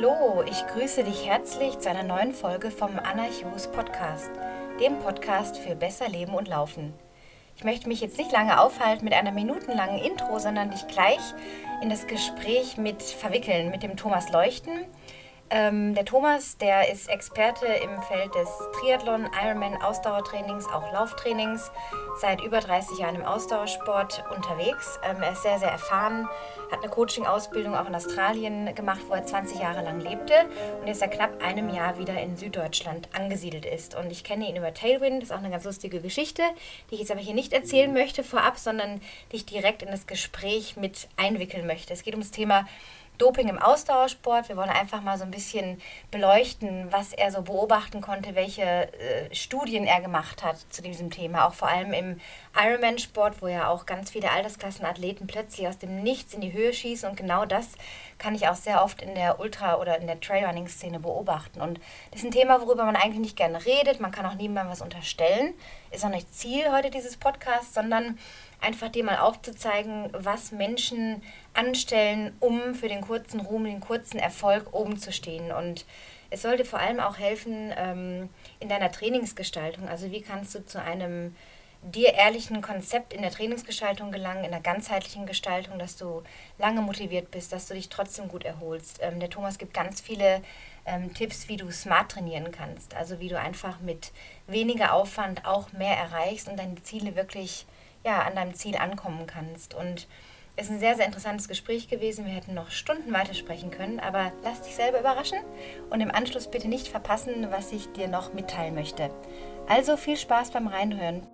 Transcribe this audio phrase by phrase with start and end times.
[0.00, 4.30] Hallo, ich grüße dich herzlich zu einer neuen Folge vom Anarchos Podcast,
[4.80, 6.94] dem Podcast für besser Leben und Laufen.
[7.56, 11.20] Ich möchte mich jetzt nicht lange aufhalten mit einer minutenlangen Intro, sondern dich gleich
[11.82, 14.72] in das Gespräch mit verwickeln mit dem Thomas Leuchten.
[15.52, 18.48] Ähm, der Thomas, der ist Experte im Feld des
[18.78, 21.72] Triathlon, Ironman, Ausdauertrainings, auch Lauftrainings,
[22.20, 25.00] seit über 30 Jahren im Ausdauersport unterwegs.
[25.02, 26.28] Ähm, er ist sehr, sehr erfahren,
[26.70, 30.34] hat eine Coaching-Ausbildung auch in Australien gemacht, wo er 20 Jahre lang lebte
[30.80, 33.96] und jetzt seit knapp einem Jahr wieder in Süddeutschland angesiedelt ist.
[33.96, 36.42] Und ich kenne ihn über Tailwind, das ist auch eine ganz lustige Geschichte,
[36.90, 39.00] die ich jetzt aber hier nicht erzählen möchte vorab, sondern
[39.32, 41.92] die ich direkt in das Gespräch mit einwickeln möchte.
[41.92, 42.66] Es geht um das Thema
[43.20, 44.48] Doping im Ausdauersport.
[44.48, 45.80] Wir wollen einfach mal so ein bisschen
[46.10, 51.46] beleuchten, was er so beobachten konnte, welche äh, Studien er gemacht hat zu diesem Thema.
[51.46, 52.20] Auch vor allem im
[52.58, 57.08] Ironman-Sport, wo ja auch ganz viele Altersklassenathleten plötzlich aus dem Nichts in die Höhe schießen.
[57.10, 57.68] Und genau das
[58.18, 61.60] kann ich auch sehr oft in der Ultra- oder in der Trailrunning-Szene beobachten.
[61.60, 61.78] Und
[62.10, 64.00] das ist ein Thema, worüber man eigentlich nicht gerne redet.
[64.00, 65.54] Man kann auch niemandem was unterstellen.
[65.90, 68.18] Ist auch nicht Ziel heute dieses Podcasts, sondern
[68.60, 71.22] einfach dir mal aufzuzeigen, was Menschen
[71.54, 75.52] anstellen, um für den kurzen Ruhm, den kurzen Erfolg oben zu stehen.
[75.52, 75.84] Und
[76.30, 78.28] es sollte vor allem auch helfen ähm,
[78.60, 79.88] in deiner Trainingsgestaltung.
[79.88, 81.34] Also wie kannst du zu einem
[81.82, 86.22] dir ehrlichen Konzept in der Trainingsgestaltung gelangen, in der ganzheitlichen Gestaltung, dass du
[86.58, 88.98] lange motiviert bist, dass du dich trotzdem gut erholst.
[89.00, 90.42] Ähm, der Thomas gibt ganz viele
[90.84, 92.94] ähm, Tipps, wie du smart trainieren kannst.
[92.94, 94.12] Also wie du einfach mit
[94.46, 97.66] weniger Aufwand auch mehr erreichst und deine Ziele wirklich
[98.04, 99.74] ja, an deinem Ziel ankommen kannst.
[99.74, 100.06] Und
[100.56, 102.26] es ist ein sehr, sehr interessantes Gespräch gewesen.
[102.26, 105.38] Wir hätten noch Stunden weiter sprechen können, aber lass dich selber überraschen
[105.90, 109.10] und im Anschluss bitte nicht verpassen, was ich dir noch mitteilen möchte.
[109.68, 111.26] Also viel Spaß beim Reinhören.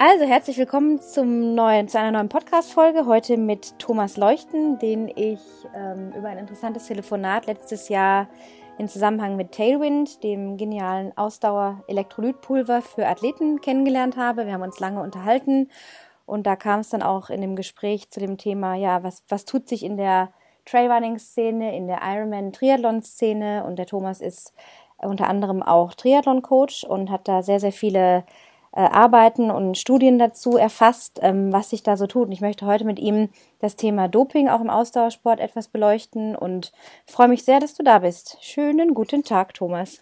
[0.00, 3.06] Also herzlich willkommen zum neuen, zu einer neuen Podcast-Folge.
[3.06, 5.40] Heute mit Thomas Leuchten, den ich
[5.74, 8.28] ähm, über ein interessantes Telefonat letztes Jahr
[8.78, 14.46] in Zusammenhang mit Tailwind, dem genialen Ausdauer-Elektrolytpulver für Athleten kennengelernt habe.
[14.46, 15.68] Wir haben uns lange unterhalten
[16.26, 19.44] und da kam es dann auch in dem Gespräch zu dem Thema, ja, was, was
[19.44, 20.30] tut sich in der
[20.64, 24.52] Trailrunning-Szene, in der Ironman-Triathlon-Szene und der Thomas ist
[24.98, 28.24] unter anderem auch Triathlon-Coach und hat da sehr, sehr viele
[28.78, 32.26] äh, Arbeiten und Studien dazu erfasst, ähm, was sich da so tut.
[32.26, 33.28] Und ich möchte heute mit ihm
[33.58, 36.70] das Thema Doping auch im Ausdauersport etwas beleuchten und
[37.04, 38.38] freue mich sehr, dass du da bist.
[38.40, 40.00] Schönen guten Tag, Thomas.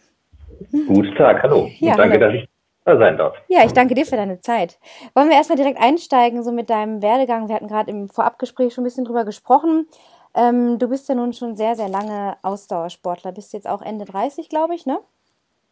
[0.70, 1.70] Guten Tag, hallo.
[1.78, 2.26] Ja, und danke, hallo.
[2.26, 2.48] dass ich
[2.84, 3.34] da sein darf.
[3.48, 4.78] Ja, ich danke dir für deine Zeit.
[5.14, 7.48] Wollen wir erstmal direkt einsteigen, so mit deinem Werdegang?
[7.48, 9.86] Wir hatten gerade im Vorabgespräch schon ein bisschen drüber gesprochen.
[10.34, 13.32] Ähm, du bist ja nun schon sehr, sehr lange Ausdauersportler.
[13.32, 14.98] Bist jetzt auch Ende 30, glaube ich, ne?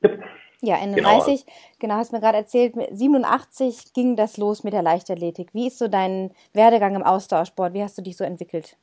[0.00, 0.09] Ja.
[0.62, 1.19] Ja, Ende genau.
[1.19, 1.44] 30,
[1.78, 5.48] genau, hast mir gerade erzählt, mit 87 ging das los mit der Leichtathletik.
[5.53, 7.75] Wie ist so dein Werdegang im Ausdauersport?
[7.75, 8.76] Wie hast du dich so entwickelt?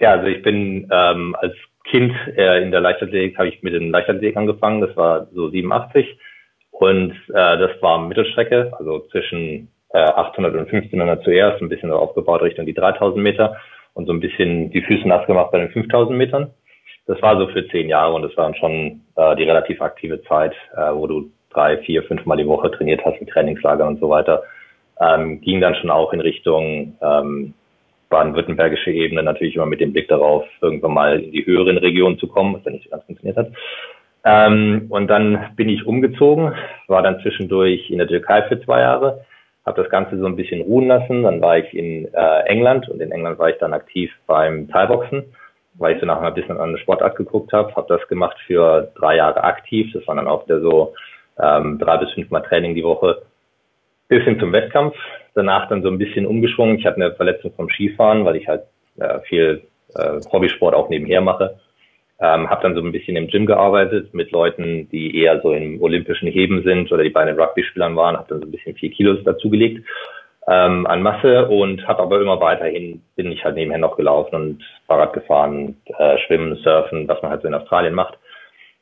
[0.00, 1.54] Ja, also ich bin ähm, als
[1.84, 6.18] Kind äh, in der Leichtathletik, habe ich mit dem Leichtathletik angefangen, das war so 87
[6.70, 12.42] und äh, das war Mittelstrecke, also zwischen äh, 800 und 1500 zuerst, ein bisschen aufgebaut
[12.42, 13.56] Richtung die 3000 Meter
[13.94, 16.50] und so ein bisschen die Füße nass gemacht bei den 5000 Metern
[17.08, 20.22] das war so für zehn Jahre und das war dann schon äh, die relativ aktive
[20.24, 23.98] Zeit, äh, wo du drei, vier, fünf Mal die Woche trainiert hast mit Trainingslagern und
[23.98, 24.42] so weiter.
[25.00, 27.54] Ähm, ging dann schon auch in Richtung ähm,
[28.10, 32.28] baden-württembergische Ebene, natürlich immer mit dem Blick darauf, irgendwann mal in die höheren Regionen zu
[32.28, 33.52] kommen, was ja nicht so ganz funktioniert hat.
[34.24, 36.52] Ähm, und dann bin ich umgezogen,
[36.88, 39.24] war dann zwischendurch in der Türkei für zwei Jahre,
[39.64, 41.22] habe das Ganze so ein bisschen ruhen lassen.
[41.22, 45.24] Dann war ich in äh, England und in England war ich dann aktiv beim Thai-Boxen
[45.78, 48.92] weil ich so nach ein bisschen an eine Sportart geguckt habe, habe das gemacht für
[48.96, 49.90] drei Jahre aktiv.
[49.92, 50.94] Das war dann auch wieder so
[51.40, 53.22] ähm, drei bis fünfmal Training die Woche,
[54.08, 54.96] bis hin zum Wettkampf.
[55.34, 56.78] Danach dann so ein bisschen umgeschwungen.
[56.78, 58.62] Ich hatte eine Verletzung vom Skifahren, weil ich halt
[58.98, 59.62] äh, viel
[59.94, 61.58] äh, Hobbysport auch nebenher mache.
[62.20, 65.80] Ähm, habe dann so ein bisschen im Gym gearbeitet mit Leuten, die eher so im
[65.80, 68.16] olympischen Heben sind oder die bei den Rugby-Spielern waren.
[68.16, 69.86] Habe dann so ein bisschen vier Kilos dazugelegt
[70.48, 74.64] ähm, an Masse und habe aber immer weiterhin, bin ich halt nebenher noch gelaufen und
[74.86, 78.18] Fahrrad gefahren, äh, Schwimmen, Surfen, was man halt so in Australien macht.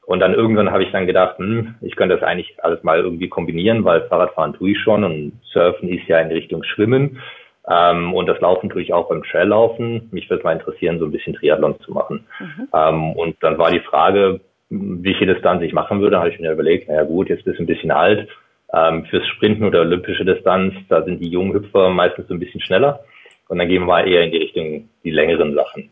[0.07, 3.29] Und dann irgendwann habe ich dann gedacht, hm, ich könnte das eigentlich alles mal irgendwie
[3.29, 7.21] kombinieren, weil Fahrradfahren tue ich schon und Surfen ist ja in Richtung Schwimmen.
[7.69, 10.09] Ähm, und das Laufen tue ich auch beim Traillaufen.
[10.13, 12.25] Mich würde mal interessieren, so ein bisschen Triathlon zu machen.
[12.39, 12.69] Mhm.
[12.73, 14.41] Ähm, und dann war die Frage,
[14.71, 17.65] wie viel Distanz ich machen würde, habe ich mir überlegt, naja gut, jetzt bist du
[17.65, 18.29] ein bisschen alt,
[18.73, 22.61] ähm, fürs Sprinten oder olympische Distanz, da sind die jungen Hüpfer meistens so ein bisschen
[22.61, 23.01] schneller.
[23.49, 25.91] Und dann gehen wir eher in die Richtung die längeren Sachen.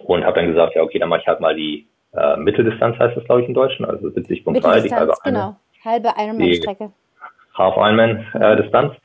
[0.00, 3.16] Und habe dann gesagt, ja, okay, dann mache ich halt mal die äh, Mitteldistanz, heißt
[3.16, 5.56] das, glaube ich, in Deutschen, also 70.3, die halbe genau.
[5.84, 6.90] Halbe Ironman-Strecke.
[7.56, 8.94] Half Ironman-Distanz.
[8.94, 8.98] Äh,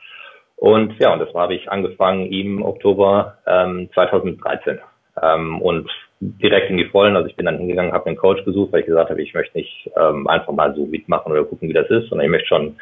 [0.56, 4.80] Und ja, und das habe ich angefangen im Oktober ähm, 2013
[5.22, 5.90] ähm, und
[6.20, 7.16] direkt in die Vollen.
[7.16, 9.58] Also ich bin dann hingegangen, habe einen Coach gesucht, weil ich gesagt habe, ich möchte
[9.58, 12.76] nicht ähm, einfach mal so mitmachen oder gucken, wie das ist, sondern ich möchte schon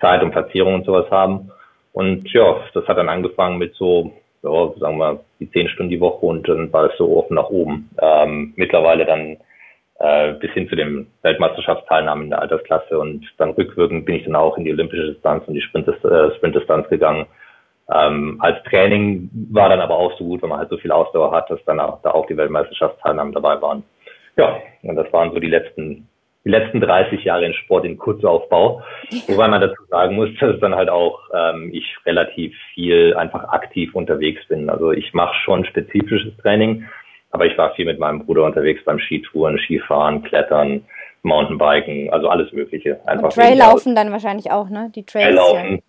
[0.00, 1.50] Zeit und Platzierung und sowas haben.
[1.92, 4.12] Und ja, das hat dann angefangen mit so,
[4.42, 7.50] ja, sagen wir, die zehn Stunden die Woche und dann war es so offen nach
[7.50, 7.90] oben.
[8.00, 9.36] Ähm, mittlerweile dann
[9.98, 14.36] äh, bis hin zu den Weltmeisterschaftsteilnahmen in der Altersklasse und dann rückwirkend bin ich dann
[14.36, 17.26] auch in die olympische Distanz und die Sprintdistanz äh, Sprint gegangen.
[17.92, 21.32] Ähm, als Training war dann aber auch so gut, wenn man halt so viel Ausdauer
[21.32, 23.82] hat, dass dann auch, da auch die Weltmeisterschaftsteilnahmen dabei waren.
[24.36, 26.08] Ja, und das waren so die letzten
[26.44, 28.82] die letzten 30 Jahre in Sport in Kurzaufbau.
[29.28, 33.94] Wobei man dazu sagen muss, dass dann halt auch ähm, ich relativ viel einfach aktiv
[33.94, 34.68] unterwegs bin.
[34.68, 36.88] Also ich mache schon spezifisches Training,
[37.30, 40.84] aber ich war viel mit meinem Bruder unterwegs beim Skitouren, Skifahren, Klettern,
[41.22, 42.98] Mountainbiken, also alles Mögliche.
[43.06, 44.90] Einfach und Traillaufen dann wahrscheinlich auch, ne?
[44.94, 45.36] Die Trails.
[45.36, 45.82] Traillaufen.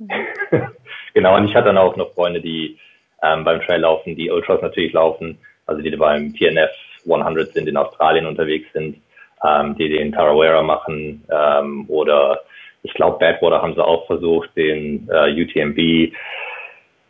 [0.52, 0.72] Ja.
[1.14, 2.78] genau, und ich hatte dann auch noch Freunde, die
[3.22, 6.72] ähm, beim Traillaufen, die Ultras natürlich laufen, also die beim TNF
[7.06, 8.98] 100 sind, in Australien unterwegs sind
[9.44, 12.42] ähm, die den Tarawera machen ähm, oder
[12.82, 16.14] ich glaube Badwater haben sie auch versucht, den äh, UTMB,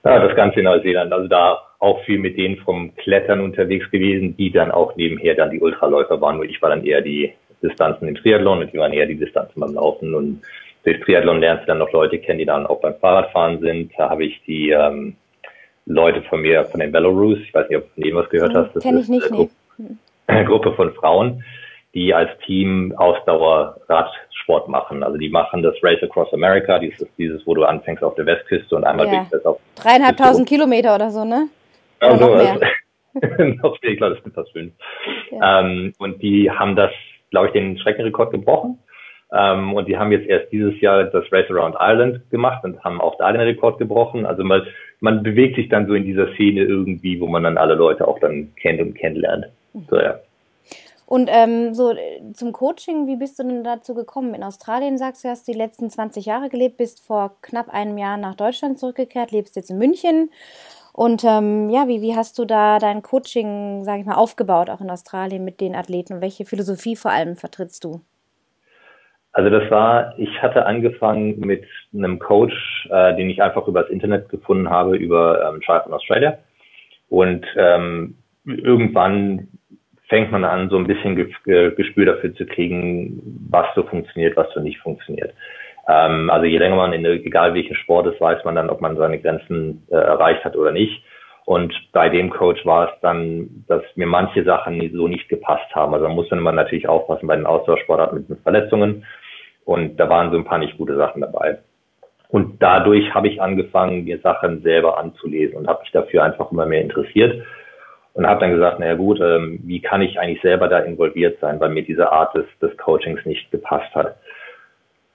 [0.06, 1.12] ja, das Ganze in Neuseeland.
[1.14, 5.50] Also da auch viel mit denen vom Klettern unterwegs gewesen, die dann auch nebenher dann
[5.50, 8.94] die Ultraläufer waren, weil ich war dann eher die Distanzen im Triathlon und die waren
[8.94, 10.42] eher die Distanzen beim Laufen und
[10.84, 13.92] durch Triathlon lernst du dann noch Leute kennen, die dann auch beim Fahrradfahren sind.
[13.98, 15.16] Da habe ich die ähm,
[15.86, 18.54] Leute von mir, von den Belarus, ich weiß nicht, ob du von denen was gehört
[18.54, 18.76] hast.
[18.76, 19.96] Das Kenn ich nicht, eine, nee.
[20.28, 21.44] eine Gruppe von Frauen,
[21.94, 25.04] die als Team Ausdauer-Radsport machen.
[25.04, 28.76] Also die machen das Race Across America, dieses, dieses, wo du anfängst auf der Westküste
[28.76, 29.28] und einmal ja.
[29.32, 29.60] das auf.
[29.76, 31.48] Dreieinhalbtausend Kilometer oder so, ne?
[32.02, 32.54] Oder also, noch mehr.
[33.62, 34.74] noch mehr, ich glaube, das sind fast fünf.
[35.32, 35.62] Ja.
[35.62, 36.92] Ähm, und die haben das,
[37.30, 38.80] glaube ich, den Streckenrekord gebrochen.
[39.34, 43.02] Ähm, und die haben jetzt erst dieses Jahr das Race Around Ireland gemacht und haben
[43.02, 44.26] auch da den Rekord gebrochen.
[44.26, 44.62] Also man,
[45.00, 48.20] man bewegt sich dann so in dieser Szene irgendwie, wo man dann alle Leute auch
[48.20, 49.48] dann kennt und kennenlernt.
[49.90, 50.20] So, ja.
[51.06, 54.34] Und ähm, so äh, zum Coaching, wie bist du denn dazu gekommen?
[54.34, 58.18] In Australien sagst du, hast die letzten 20 Jahre gelebt, bist vor knapp einem Jahr
[58.18, 60.30] nach Deutschland zurückgekehrt, lebst jetzt in München.
[60.94, 64.80] Und ähm, ja, wie, wie hast du da dein Coaching, sage ich mal, aufgebaut, auch
[64.80, 66.14] in Australien mit den Athleten?
[66.14, 68.02] Und welche Philosophie vor allem vertrittst du?
[69.34, 74.30] Also das war, ich hatte angefangen mit einem Coach, äh, den ich einfach übers Internet
[74.30, 76.38] gefunden habe, über ähm, Triathlon Australia.
[77.10, 78.16] Und ähm,
[78.46, 79.48] irgendwann
[80.08, 84.60] fängt man an, so ein bisschen Gespür dafür zu kriegen, was so funktioniert, was so
[84.60, 85.34] nicht funktioniert.
[85.88, 88.98] Ähm, also je länger man in egal welchen Sport ist, weiß man dann, ob man
[88.98, 91.04] seine Grenzen äh, erreicht hat oder nicht.
[91.46, 95.94] Und bei dem Coach war es dann, dass mir manche Sachen so nicht gepasst haben.
[95.94, 99.06] Also man muss dann immer natürlich aufpassen bei den Ausdauersportarten mit Verletzungen.
[99.66, 101.60] Und da waren so ein paar nicht gute Sachen dabei.
[102.30, 106.66] Und dadurch habe ich angefangen, mir Sachen selber anzulesen und habe mich dafür einfach immer
[106.66, 107.46] mehr interessiert
[108.14, 111.60] und habe dann gesagt, naja gut, ähm, wie kann ich eigentlich selber da involviert sein,
[111.60, 114.18] weil mir diese Art des, des Coachings nicht gepasst hat.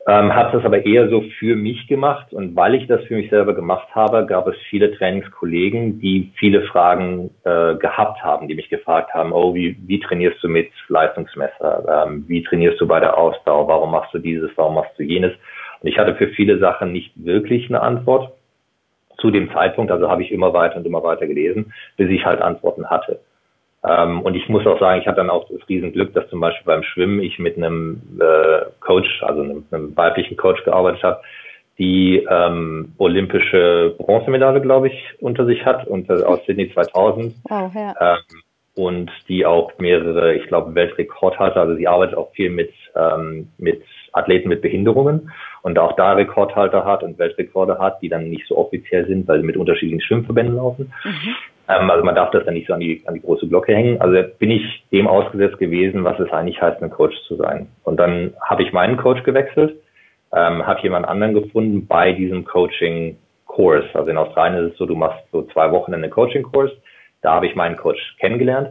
[0.09, 3.29] Ähm, habe das aber eher so für mich gemacht und weil ich das für mich
[3.29, 8.71] selber gemacht habe, gab es viele Trainingskollegen, die viele Fragen äh, gehabt haben, die mich
[8.71, 12.07] gefragt haben, oh, wie, wie trainierst du mit Leistungsmesser?
[12.07, 13.69] Ähm, wie trainierst du bei der Ausdauer?
[13.69, 14.51] Warum machst du dieses?
[14.57, 15.33] Warum machst du jenes?
[15.83, 18.33] Und ich hatte für viele Sachen nicht wirklich eine Antwort
[19.19, 22.41] zu dem Zeitpunkt, also habe ich immer weiter und immer weiter gelesen, bis ich halt
[22.41, 23.21] Antworten hatte.
[23.87, 26.67] Ähm, und ich muss auch sagen, ich hatte dann auch das Riesenglück, dass zum Beispiel
[26.67, 31.21] beim Schwimmen ich mit einem äh, Coach, also einem, einem weiblichen Coach gearbeitet habe,
[31.79, 37.35] die ähm, olympische Bronzemedaille, glaube ich, unter sich hat äh, aus Sydney 2000.
[37.49, 37.95] Wow, ja.
[38.01, 38.43] ähm,
[38.75, 41.61] und die auch mehrere, ich glaube, Weltrekord hatte.
[41.61, 43.83] Also sie arbeitet auch viel mit, ähm, mit
[44.13, 45.33] Athleten mit Behinderungen
[45.63, 49.41] und auch da Rekordhalter hat und Weltrekorde hat, die dann nicht so offiziell sind, weil
[49.41, 50.93] sie mit unterschiedlichen Schwimmverbänden laufen.
[51.05, 51.35] Mhm.
[51.69, 54.01] Ähm, also man darf das dann nicht so an die, an die große Glocke hängen.
[54.01, 57.69] Also bin ich dem ausgesetzt gewesen, was es eigentlich heißt, ein Coach zu sein.
[57.85, 59.77] Und dann habe ich meinen Coach gewechselt,
[60.33, 63.85] ähm, habe jemand anderen gefunden bei diesem Coaching-Kurs.
[63.95, 66.71] Also in Australien ist es so, du machst so zwei Wochen einen Coaching-Kurs.
[67.21, 68.71] Da habe ich meinen Coach kennengelernt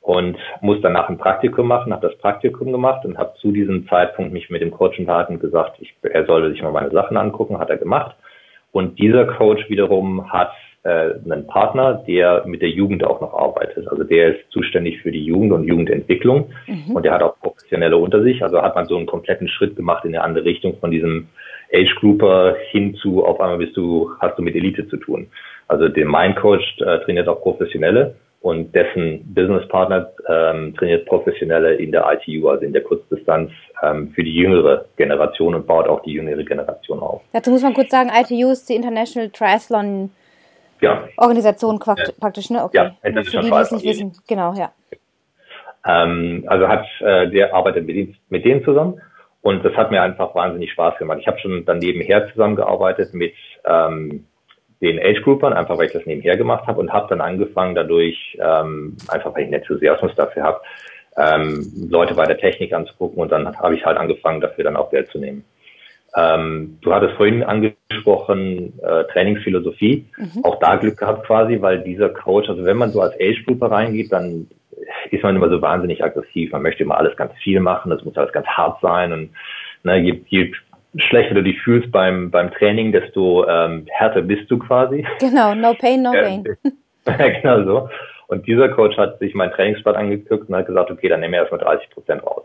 [0.00, 4.32] und muss danach ein Praktikum machen, habe das Praktikum gemacht und habe zu diesem Zeitpunkt
[4.32, 7.58] mich mit dem Coach unterhalten und gesagt, ich, er solle sich mal meine Sachen angucken,
[7.58, 8.16] hat er gemacht.
[8.72, 13.86] Und dieser Coach wiederum hat äh, einen Partner, der mit der Jugend auch noch arbeitet.
[13.88, 16.96] Also der ist zuständig für die Jugend und Jugendentwicklung mhm.
[16.96, 18.42] und der hat auch Professionelle unter sich.
[18.42, 21.28] Also hat man so einen kompletten Schritt gemacht in eine andere Richtung von diesem
[21.72, 25.28] Age Grouper hin zu auf einmal bist du, hast du mit Elite zu tun.
[25.68, 31.92] Also der Mind Coach äh, trainiert auch Professionelle und dessen Businesspartner ähm, trainiert Professionelle in
[31.92, 33.50] der ITU, also in der Kurzdistanz
[33.82, 37.20] ähm, für die jüngere Generation und baut auch die jüngere Generation auf.
[37.32, 40.10] Dazu muss man kurz sagen, ITU ist die International Triathlon
[40.80, 41.08] ja.
[41.16, 42.64] Organisation praktisch, ne?
[42.64, 42.76] Okay.
[42.76, 44.12] Ja, für die, die es nicht wissen.
[44.26, 44.72] Genau, ja.
[45.86, 49.00] Ähm, also hat äh, der arbeitet mit, mit denen zusammen
[49.42, 51.18] und das hat mir einfach wahnsinnig Spaß gemacht.
[51.20, 53.34] Ich habe schon dann nebenher zusammengearbeitet mit
[53.64, 54.26] ähm,
[54.80, 58.96] den Age-Groupern, einfach weil ich das nebenher gemacht habe und habe dann angefangen dadurch, ähm,
[59.08, 60.60] einfach weil ich einen Enthusiasmus dafür habe,
[61.16, 64.90] ähm, Leute bei der Technik anzugucken und dann habe ich halt angefangen, dafür dann auch
[64.90, 65.44] Geld zu nehmen.
[66.16, 70.06] Ähm, du hattest vorhin angesprochen, äh, Trainingsphilosophie.
[70.16, 70.44] Mhm.
[70.44, 74.12] Auch da Glück gehabt quasi, weil dieser Coach, also wenn man so als Age-Grouper reingeht,
[74.12, 74.48] dann
[75.10, 76.52] ist man immer so wahnsinnig aggressiv.
[76.52, 79.30] Man möchte immer alles ganz viel machen, das muss alles ganz hart sein und
[79.84, 80.52] ne, je, je
[80.96, 85.06] schlechter du dich fühlst beim, beim Training, desto ähm, härter bist du quasi.
[85.20, 86.44] Genau, no pain, no gain.
[87.04, 87.88] genau so.
[88.28, 91.40] Und dieser Coach hat sich meinen Trainingsplan angeguckt und hat gesagt, okay, dann nehmen wir
[91.40, 92.44] erstmal 30 Prozent raus.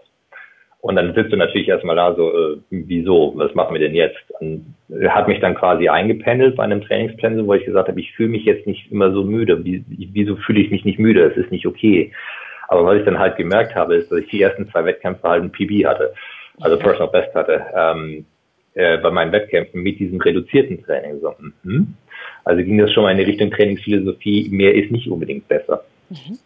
[0.86, 4.22] Und dann sitzt du natürlich erstmal da so, äh, wieso, was machen wir denn jetzt?
[4.40, 4.76] Und
[5.10, 8.46] hat mich dann quasi eingependelt bei einem Trainingsplan, wo ich gesagt habe, ich fühle mich
[8.46, 9.66] jetzt nicht immer so müde.
[9.66, 11.24] Wie, wieso fühle ich mich nicht müde?
[11.24, 12.12] Es ist nicht okay.
[12.68, 15.42] Aber was ich dann halt gemerkt habe, ist, dass ich die ersten zwei Wettkämpfe halt
[15.42, 16.14] ein PB hatte,
[16.62, 17.66] also Personal Best hatte.
[17.76, 18.26] Ähm,
[18.76, 21.20] äh, bei meinen Wettkämpfen mit diesem reduzierten Training.
[21.20, 21.96] So, mhm.
[22.44, 25.84] Also ging das schon mal in die Richtung Trainingsphilosophie, mehr ist nicht unbedingt besser.
[26.12, 26.38] Mhm.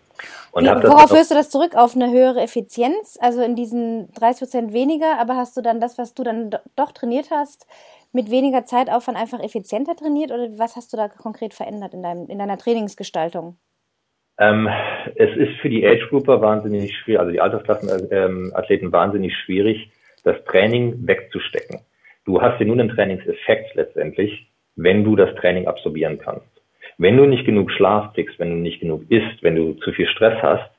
[0.51, 1.75] Und Wie, worauf führst du das zurück?
[1.75, 3.17] Auf eine höhere Effizienz?
[3.21, 6.91] Also in diesen 30 Prozent weniger, aber hast du dann das, was du dann doch
[6.91, 7.67] trainiert hast,
[8.11, 12.27] mit weniger Zeitaufwand einfach effizienter trainiert oder was hast du da konkret verändert in, deinem,
[12.27, 13.57] in deiner Trainingsgestaltung?
[14.39, 14.69] Ähm,
[15.15, 19.91] es ist für die Age-Grouper wahnsinnig schwierig, also die Altersklassenathleten ähm, wahnsinnig schwierig,
[20.23, 21.81] das Training wegzustecken.
[22.25, 26.47] Du hast ja nur einen Trainingseffekt letztendlich, wenn du das Training absorbieren kannst.
[26.99, 30.05] Wenn du nicht genug Schlaf kriegst, wenn du nicht genug isst, wenn du zu viel
[30.05, 30.69] Stress hast,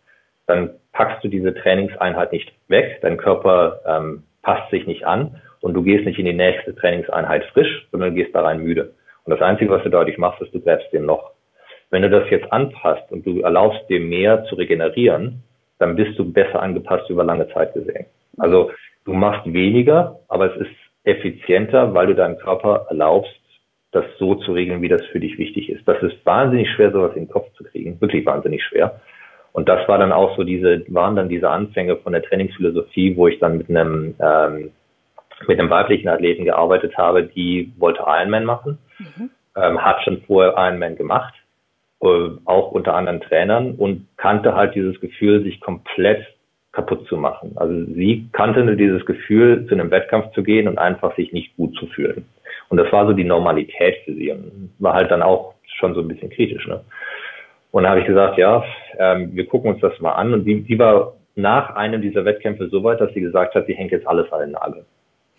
[0.47, 5.73] dann packst du diese Trainingseinheit nicht weg, dein Körper ähm, passt sich nicht an und
[5.73, 8.93] du gehst nicht in die nächste Trainingseinheit frisch, sondern gehst da rein müde.
[9.25, 11.31] Und das Einzige, was du dadurch machst, ist, du gräbst dem Loch.
[11.89, 15.43] Wenn du das jetzt anpasst und du erlaubst dem mehr zu regenerieren,
[15.79, 18.05] dann bist du besser angepasst über lange Zeit gesehen.
[18.37, 18.73] Also
[19.07, 23.40] du machst weniger, aber es ist effizienter, weil du deinem Körper erlaubst,
[23.93, 25.87] das so zu regeln, wie das für dich wichtig ist.
[25.87, 28.01] Das ist wahnsinnig schwer, sowas in den Kopf zu kriegen.
[28.01, 29.01] Wirklich wahnsinnig schwer.
[29.53, 33.27] Und das war dann auch so diese, waren dann diese Anfänge von der Trainingsphilosophie, wo
[33.27, 34.71] ich dann mit einem, ähm,
[35.49, 39.31] mit einem weiblichen Athleten gearbeitet habe, die wollte Ironman machen, mhm.
[39.57, 41.35] ähm, hat schon vorher Ironman gemacht,
[42.01, 46.25] äh, auch unter anderen Trainern und kannte halt dieses Gefühl, sich komplett
[46.73, 47.53] kaputt zu machen.
[47.57, 51.57] Also sie kannte nur dieses Gefühl, zu einem Wettkampf zu gehen und einfach sich nicht
[51.57, 52.25] gut zu fühlen.
[52.69, 56.00] Und das war so die Normalität für sie und war halt dann auch schon so
[56.00, 56.67] ein bisschen kritisch.
[56.67, 56.81] Ne?
[57.73, 58.65] Und da habe ich gesagt, ja,
[58.99, 60.33] ähm, wir gucken uns das mal an.
[60.33, 63.75] Und die, die war nach einem dieser Wettkämpfe so weit, dass sie gesagt hat, sie
[63.75, 64.85] hängt jetzt alles an den Nagel.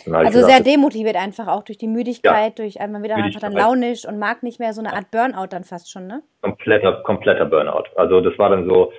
[0.07, 3.53] Also gesagt, sehr demotiviert einfach auch durch die Müdigkeit, ja, durch einmal wieder einfach dann
[3.53, 6.23] launisch und mag nicht mehr so eine Art Burnout dann fast schon, ne?
[6.41, 7.83] Kompletter, kompletter Burnout.
[7.95, 8.91] Also das war dann so,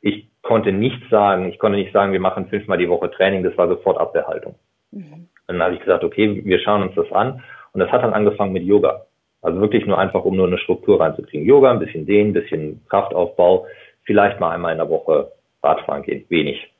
[0.00, 3.56] ich konnte nicht sagen, ich konnte nicht sagen, wir machen fünfmal die Woche Training, das
[3.58, 4.54] war sofort Abwehrhaltung.
[4.92, 5.28] Mhm.
[5.48, 7.42] Dann habe ich gesagt, okay, wir schauen uns das an.
[7.72, 9.02] Und das hat dann angefangen mit Yoga.
[9.42, 11.46] Also wirklich nur einfach, um nur eine Struktur reinzukriegen.
[11.46, 13.66] Yoga, ein bisschen Dehnen, ein bisschen Kraftaufbau,
[14.04, 16.72] vielleicht mal einmal in der Woche Radfahren gehen, wenig.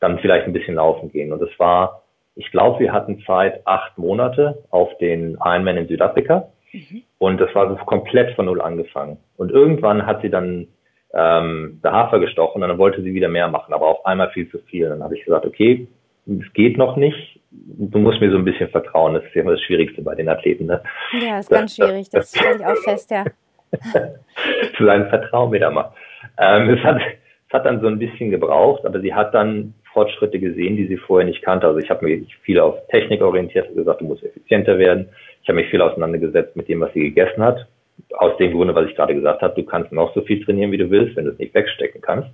[0.00, 1.32] Dann vielleicht ein bisschen laufen gehen.
[1.32, 2.02] Und es war,
[2.34, 6.48] ich glaube, wir hatten Zeit acht Monate auf den Ironman in Südafrika.
[6.72, 7.02] Mhm.
[7.18, 9.18] Und das war so komplett von Null angefangen.
[9.36, 10.66] Und irgendwann hat sie dann
[11.14, 14.50] ähm, der Hafer gestochen und dann wollte sie wieder mehr machen, aber auf einmal viel
[14.50, 14.88] zu viel.
[14.88, 15.86] Dann habe ich gesagt, okay,
[16.26, 17.40] es geht noch nicht.
[17.50, 19.14] Du musst mir so ein bisschen vertrauen.
[19.14, 20.66] Das ist ja immer das Schwierigste bei den Athleten.
[20.66, 20.82] Ne?
[21.20, 22.08] Ja, ist ganz schwierig.
[22.10, 23.24] Das stelle ich auch fest, ja.
[24.76, 25.92] zu sein, vertrauen mir da mal.
[26.38, 30.38] Ähm, es, hat, es hat dann so ein bisschen gebraucht, aber sie hat dann Fortschritte
[30.38, 31.66] gesehen, die sie vorher nicht kannte.
[31.66, 35.08] Also ich habe mich viel auf Technik orientiert gesagt, du musst effizienter werden.
[35.42, 37.66] Ich habe mich viel auseinandergesetzt mit dem, was sie gegessen hat
[38.14, 40.78] aus dem Grunde, was ich gerade gesagt habe, du kannst noch so viel trainieren, wie
[40.78, 42.28] du willst, wenn du es nicht wegstecken kannst,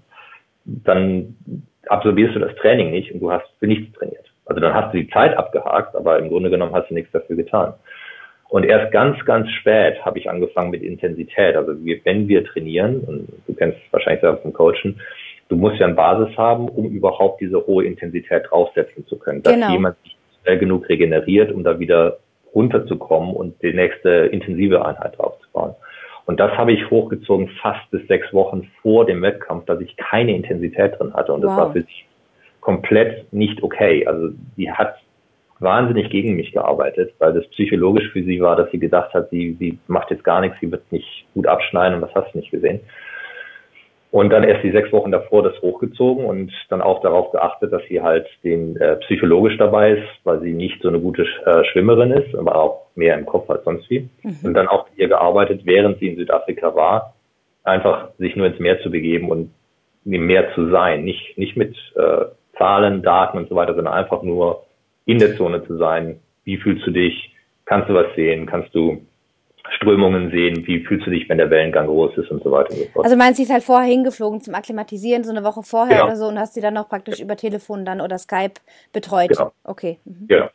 [0.65, 1.37] dann
[1.87, 4.25] absolvierst du das Training nicht und du hast für nichts trainiert.
[4.47, 7.37] Also dann hast du die Zeit abgehakt, aber im Grunde genommen hast du nichts dafür
[7.37, 7.75] getan.
[8.49, 11.55] Und erst ganz, ganz spät habe ich angefangen mit Intensität.
[11.55, 15.01] Also wir, wenn wir trainieren, und du kennst wahrscheinlich selber vom Coachen,
[15.51, 19.43] du musst ja eine Basis haben, um überhaupt diese hohe Intensität draufsetzen zu können.
[19.43, 19.71] Dass genau.
[19.71, 22.19] jemand sich schnell genug regeneriert, um da wieder
[22.55, 25.75] runterzukommen und die nächste intensive Einheit draufzubauen.
[26.27, 30.37] Und das habe ich hochgezogen fast bis sechs Wochen vor dem Wettkampf, dass ich keine
[30.37, 31.33] Intensität drin hatte.
[31.33, 31.59] Und das wow.
[31.59, 32.07] war für sich
[32.61, 34.07] komplett nicht okay.
[34.07, 34.97] Also die hat
[35.61, 39.57] wahnsinnig gegen mich gearbeitet, weil das psychologisch für sie war, dass sie gedacht hat, sie,
[39.59, 42.51] sie macht jetzt gar nichts, sie wird nicht gut abschneiden und das hast du nicht
[42.51, 42.81] gesehen.
[44.11, 47.83] Und dann erst die sechs Wochen davor das hochgezogen und dann auch darauf geachtet, dass
[47.89, 52.13] sie halt den äh, psychologisch dabei ist, weil sie nicht so eine gute äh, Schwimmerin
[52.13, 54.09] ist, aber auch mehr im Kopf als sonst wie.
[54.23, 54.37] Mhm.
[54.45, 57.15] Und dann auch mit ihr gearbeitet, während sie in Südafrika war,
[57.65, 59.51] einfach sich nur ins Meer zu begeben und
[60.07, 61.05] im Meer zu sein.
[61.05, 62.25] Nicht, nicht mit äh,
[62.57, 64.65] Zahlen, Daten und so weiter, sondern einfach nur
[65.05, 66.21] in der Zone zu sein.
[66.45, 67.35] Wie fühlst du dich?
[67.67, 68.47] Kannst du was sehen?
[68.47, 69.03] Kannst du
[69.77, 72.79] Strömungen sehen, wie fühlst du dich, wenn der Wellengang groß ist und so weiter und
[72.79, 73.05] so fort.
[73.05, 76.07] Also meinst du, ist halt vorher hingeflogen zum Akklimatisieren, so eine Woche vorher genau.
[76.07, 78.55] oder so und hast sie dann noch praktisch über Telefon dann oder Skype
[78.93, 79.31] betreut?
[79.31, 79.53] Genau.
[79.65, 79.99] Okay.
[80.05, 80.27] Mhm.
[80.29, 80.49] Genau.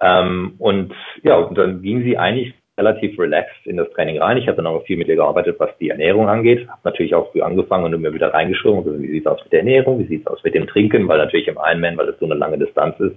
[0.00, 4.36] Ähm, und ja, und dann ging sie eigentlich relativ relaxed in das Training rein.
[4.36, 6.68] Ich habe dann auch viel mit ihr gearbeitet, was die Ernährung angeht.
[6.68, 8.84] Habe natürlich auch früh angefangen und immer wieder reingeschoben.
[8.84, 9.98] Also wie sieht es aus mit der Ernährung?
[10.00, 11.06] Wie sieht es aus mit dem Trinken?
[11.06, 13.14] Weil natürlich im Ironman, weil es so eine lange Distanz ist,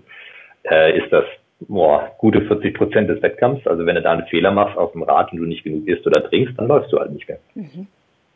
[0.70, 1.26] äh, ist das
[1.62, 3.68] boah, gute 40 Prozent des Wettkampfs.
[3.68, 6.06] Also wenn du da einen Fehler machst auf dem Rad und du nicht genug isst
[6.06, 7.40] oder trinkst, dann läufst du halt nicht mehr.
[7.56, 7.88] Mhm.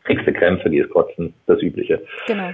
[0.04, 2.02] Kriegst du Krämpfe, gehst kotzen, das Übliche.
[2.26, 2.50] Genau.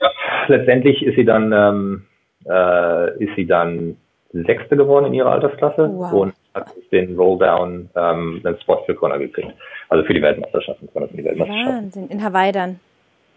[0.00, 0.10] Ja,
[0.48, 2.04] letztendlich ist sie dann, ähm,
[2.48, 3.96] äh, ist sie dann
[4.32, 6.12] Sechste geworden in ihrer Altersklasse wow.
[6.12, 9.52] und hat den Rolldown ähm, einen Spot für Kona gekriegt.
[9.90, 10.88] Also für die Weltmeisterschaften.
[10.88, 11.66] Die Weltmeisterschaften.
[11.66, 12.80] Wahnsinn, in Hawaii dann.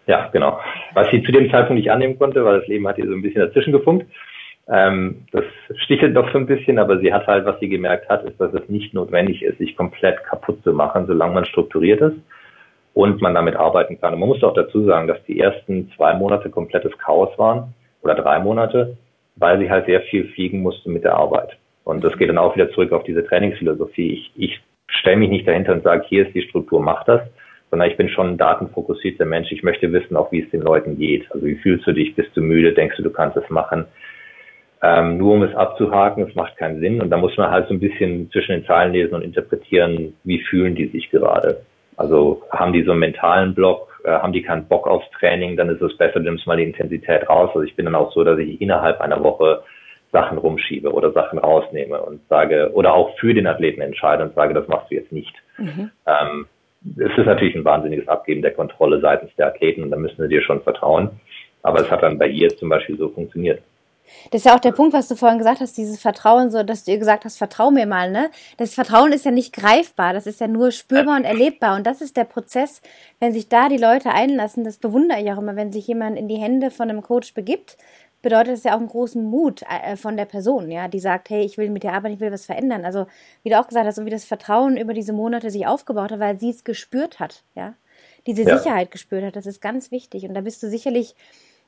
[0.06, 0.58] Ja, genau.
[0.94, 3.22] Was sie zu dem Zeitpunkt nicht annehmen konnte, weil das Leben hat ihr so ein
[3.22, 4.06] bisschen dazwischen gefunkt.
[4.68, 5.44] Ähm, das
[5.84, 8.52] stichelt doch so ein bisschen, aber sie hat halt, was sie gemerkt hat, ist, dass
[8.52, 12.16] es nicht notwendig ist, sich komplett kaputt zu machen, solange man strukturiert ist
[12.94, 14.14] und man damit arbeiten kann.
[14.14, 18.14] Und man muss auch dazu sagen, dass die ersten zwei Monate komplettes Chaos waren oder
[18.14, 18.96] drei Monate,
[19.36, 21.56] weil sie halt sehr viel fliegen musste mit der Arbeit.
[21.84, 24.14] Und das geht dann auch wieder zurück auf diese Trainingsphilosophie.
[24.14, 27.20] Ich, ich stelle mich nicht dahinter und sage, hier ist die Struktur, mach das,
[27.70, 29.52] sondern ich bin schon ein datenfokussierter Mensch.
[29.52, 31.30] Ich möchte wissen, auch wie es den Leuten geht.
[31.32, 32.14] Also wie fühlst du dich?
[32.16, 32.72] Bist du müde?
[32.72, 33.84] Denkst du, du kannst es machen?
[34.86, 37.00] Ähm, nur um es abzuhaken, es macht keinen Sinn.
[37.00, 40.40] Und da muss man halt so ein bisschen zwischen den Zeilen lesen und interpretieren, wie
[40.42, 41.62] fühlen die sich gerade.
[41.96, 45.70] Also haben die so einen mentalen Block, äh, haben die keinen Bock aufs Training, dann
[45.70, 47.50] ist es besser, du nimmst mal die Intensität raus.
[47.54, 49.62] Also ich bin dann auch so, dass ich innerhalb einer Woche
[50.12, 54.54] Sachen rumschiebe oder Sachen rausnehme und sage, oder auch für den Athleten entscheide und sage,
[54.54, 55.34] das machst du jetzt nicht.
[55.58, 55.90] Mhm.
[56.06, 56.46] Ähm,
[56.96, 60.28] es ist natürlich ein wahnsinniges Abgeben der Kontrolle seitens der Athleten und da müssen sie
[60.28, 61.10] dir schon vertrauen.
[61.62, 63.60] Aber es hat dann bei ihr zum Beispiel so funktioniert.
[64.30, 66.84] Das ist ja auch der Punkt, was du vorhin gesagt hast, dieses Vertrauen, so dass
[66.84, 68.30] du ihr gesagt hast, vertrau mir mal, ne?
[68.56, 71.76] Das Vertrauen ist ja nicht greifbar, das ist ja nur spürbar und erlebbar.
[71.76, 72.80] Und das ist der Prozess,
[73.20, 76.28] wenn sich da die Leute einlassen, das bewundere ich auch immer, wenn sich jemand in
[76.28, 77.76] die Hände von einem Coach begibt,
[78.22, 81.44] bedeutet das ja auch einen großen Mut äh, von der Person, ja, die sagt, hey,
[81.44, 82.84] ich will mit dir arbeiten, ich will was verändern.
[82.84, 83.06] Also,
[83.42, 86.18] wie du auch gesagt hast, so wie das Vertrauen über diese Monate sich aufgebaut hat,
[86.18, 87.74] weil sie es gespürt hat, ja.
[88.26, 88.58] Diese ja.
[88.58, 90.24] Sicherheit gespürt hat, das ist ganz wichtig.
[90.24, 91.14] Und da bist du sicherlich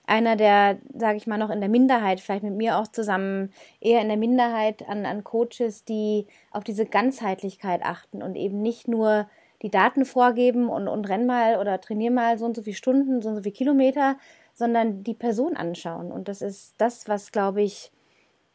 [0.08, 4.00] einer der, sage ich mal, noch in der Minderheit, vielleicht mit mir auch zusammen, eher
[4.00, 9.28] in der Minderheit an, an Coaches, die auf diese Ganzheitlichkeit achten und eben nicht nur
[9.62, 13.20] die Daten vorgeben und, und renn mal oder trainier mal so und so viele Stunden,
[13.20, 14.16] so und so viele Kilometer,
[14.54, 16.10] sondern die Person anschauen.
[16.10, 17.90] Und das ist das, was, glaube ich,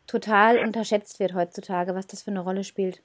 [0.07, 3.01] total unterschätzt wird heutzutage, was das für eine Rolle spielt.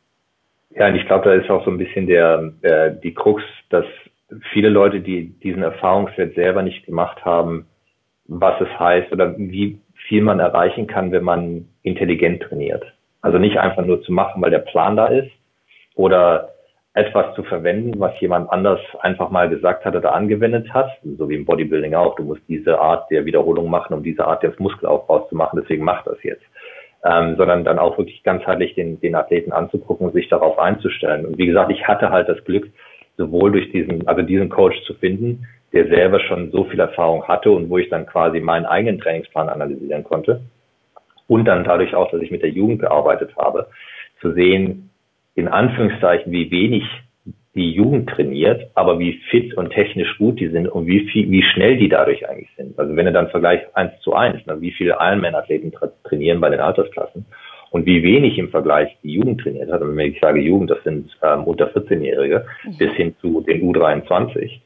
[0.70, 3.84] Ja, und ich glaube, da ist auch so ein bisschen der, äh, die Krux, dass
[4.52, 7.66] viele Leute, die diesen Erfahrungswert selber nicht gemacht haben,
[8.28, 12.84] was es heißt oder wie viel man erreichen kann, wenn man intelligent trainiert.
[13.20, 15.30] Also nicht einfach nur zu machen, weil der Plan da ist
[15.96, 16.50] oder
[16.94, 21.36] etwas zu verwenden, was jemand anders einfach mal gesagt hat oder angewendet hat, so wie
[21.36, 22.16] im Bodybuilding auch.
[22.16, 25.84] Du musst diese Art der Wiederholung machen, um diese Art des Muskelaufbaus zu machen, deswegen
[25.84, 26.42] mach das jetzt.
[27.04, 31.26] Ähm, sondern dann auch wirklich ganzheitlich den, den Athleten anzugucken und sich darauf einzustellen.
[31.26, 32.68] Und wie gesagt, ich hatte halt das Glück,
[33.16, 37.50] sowohl durch diesen, also diesen Coach zu finden, der selber schon so viel Erfahrung hatte
[37.50, 40.40] und wo ich dann quasi meinen eigenen Trainingsplan analysieren konnte.
[41.26, 43.68] Und dann dadurch auch, dass ich mit der Jugend gearbeitet habe,
[44.20, 44.90] zu sehen,
[45.34, 46.84] in Anführungszeichen, wie wenig
[47.54, 51.42] die Jugend trainiert, aber wie fit und technisch gut die sind und wie viel, wie
[51.42, 52.78] schnell die dadurch eigentlich sind.
[52.78, 56.50] Also wenn du dann vergleichst eins zu eins, ne, wie viele Ironman-Athleten tra trainieren bei
[56.50, 57.26] den Altersklassen
[57.70, 59.82] und wie wenig im Vergleich die Jugend trainiert hat.
[59.82, 62.78] Und wenn ich sage Jugend, das sind ähm, unter 14-Jährige mhm.
[62.78, 64.60] bis hin zu den U23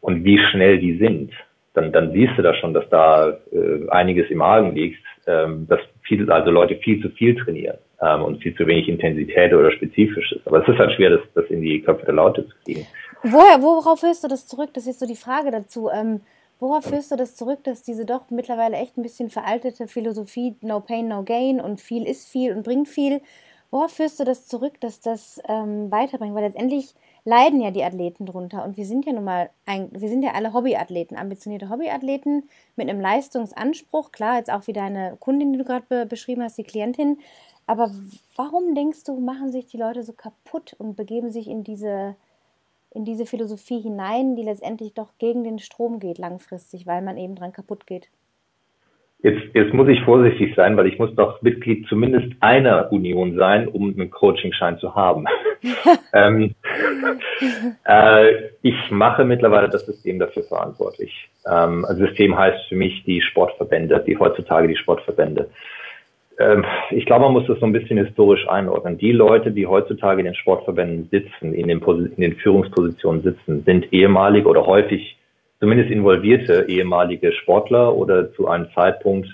[0.00, 1.32] und wie schnell die sind,
[1.74, 5.80] dann, dann siehst du da schon, dass da äh, einiges im Argen liegt, ähm, dass
[6.02, 10.32] viele, also Leute viel zu viel trainieren ähm, und viel zu wenig Intensität oder spezifisch
[10.32, 10.46] ist.
[10.46, 12.86] Aber es ist halt schwer, das, das in die Köpfe der Leute zu kriegen.
[13.22, 14.70] Woher, worauf führst du das zurück?
[14.74, 15.88] Das ist so die Frage dazu.
[15.92, 16.20] Ähm,
[16.60, 20.80] worauf führst du das zurück, dass diese doch mittlerweile echt ein bisschen veraltete Philosophie No
[20.80, 23.20] Pain, No Gain und viel ist viel und bringt viel,
[23.70, 26.34] worauf führst du das zurück, dass das ähm, weiterbringt?
[26.34, 26.94] Weil letztendlich
[27.28, 28.64] leiden ja die Athleten drunter.
[28.64, 32.88] Und wir sind ja nun mal, ein, wir sind ja alle Hobbyathleten, ambitionierte Hobbyathleten mit
[32.88, 34.12] einem Leistungsanspruch.
[34.12, 37.18] Klar, jetzt auch wie deine Kundin, die du gerade be beschrieben hast, die Klientin.
[37.66, 37.90] Aber
[38.34, 42.16] warum denkst du, machen sich die Leute so kaputt und begeben sich in diese
[42.90, 47.34] in diese Philosophie hinein, die letztendlich doch gegen den Strom geht langfristig, weil man eben
[47.34, 48.08] dran kaputt geht?
[49.20, 53.66] Jetzt, jetzt muss ich vorsichtig sein, weil ich muss doch Mitglied zumindest einer Union sein,
[53.66, 55.24] um einen Coachingschein zu haben.
[56.12, 56.54] ähm,
[57.84, 61.28] äh, ich mache mittlerweile das System dafür verantwortlich.
[61.50, 65.50] Ähm, also System heißt für mich die Sportverbände, die heutzutage die Sportverbände.
[66.38, 68.98] Ähm, ich glaube, man muss das so ein bisschen historisch einordnen.
[68.98, 73.92] Die Leute, die heutzutage in den Sportverbänden sitzen, in den, in den Führungspositionen sitzen, sind
[73.92, 75.17] ehemalige oder häufig
[75.60, 79.28] zumindest involvierte ehemalige Sportler oder zu einem Zeitpunkt,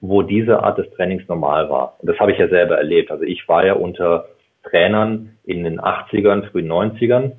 [0.00, 1.96] wo diese Art des Trainings normal war.
[1.98, 3.10] Und das habe ich ja selber erlebt.
[3.10, 4.26] Also ich war ja unter
[4.64, 7.32] Trainern in den 80ern, frühen 90ern,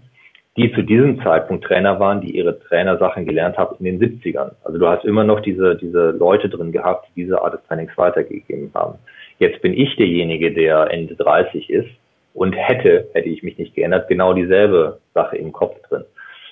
[0.57, 4.51] die zu diesem Zeitpunkt Trainer waren, die ihre Trainersachen gelernt haben in den 70ern.
[4.63, 7.97] Also du hast immer noch diese, diese Leute drin gehabt, die diese Art des Trainings
[7.97, 8.95] weitergegeben haben.
[9.37, 11.89] Jetzt bin ich derjenige, der Ende 30 ist
[12.33, 16.03] und hätte, hätte ich mich nicht geändert, genau dieselbe Sache im Kopf drin.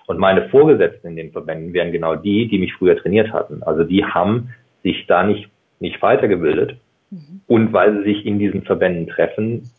[0.08, 3.62] Und meine Vorgesetzten in den Verbänden wären genau die, die mich früher trainiert hatten.
[3.62, 4.50] Also die haben
[4.82, 6.78] sich da nicht, nicht weitergebildet.
[7.12, 7.42] Mhm.
[7.46, 9.70] Und weil sie sich in diesen Verbänden treffen,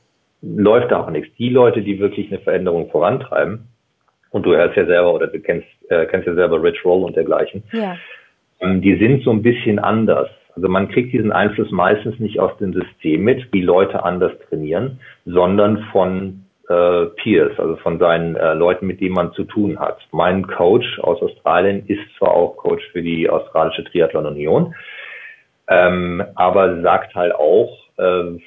[0.42, 1.34] läuft da auch nichts.
[1.36, 3.68] Die Leute, die wirklich eine Veränderung vorantreiben,
[4.30, 7.16] und du hörst ja selber oder du kennst, äh, kennst ja selber Rich Roll und
[7.16, 7.96] dergleichen, ja.
[8.60, 10.28] ähm, die sind so ein bisschen anders.
[10.54, 15.00] Also man kriegt diesen Einfluss meistens nicht aus dem System mit, wie Leute anders trainieren,
[15.24, 19.98] sondern von äh, Peers, also von seinen äh, Leuten, mit denen man zu tun hat.
[20.12, 24.74] Mein Coach aus Australien ist zwar auch Coach für die australische Triathlon Union,
[25.68, 28.38] ähm, aber sagt halt auch, äh,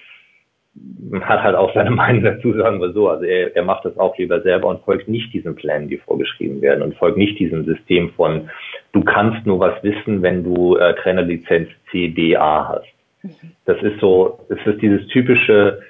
[1.21, 3.09] hat halt auch seine Meinung dazu, sagen wir so.
[3.09, 6.61] Also er, er macht das auch lieber selber und folgt nicht diesen Plänen, die vorgeschrieben
[6.61, 8.49] werden und folgt nicht diesem System von,
[8.93, 12.87] du kannst nur was wissen, wenn du äh, Trainerlizenz C, D, A hast.
[13.23, 13.51] Mhm.
[13.65, 15.81] Das ist so, es ist dieses typische,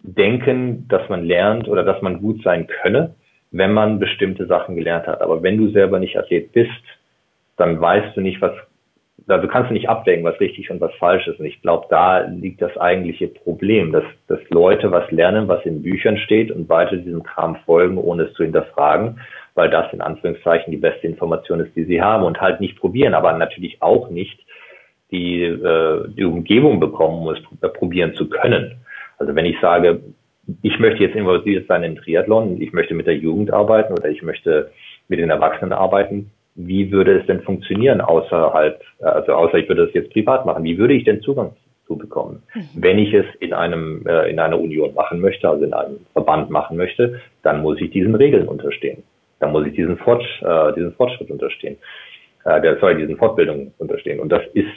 [0.00, 3.14] denken, dass man lernt oder dass man gut sein könne,
[3.50, 5.20] wenn man bestimmte Sachen gelernt hat.
[5.20, 6.70] Aber wenn du selber nicht Athlet bist,
[7.56, 8.52] dann weißt du nicht, was,
[9.26, 11.40] also kannst du nicht abwägen, was richtig und was falsch ist.
[11.40, 15.82] Und ich glaube, da liegt das eigentliche Problem, dass, dass Leute was lernen, was in
[15.82, 19.20] Büchern steht und weiter diesem Kram folgen, ohne es zu hinterfragen,
[19.54, 23.14] weil das in Anführungszeichen die beste Information ist, die sie haben und halt nicht probieren,
[23.14, 24.38] aber natürlich auch nicht
[25.10, 28.76] die, äh, die Umgebung bekommen, um es probieren zu können.
[29.18, 30.00] Also wenn ich sage,
[30.62, 34.22] ich möchte jetzt involviert sein in Triathlon, ich möchte mit der Jugend arbeiten oder ich
[34.22, 34.70] möchte
[35.08, 39.94] mit den Erwachsenen arbeiten, wie würde es denn funktionieren außerhalb, also außer ich würde das
[39.94, 41.52] jetzt privat machen, wie würde ich denn Zugang
[41.86, 42.42] zu bekommen?
[42.54, 42.62] Mhm.
[42.74, 46.50] Wenn ich es in einem, äh, in einer Union machen möchte, also in einem Verband
[46.50, 49.02] machen möchte, dann muss ich diesen Regeln unterstehen.
[49.40, 51.76] Dann muss ich diesen, Fortsch äh, diesen Fortschritt unterstehen,
[52.44, 54.18] äh, der, sorry, diesen Fortbildung unterstehen.
[54.18, 54.68] Und das ist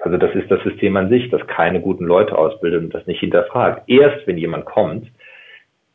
[0.00, 3.20] also das ist das System an sich, das keine guten Leute ausbildet und das nicht
[3.20, 3.88] hinterfragt.
[3.88, 5.08] Erst wenn jemand kommt,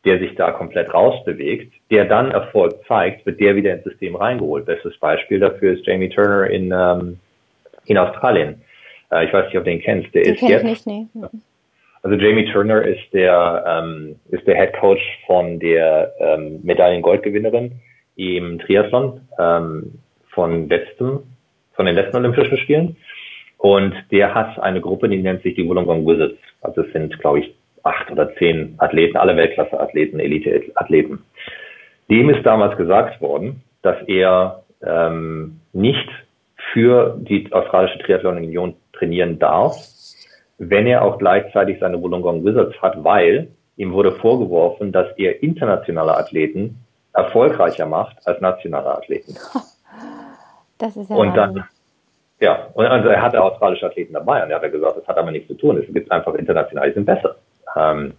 [0.04, 4.66] der sich da komplett rausbewegt, der dann Erfolg zeigt, wird der wieder ins System reingeholt.
[4.66, 7.20] Bestes Beispiel dafür ist Jamie Turner in, ähm,
[7.86, 8.62] in Australien.
[9.12, 10.12] Äh, ich weiß nicht, ob du den kennst.
[10.14, 11.06] Der den ist kenn jetzt, ich nicht, nee.
[12.02, 17.72] Also Jamie Turner ist der, ähm, ist der Head Coach von der ähm, Medaillen-Goldgewinnerin
[18.16, 19.98] im Triathlon ähm,
[20.30, 21.20] von letztem,
[21.74, 22.96] von den letzten Olympischen Spielen.
[23.62, 26.34] Und der hat eine Gruppe, die nennt sich die Wollongong Wizards.
[26.62, 31.22] Also es sind, glaube ich, acht oder zehn Athleten, alle Weltklasse-Athleten, Elite-Athleten.
[32.10, 36.08] Dem ist damals gesagt worden, dass er ähm, nicht
[36.72, 39.76] für die australische Triathlon Union trainieren darf,
[40.58, 43.46] wenn er auch gleichzeitig seine Wollongong Wizards hat, weil
[43.76, 46.78] ihm wurde vorgeworfen, dass er internationale Athleten
[47.12, 49.36] erfolgreicher macht als nationale Athleten.
[50.78, 51.62] Das ist ja und dann,
[52.42, 55.30] ja, und also er hatte australische Athleten dabei und er hat gesagt, das hat aber
[55.30, 55.78] nichts zu tun.
[55.78, 57.36] Es gibt einfach international, die sind besser.
[57.76, 58.14] Ähm,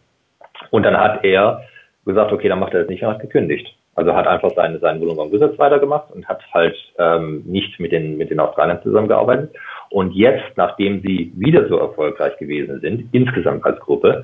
[0.72, 1.62] und dann hat er
[2.06, 3.68] gesagt, okay, dann macht er das nicht und hat gekündigt.
[3.96, 8.18] Also hat einfach seine, seinen Wollongong Gesetz weitergemacht und hat halt ähm, nicht mit den,
[8.18, 9.56] mit den Australiern zusammengearbeitet.
[9.90, 14.24] Und jetzt, nachdem sie wieder so erfolgreich gewesen sind, insgesamt als Gruppe,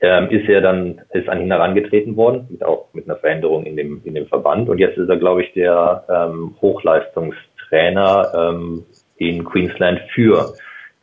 [0.00, 3.76] ähm, ist er dann, ist an ihn herangetreten worden, mit auch mit einer Veränderung in
[3.76, 4.68] dem, in dem Verband.
[4.68, 8.84] Und jetzt ist er, glaube ich, der ähm, Hochleistungstrainer ähm,
[9.18, 10.54] in Queensland für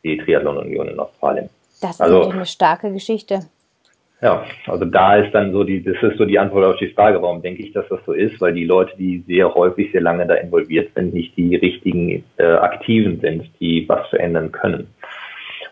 [0.02, 1.48] die Triathlon Union in Australien.
[1.80, 3.40] Das ist also, eine starke Geschichte.
[4.22, 7.20] Ja, also da ist dann so die, das ist so die Antwort auf die Frage,
[7.20, 10.26] warum denke ich, dass das so ist, weil die Leute, die sehr häufig, sehr lange
[10.26, 14.86] da involviert sind, nicht die richtigen äh, Aktiven sind, die was verändern können.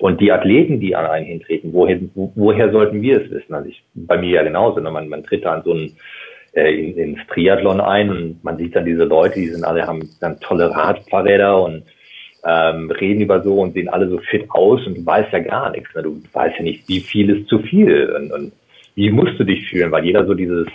[0.00, 3.54] Und die Athleten, die an einen hintreten, woher, wo, woher sollten wir es wissen?
[3.54, 4.90] Also ich, bei mir ja genauso, ne?
[4.90, 5.96] man, man tritt da an so einen
[6.52, 10.10] äh, in, ins Triathlon ein und man sieht dann diese Leute, die sind alle, haben
[10.20, 11.84] dann tolle Radfahrräder und
[12.44, 15.70] ähm, reden über so und sehen alle so fit aus und du weißt ja gar
[15.70, 15.94] nichts.
[15.94, 16.02] Ne?
[16.02, 18.52] Du weißt ja nicht, wie viel ist zu viel und, und
[18.94, 20.66] wie musst du dich fühlen, weil jeder so dieses,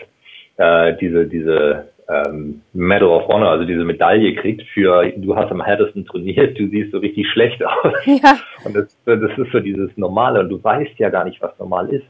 [0.57, 5.61] äh, diese, diese ähm, Medal of Honor, also diese Medaille kriegt für du hast am
[5.61, 7.93] härtesten trainiert, du siehst so richtig schlecht aus.
[8.05, 8.37] Ja.
[8.63, 11.89] Und das, das ist so dieses Normale und du weißt ja gar nicht, was normal
[11.89, 12.05] ist.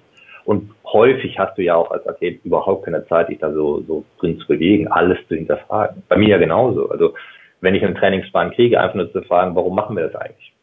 [0.46, 4.06] Und häufig hast du ja auch als Athlet überhaupt keine Zeit, dich da so, so
[4.20, 6.04] drin zu bewegen, alles zu hinterfragen.
[6.08, 6.90] Bei mir ja genauso.
[6.90, 7.16] Also
[7.62, 10.54] wenn ich einen Trainingsplan kriege, einfach nur zu fragen, warum machen wir das eigentlich?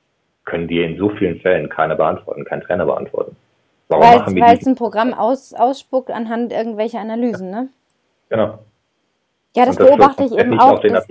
[0.44, 3.36] Können dir in so vielen Fällen keiner beantworten, kein Trainer beantworten.
[3.88, 7.68] Warum weil's, machen wir Weil es ein Programm aus, ausspuckt anhand irgendwelcher Analysen, ne?
[8.28, 8.58] Genau.
[9.56, 10.80] Ja, das, das beobachte ich eben auch.
[10.80, 11.06] Dass,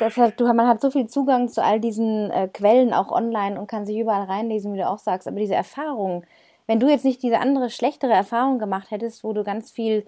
[0.00, 3.68] deshalb, du, man hat so viel Zugang zu all diesen äh, Quellen auch online und
[3.68, 5.28] kann sich überall reinlesen, wie du auch sagst.
[5.28, 6.24] Aber diese Erfahrung,
[6.66, 10.06] wenn du jetzt nicht diese andere, schlechtere Erfahrung gemacht hättest, wo du ganz viel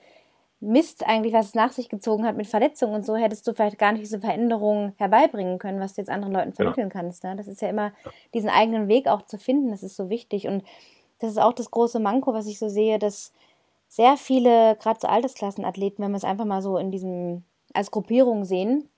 [0.62, 3.79] Mist eigentlich, was es nach sich gezogen hat mit Verletzungen und so, hättest du vielleicht
[3.79, 6.92] gar nicht diese Veränderungen herbeibringen können, was du jetzt anderen Leuten vermitteln ja.
[6.92, 7.25] kannst.
[7.25, 7.35] Ne?
[7.35, 7.92] Das ist ja immer
[8.33, 10.46] diesen eigenen Weg auch zu finden, das ist so wichtig.
[10.46, 10.62] Und
[11.18, 13.33] das ist auch das große Manko, was ich so sehe, dass
[13.88, 17.42] sehr viele, gerade so Altersklassenathleten, wenn wir es einfach mal so in diesem,
[17.75, 18.88] als Gruppierung sehen,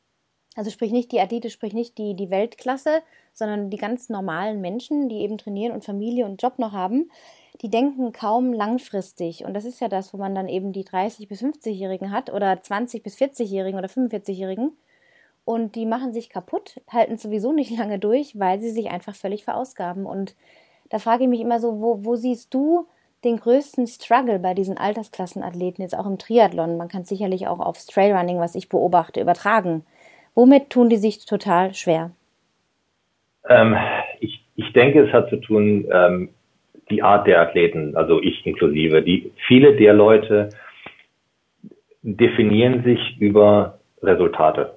[0.57, 5.09] also sprich nicht die Athlete, sprich nicht die, die Weltklasse, sondern die ganz normalen Menschen,
[5.09, 7.11] die eben trainieren und Familie und Job noch haben,
[7.62, 9.45] die denken kaum langfristig.
[9.45, 12.53] Und das ist ja das, wo man dann eben die 30- bis 50-Jährigen hat oder
[12.53, 14.73] 20- bis 40-Jährigen oder 45-Jährigen.
[15.45, 19.45] Und die machen sich kaputt, halten sowieso nicht lange durch, weil sie sich einfach völlig
[19.45, 20.07] verausgaben.
[20.07, 20.35] Und
[20.90, 22.87] da frage ich mich immer so, wo, wo siehst du
[23.23, 26.77] den größten Struggle bei diesen Altersklassenathleten, jetzt auch im Triathlon?
[26.77, 29.87] Man kann es sicherlich auch aufs Trailrunning, was ich beobachte, übertragen.
[30.35, 32.11] Womit tun die sich total schwer?
[33.49, 33.77] Ähm,
[34.21, 36.31] ich, ich denke, es hat zu tun ähm,
[36.90, 40.51] die Art der Athleten, also ich inklusive, die viele der Leute
[42.03, 44.75] definieren sich über Resultate.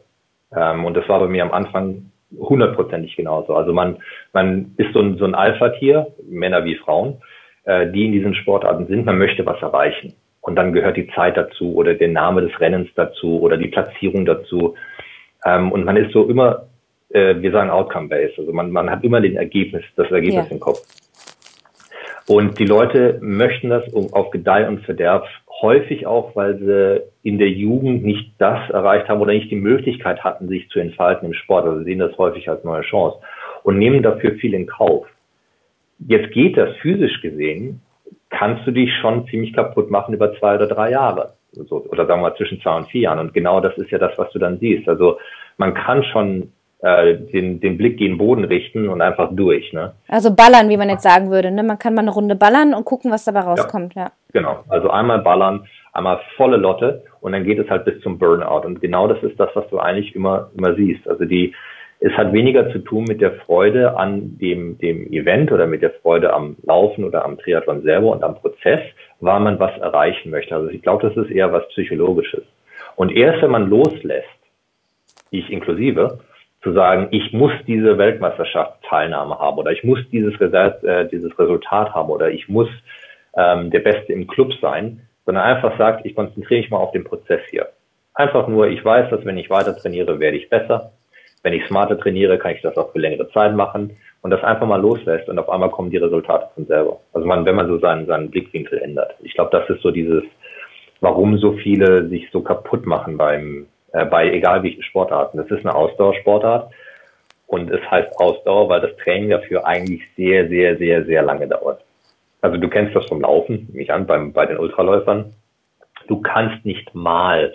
[0.56, 3.56] Ähm, und das war bei mir am Anfang hundertprozentig genauso.
[3.56, 3.98] Also man,
[4.34, 7.22] man ist so ein, so ein Alpha-Tier, Männer wie Frauen,
[7.64, 9.06] äh, die in diesen Sportarten sind.
[9.06, 10.14] Man möchte was erreichen.
[10.42, 14.26] Und dann gehört die Zeit dazu oder der Name des Rennens dazu oder die Platzierung
[14.26, 14.76] dazu.
[15.46, 16.68] Ähm, und man ist so immer,
[17.10, 18.40] äh, wir sagen Outcome-based.
[18.40, 20.52] Also man, man hat immer den Ergebnis, das Ergebnis ja.
[20.52, 20.80] im Kopf.
[22.28, 25.26] Und die Leute möchten das auf Gedeih und Verderb
[25.62, 30.24] häufig auch, weil sie in der Jugend nicht das erreicht haben oder nicht die Möglichkeit
[30.24, 31.66] hatten, sich zu entfalten im Sport.
[31.66, 33.18] Also sehen das häufig als neue Chance
[33.64, 35.08] und nehmen dafür viel in Kauf.
[36.00, 37.82] Jetzt geht das physisch gesehen,
[38.30, 41.34] kannst du dich schon ziemlich kaputt machen über zwei oder drei Jahre.
[41.70, 43.20] oder sagen wir mal zwischen zwei und vier Jahren.
[43.20, 44.88] Und genau das ist ja das, was du dann siehst.
[44.90, 45.18] Also
[45.58, 49.74] man kann schon äh, den, den Blick gegen den Boden richten und einfach durch.
[49.74, 49.94] Ne?
[50.08, 51.52] Also ballern, wie man jetzt sagen würde.
[51.52, 51.64] Ne?
[51.64, 53.96] Man kann mal eine Runde ballern und gucken, was dabei rauskommt.
[53.96, 54.12] Ja, ja.
[54.34, 58.66] Genau, also einmal ballern, einmal volle Lotte und dann geht es halt bis zum Burnout.
[58.66, 61.08] Und genau das ist das, was du eigentlich immer, immer siehst.
[61.08, 61.56] Also die,
[62.00, 65.92] es hat weniger zu tun mit der Freude an dem, dem Event oder mit der
[66.02, 68.82] Freude am Laufen oder am Triathlon selber und am Prozess,
[69.20, 70.56] weil man was erreichen möchte.
[70.56, 72.44] Also ich glaube, das ist eher was Psychologisches.
[72.96, 74.28] Und erst wenn man loslässt,
[75.32, 76.20] ich inklusive,
[76.68, 81.94] zu sagen, ich muss diese Weltmeisterschaftsteilnahme haben oder ich muss dieses, Result, äh, dieses Resultat
[81.94, 82.68] haben oder ich muss
[83.38, 87.06] ähm, der Beste im Club sein, sondern einfach sagt, ich konzentriere mich mal auf den
[87.06, 87.68] Prozess hier.
[88.14, 90.92] Einfach nur, ich weiß, dass wenn ich weiter trainiere, werde ich besser.
[91.44, 94.68] Wenn ich smarter trainiere, kann ich das auch für längere Zeit machen und das einfach
[94.68, 97.00] mal loslässt und auf einmal kommen die Resultate von selber.
[97.14, 99.16] Also man, wenn man so seinen, seinen Blickwinkel ändert.
[99.22, 100.24] Ich glaube, das ist so dieses,
[101.00, 103.68] warum so viele sich so kaputt machen beim,
[103.98, 105.38] äh, bei egal welchen Sportarten.
[105.38, 106.72] Das ist eine Ausdauersportart
[107.48, 111.82] und es heißt Ausdauer, weil das Training dafür eigentlich sehr, sehr, sehr, sehr lange dauert.
[112.42, 115.34] Also du kennst das vom Laufen, mich an, beim, bei den Ultraläufern.
[116.08, 117.54] Du kannst nicht mal,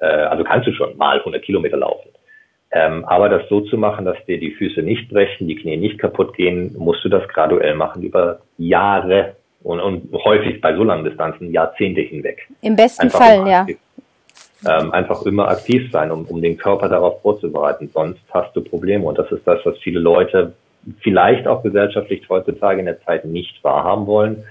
[0.00, 2.08] äh, also kannst du schon mal 100 Kilometer laufen.
[2.72, 5.98] Ähm, aber das so zu machen, dass dir die Füße nicht brechen, die Knie nicht
[5.98, 11.04] kaputt gehen, musst du das graduell machen über Jahre und, und häufig bei so langen
[11.04, 12.48] Distanzen Jahrzehnte hinweg.
[12.62, 13.66] Im besten Einfach Fall, ja
[14.68, 17.90] ähm, einfach immer aktiv sein, um, um den Körper darauf vorzubereiten.
[17.92, 19.04] Sonst hast du Probleme.
[19.04, 20.52] Und das ist das, was viele Leute
[21.00, 24.44] vielleicht auch gesellschaftlich heutzutage in der Zeit nicht wahrhaben wollen,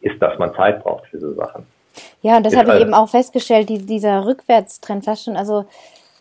[0.00, 1.66] ist, dass man Zeit braucht für so Sachen.
[2.22, 5.36] Ja, und das habe ich eben auch festgestellt, die, dieser Rückwärtstrend fast schon.
[5.36, 5.64] Also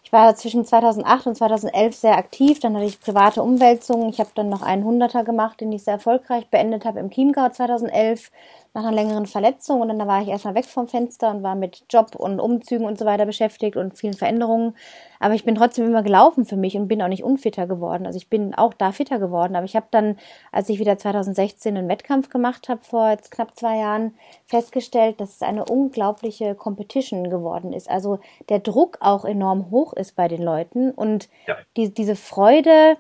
[0.04, 4.10] ich war zwischen 2008 und 2011 sehr aktiv, dann hatte ich private Umwälzungen.
[4.10, 7.50] Ich habe dann noch einen Hunderter gemacht, den ich sehr erfolgreich beendet habe im Chiemgau
[7.50, 8.30] 2011
[8.74, 11.86] nach einer längeren Verletzung und dann war ich erstmal weg vom Fenster und war mit
[11.92, 14.76] Job und Umzügen und so weiter beschäftigt und vielen Veränderungen.
[15.20, 18.08] Aber ich bin trotzdem immer gelaufen für mich und bin auch nicht unfitter geworden.
[18.08, 19.56] Also ich bin auch da fitter geworden.
[19.56, 20.18] Aber ich habe dann,
[20.52, 24.16] als ich wieder 2016 einen Wettkampf gemacht habe, vor jetzt knapp zwei Jahren,
[24.48, 27.90] festgestellt, dass es eine unglaubliche Competition geworden ist.
[27.90, 31.58] Also der Druck auch enorm hoch ist bei den Leuten und ja.
[31.78, 32.98] die, diese Freude,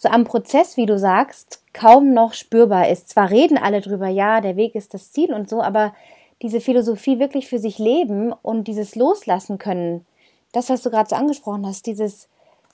[0.00, 3.10] so am Prozess, wie du sagst, kaum noch spürbar ist.
[3.10, 5.94] Zwar reden alle drüber, ja, der Weg ist das Ziel und so, aber
[6.40, 10.06] diese Philosophie wirklich für sich leben und dieses loslassen können,
[10.52, 12.30] das, was du gerade so angesprochen hast, dieses,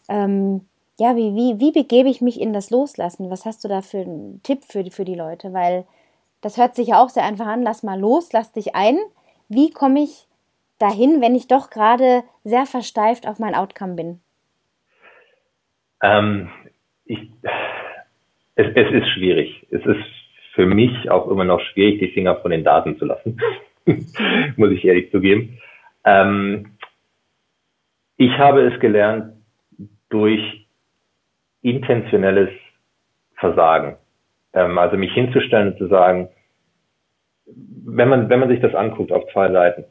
[0.08, 0.68] ähm,
[1.00, 3.28] ja, wie, wie, wie begebe ich mich in das Loslassen?
[3.28, 5.52] Was hast du da für einen Tipp für, für die Leute?
[5.52, 5.84] Weil
[6.42, 8.98] das hört sich ja auch sehr einfach an, lass mal los, lass dich ein.
[9.48, 10.28] Wie komme ich
[10.78, 14.20] dahin, wenn ich doch gerade sehr versteift auf mein Outcome bin?
[16.00, 16.50] Ähm,
[17.06, 17.30] ich,
[18.56, 19.66] es, es ist schwierig.
[19.70, 20.04] Es ist
[20.54, 23.38] für mich auch immer noch schwierig, die Finger von den Daten zu lassen,
[24.56, 25.58] muss ich ehrlich zugeben.
[26.04, 26.76] Ähm,
[28.16, 29.34] ich habe es gelernt
[30.08, 30.66] durch
[31.62, 32.50] intentionelles
[33.36, 33.96] Versagen.
[34.52, 36.28] Ähm, also mich hinzustellen und zu sagen,
[37.44, 39.84] wenn man, wenn man sich das anguckt auf zwei Seiten,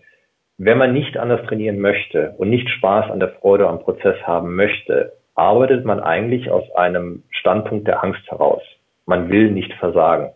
[0.57, 4.55] wenn man nicht anders trainieren möchte und nicht Spaß an der Freude am Prozess haben
[4.55, 8.61] möchte, arbeitet man eigentlich aus einem Standpunkt der Angst heraus.
[9.05, 10.31] Man will nicht versagen.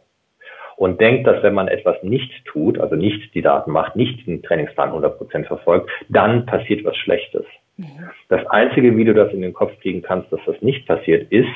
[0.76, 4.44] Und denkt, dass wenn man etwas nicht tut, also nicht die Daten macht, nicht den
[4.44, 7.46] Trainingsplan 100% verfolgt, dann passiert was Schlechtes.
[7.76, 7.86] Mhm.
[8.30, 11.50] Das einzige, wie du das in den Kopf kriegen kannst, dass das nicht passiert, ist,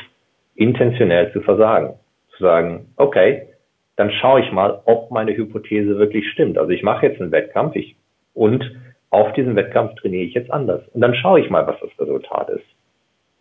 [0.55, 1.93] intentionell zu versagen.
[2.35, 3.47] Zu sagen, okay,
[3.95, 6.57] dann schaue ich mal, ob meine Hypothese wirklich stimmt.
[6.57, 7.95] Also ich mache jetzt einen Wettkampf ich,
[8.33, 8.75] und
[9.09, 10.81] auf diesem Wettkampf trainiere ich jetzt anders.
[10.89, 12.65] Und dann schaue ich mal, was das Resultat ist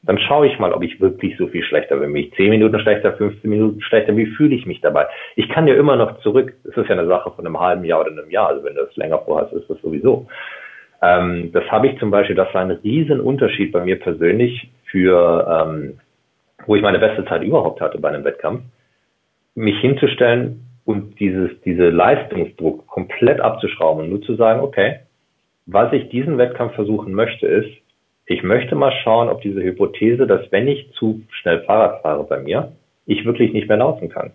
[0.03, 2.13] dann schaue ich mal, ob ich wirklich so viel schlechter bin.
[2.13, 5.07] Bin ich 10 Minuten schlechter, 15 Minuten schlechter, wie fühle ich mich dabei?
[5.37, 6.55] Ich kann ja immer noch zurück.
[6.65, 8.49] Das ist ja eine Sache von einem halben Jahr oder einem Jahr.
[8.49, 10.27] Also wenn du das länger vorhast, ist das sowieso.
[11.03, 15.67] Ähm, das habe ich zum Beispiel, das war ein riesen Unterschied bei mir persönlich für,
[15.67, 16.01] ähm,
[16.67, 18.63] wo ich meine beste Zeit überhaupt hatte bei einem Wettkampf,
[19.55, 25.01] mich hinzustellen und dieses, diese Leistungsdruck komplett abzuschrauben und nur zu sagen, okay,
[25.67, 27.71] was ich diesen Wettkampf versuchen möchte, ist,
[28.33, 32.41] ich möchte mal schauen, ob diese Hypothese, dass wenn ich zu schnell Fahrrad fahre bei
[32.41, 32.73] mir,
[33.05, 34.31] ich wirklich nicht mehr laufen kann.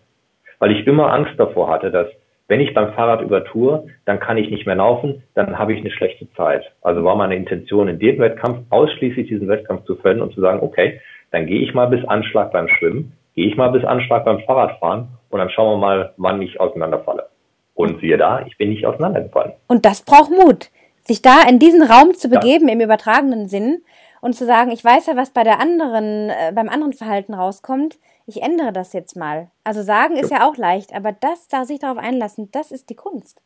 [0.60, 2.08] Weil ich immer Angst davor hatte, dass
[2.48, 5.92] wenn ich beim Fahrrad übertue, dann kann ich nicht mehr laufen, dann habe ich eine
[5.92, 6.64] schlechte Zeit.
[6.82, 10.60] Also war meine Intention in dem Wettkampf ausschließlich diesen Wettkampf zu fällen und zu sagen,
[10.62, 14.40] okay, dann gehe ich mal bis Anschlag beim Schwimmen, gehe ich mal bis Anschlag beim
[14.42, 17.26] Fahrradfahren und dann schauen wir mal, wann ich auseinanderfalle.
[17.74, 19.54] Und siehe da, ich bin nicht auseinandergefallen.
[19.68, 20.70] Und das braucht Mut
[21.08, 22.74] sich da in diesen Raum zu begeben ja.
[22.74, 23.82] im übertragenen Sinn
[24.22, 27.98] und zu sagen, ich weiß ja, was bei der anderen, äh, beim anderen Verhalten rauskommt,
[28.26, 29.48] ich ändere das jetzt mal.
[29.64, 32.96] Also sagen ist ja auch leicht, aber das, da sich darauf einlassen, das ist die
[32.96, 33.42] Kunst.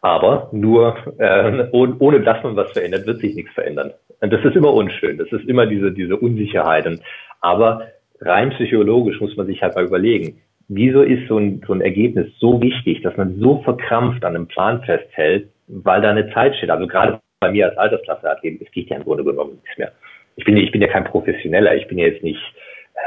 [0.00, 3.92] Aber nur äh, ohne, dass man was verändert, wird sich nichts verändern.
[4.20, 5.18] Und das ist immer unschön.
[5.18, 6.86] Das ist immer diese, diese Unsicherheit.
[7.40, 7.82] Aber
[8.20, 12.26] rein psychologisch muss man sich halt mal überlegen, wieso ist so ein, so ein Ergebnis
[12.38, 16.70] so wichtig, dass man so verkrampft an einem Plan festhält, weil da eine Zeit steht.
[16.70, 19.92] Also gerade bei mir als Altersklasseathlet, es geht ja im Grunde genommen nichts mehr.
[20.36, 22.40] Ich bin, ich bin ja kein Professioneller, ich bin ja jetzt nicht,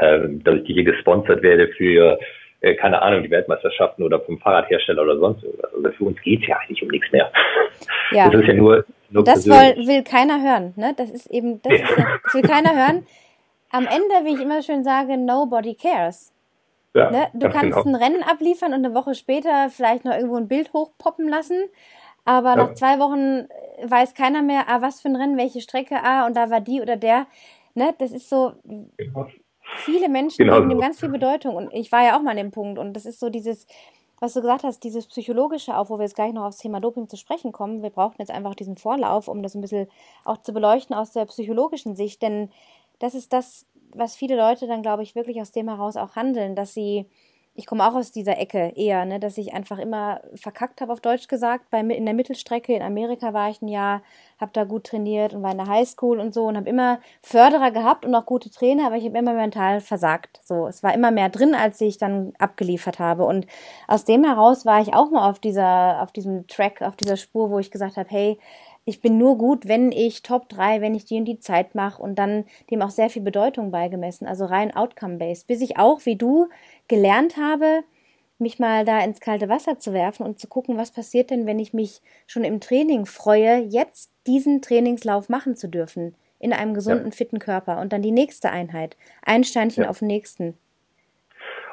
[0.00, 2.18] äh, dass ich hier gesponsert werde für,
[2.60, 5.74] äh, keine Ahnung, die Weltmeisterschaften oder vom Fahrradhersteller oder sonst irgendwas.
[5.74, 7.30] Also für uns geht's ja eigentlich um nichts mehr.
[8.10, 8.28] Ja.
[8.28, 10.94] Das ist ja nur, nur Das will, will keiner hören, ne?
[10.96, 13.06] Das ist eben, das, ist ja, das will keiner hören.
[13.70, 16.32] Am Ende, wie ich immer schön sage, nobody cares.
[16.94, 17.28] Ja, ne?
[17.32, 17.88] Du kannst genau.
[17.88, 21.70] ein Rennen abliefern und eine Woche später vielleicht noch irgendwo ein Bild hochpoppen lassen.
[22.24, 22.56] Aber ja.
[22.56, 26.26] nach zwei Wochen äh, weiß keiner mehr, ah, was für ein Rennen, welche Strecke, ah,
[26.26, 27.26] und da war die oder der.
[27.74, 28.52] Ne, das ist so.
[28.96, 29.28] Genau.
[29.76, 30.58] Viele Menschen genau.
[30.58, 31.56] geben dem ganz viel Bedeutung.
[31.56, 32.78] Und ich war ja auch mal an dem Punkt.
[32.78, 33.66] Und das ist so dieses,
[34.20, 37.08] was du gesagt hast, dieses psychologische, auch wo wir jetzt gleich noch aufs Thema Doping
[37.08, 37.82] zu sprechen kommen.
[37.82, 39.88] Wir brauchen jetzt einfach diesen Vorlauf, um das ein bisschen
[40.24, 42.22] auch zu beleuchten aus der psychologischen Sicht.
[42.22, 42.50] Denn
[42.98, 46.54] das ist das, was viele Leute dann, glaube ich, wirklich aus dem heraus auch handeln,
[46.54, 47.06] dass sie
[47.54, 51.00] ich komme auch aus dieser Ecke eher, ne, dass ich einfach immer verkackt habe, auf
[51.00, 51.68] Deutsch gesagt.
[51.70, 54.02] Bei, in der Mittelstrecke in Amerika war ich ein Jahr,
[54.40, 57.70] habe da gut trainiert und war in der Highschool und so und habe immer Förderer
[57.70, 60.40] gehabt und auch gute Trainer, aber ich habe immer mental versagt.
[60.42, 63.24] So, es war immer mehr drin, als ich dann abgeliefert habe.
[63.24, 63.46] Und
[63.86, 67.50] aus dem heraus war ich auch mal auf dieser, auf diesem Track, auf dieser Spur,
[67.50, 68.38] wo ich gesagt habe, hey,
[68.84, 72.02] ich bin nur gut, wenn ich Top 3, wenn ich die und die Zeit mache
[72.02, 76.16] und dann dem auch sehr viel Bedeutung beigemessen, also rein outcome-based, bis ich auch, wie
[76.16, 76.48] du,
[76.88, 77.84] gelernt habe,
[78.38, 81.60] mich mal da ins kalte Wasser zu werfen und zu gucken, was passiert denn, wenn
[81.60, 87.06] ich mich schon im Training freue, jetzt diesen Trainingslauf machen zu dürfen, in einem gesunden,
[87.06, 87.12] ja.
[87.12, 89.90] fitten Körper und dann die nächste Einheit, ein Steinchen ja.
[89.90, 90.58] auf den nächsten.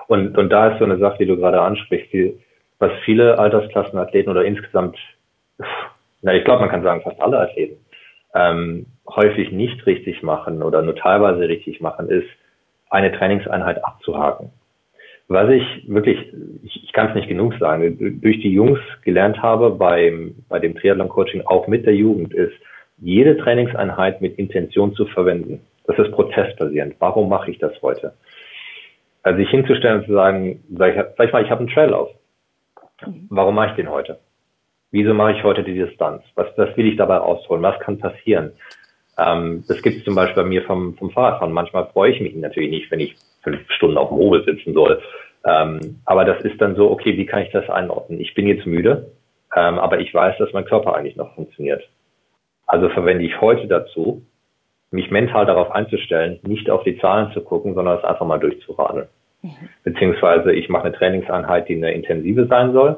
[0.07, 2.39] Und, und da ist so eine Sache, die du gerade ansprichst, die,
[2.77, 4.97] was viele Altersklassenathleten oder insgesamt
[6.21, 7.77] na, ich glaube, man kann sagen, fast alle Athleten,
[8.35, 12.27] ähm, häufig nicht richtig machen oder nur teilweise richtig machen, ist,
[12.89, 14.51] eine Trainingseinheit abzuhaken.
[15.27, 16.17] Was ich wirklich,
[16.63, 20.75] ich, ich kann es nicht genug sagen, durch die Jungs gelernt habe beim, bei dem
[20.75, 22.53] Triathlon-Coaching, auch mit der Jugend, ist,
[22.97, 25.61] jede Trainingseinheit mit Intention zu verwenden.
[25.85, 26.95] Das ist prozessbasierend.
[26.99, 28.13] Warum mache ich das heute?
[29.23, 32.09] Also sich hinzustellen und zu sagen, sag ich, sag ich mal, ich habe einen Traillauf.
[33.05, 33.27] Mhm.
[33.29, 34.19] Warum mache ich den heute?
[34.91, 36.23] Wieso mache ich heute die Distanz?
[36.35, 37.61] Was, was will ich dabei rausholen?
[37.61, 38.53] Was kann passieren?
[39.17, 41.53] Ähm, das gibt es zum Beispiel bei mir vom, vom Fahrradfahren.
[41.53, 45.01] Manchmal freue ich mich natürlich nicht, wenn ich fünf Stunden auf dem Hobel sitzen soll.
[45.45, 48.19] Ähm, aber das ist dann so, okay, wie kann ich das einordnen?
[48.19, 49.11] Ich bin jetzt müde,
[49.55, 51.87] ähm, aber ich weiß, dass mein Körper eigentlich noch funktioniert.
[52.65, 54.23] Also verwende ich heute dazu,
[54.91, 59.07] mich mental darauf einzustellen, nicht auf die Zahlen zu gucken, sondern es einfach mal durchzuradeln.
[59.41, 59.69] Mhm.
[59.83, 62.97] Beziehungsweise ich mache eine Trainingseinheit, die eine intensive sein soll.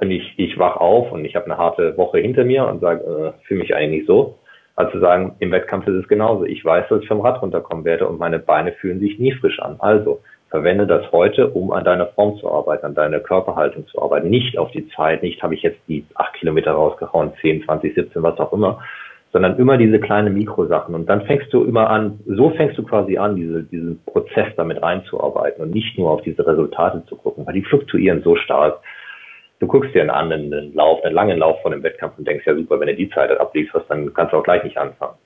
[0.00, 3.00] Und ich, ich wach auf und ich habe eine harte Woche hinter mir und sage,
[3.04, 4.38] äh, fühle mich eigentlich so.
[4.76, 6.44] Also sagen, im Wettkampf ist es genauso.
[6.44, 9.60] Ich weiß, dass ich vom Rad runterkommen werde und meine Beine fühlen sich nie frisch
[9.60, 9.76] an.
[9.78, 14.30] Also verwende das heute, um an deiner Form zu arbeiten, an deiner Körperhaltung zu arbeiten.
[14.30, 18.22] Nicht auf die Zeit, nicht habe ich jetzt die acht Kilometer rausgehauen, 10, 20, 17,
[18.22, 18.80] was auch immer,
[19.32, 20.94] sondern immer diese kleinen Mikrosachen.
[20.94, 24.82] Und dann fängst du immer an, so fängst du quasi an, diese, diesen Prozess damit
[24.82, 28.80] reinzuarbeiten und nicht nur auf diese Resultate zu gucken, weil die fluktuieren so stark.
[29.60, 32.54] Du guckst dir einen einen Lauf, einen langen Lauf von einem Wettkampf und denkst, ja
[32.54, 35.16] super, wenn du die Zeit ablieferst, dann kannst du auch gleich nicht anfangen.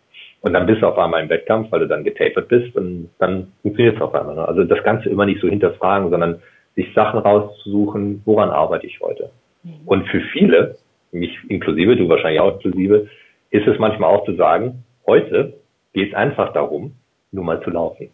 [0.40, 3.52] Und dann bist du auf einmal im Wettkampf, weil du dann getapert bist und dann
[3.62, 4.34] funktioniert es auf einmal.
[4.34, 4.46] Ne?
[4.46, 6.42] Also das Ganze immer nicht so hinterfragen, sondern
[6.74, 9.30] sich Sachen rauszusuchen, woran arbeite ich heute.
[9.62, 9.70] Mhm.
[9.86, 10.76] Und für viele,
[11.12, 13.08] mich inklusive, du wahrscheinlich auch inklusive,
[13.50, 15.54] ist es manchmal auch zu sagen, heute
[15.92, 16.92] geht es einfach darum,
[17.30, 18.10] nur mal zu laufen.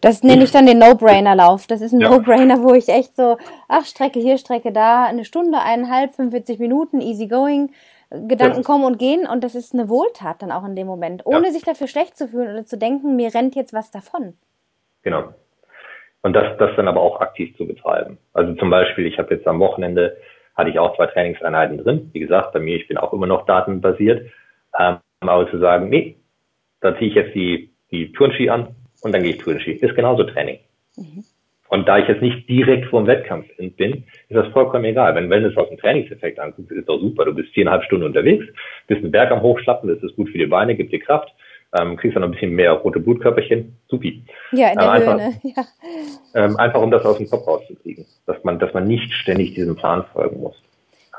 [0.00, 1.66] Das nenne ich dann den No-Brainer-Lauf.
[1.66, 2.10] Das ist ein ja.
[2.10, 3.36] No-Brainer, wo ich echt so,
[3.68, 7.70] ach, Strecke hier, Strecke da, eine Stunde, eineinhalb, 45 Minuten, easy going.
[8.10, 8.62] Gedanken ja.
[8.62, 11.52] kommen und gehen und das ist eine Wohltat dann auch in dem Moment, ohne ja.
[11.52, 14.32] sich dafür schlecht zu fühlen oder zu denken, mir rennt jetzt was davon.
[15.02, 15.34] Genau.
[16.22, 18.18] Und das, das dann aber auch aktiv zu betreiben.
[18.32, 20.16] Also zum Beispiel, ich habe jetzt am Wochenende,
[20.56, 22.10] hatte ich auch zwei Trainingseinheiten drin.
[22.12, 24.30] Wie gesagt, bei mir, ich bin auch immer noch datenbasiert.
[24.78, 26.16] Ähm, aber zu sagen, nee,
[26.80, 29.72] da ziehe ich jetzt die, die Turnski an und dann gehe ich Turnski.
[29.72, 30.58] Ist genauso Training.
[30.96, 31.24] Mhm.
[31.68, 35.14] Und da ich jetzt nicht direkt vor dem Wettkampf bin, ist das vollkommen egal.
[35.14, 37.26] Wenn, wenn du es aus dem Trainingseffekt anguckst, ist doch super.
[37.26, 38.46] Du bist viereinhalb Stunden unterwegs,
[38.86, 41.28] bist einen Berg am Hochschlappen, das ist gut für die Beine, gibt dir Kraft,
[41.78, 44.24] ähm, kriegst dann noch ein bisschen mehr rote Blutkörperchen, supi.
[44.52, 45.40] Ja, in der ähm, einfach, Höhe, ne?
[45.56, 45.64] ja.
[46.34, 49.76] Ähm, einfach um das aus dem Kopf rauszukriegen, dass man, dass man nicht ständig diesem
[49.76, 50.56] Plan folgen muss.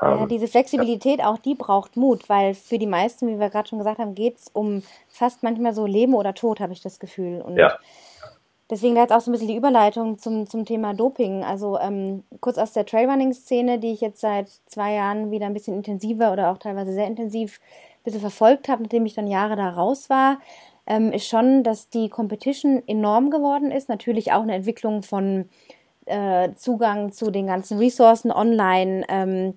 [0.00, 3.78] Ja, diese Flexibilität, auch die braucht Mut, weil für die meisten, wie wir gerade schon
[3.78, 7.42] gesagt haben, geht es um fast manchmal so Leben oder Tod, habe ich das Gefühl.
[7.42, 7.76] Und ja.
[8.70, 11.44] deswegen da jetzt auch so ein bisschen die Überleitung zum, zum Thema Doping.
[11.44, 15.74] Also ähm, kurz aus der Trailrunning-Szene, die ich jetzt seit zwei Jahren wieder ein bisschen
[15.74, 17.60] intensiver oder auch teilweise sehr intensiv
[17.98, 20.38] ein bisschen verfolgt habe, nachdem ich dann Jahre da raus war,
[20.86, 23.90] ähm, ist schon, dass die Competition enorm geworden ist.
[23.90, 25.48] Natürlich auch eine Entwicklung von
[26.06, 29.04] äh, Zugang zu den ganzen Ressourcen online.
[29.08, 29.54] Ähm,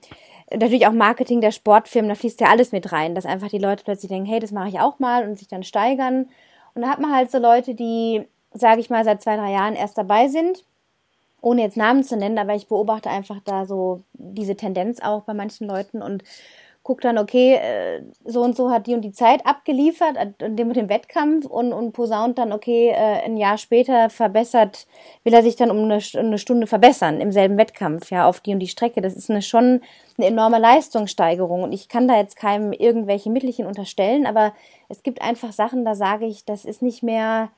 [0.51, 3.83] natürlich auch Marketing der Sportfirmen, da fließt ja alles mit rein, dass einfach die Leute
[3.83, 6.29] plötzlich denken, hey, das mache ich auch mal und sich dann steigern.
[6.73, 9.75] Und da hat man halt so Leute, die, sage ich mal, seit zwei, drei Jahren
[9.75, 10.63] erst dabei sind,
[11.41, 15.33] ohne jetzt Namen zu nennen, aber ich beobachte einfach da so diese Tendenz auch bei
[15.33, 16.23] manchen Leuten und
[16.83, 20.75] guckt dann, okay, äh, so und so hat die und die Zeit abgeliefert, dem mit
[20.75, 24.85] dem Wettkampf und, und posaunt dann, okay, äh, ein Jahr später verbessert,
[25.23, 28.53] will er sich dann um eine, eine Stunde verbessern im selben Wettkampf, ja, auf die
[28.53, 29.01] und die Strecke.
[29.01, 29.81] Das ist eine, schon
[30.17, 34.53] eine enorme Leistungssteigerung und ich kann da jetzt keinem irgendwelche Mittelchen unterstellen, aber
[34.89, 37.49] es gibt einfach Sachen, da sage ich, das ist nicht mehr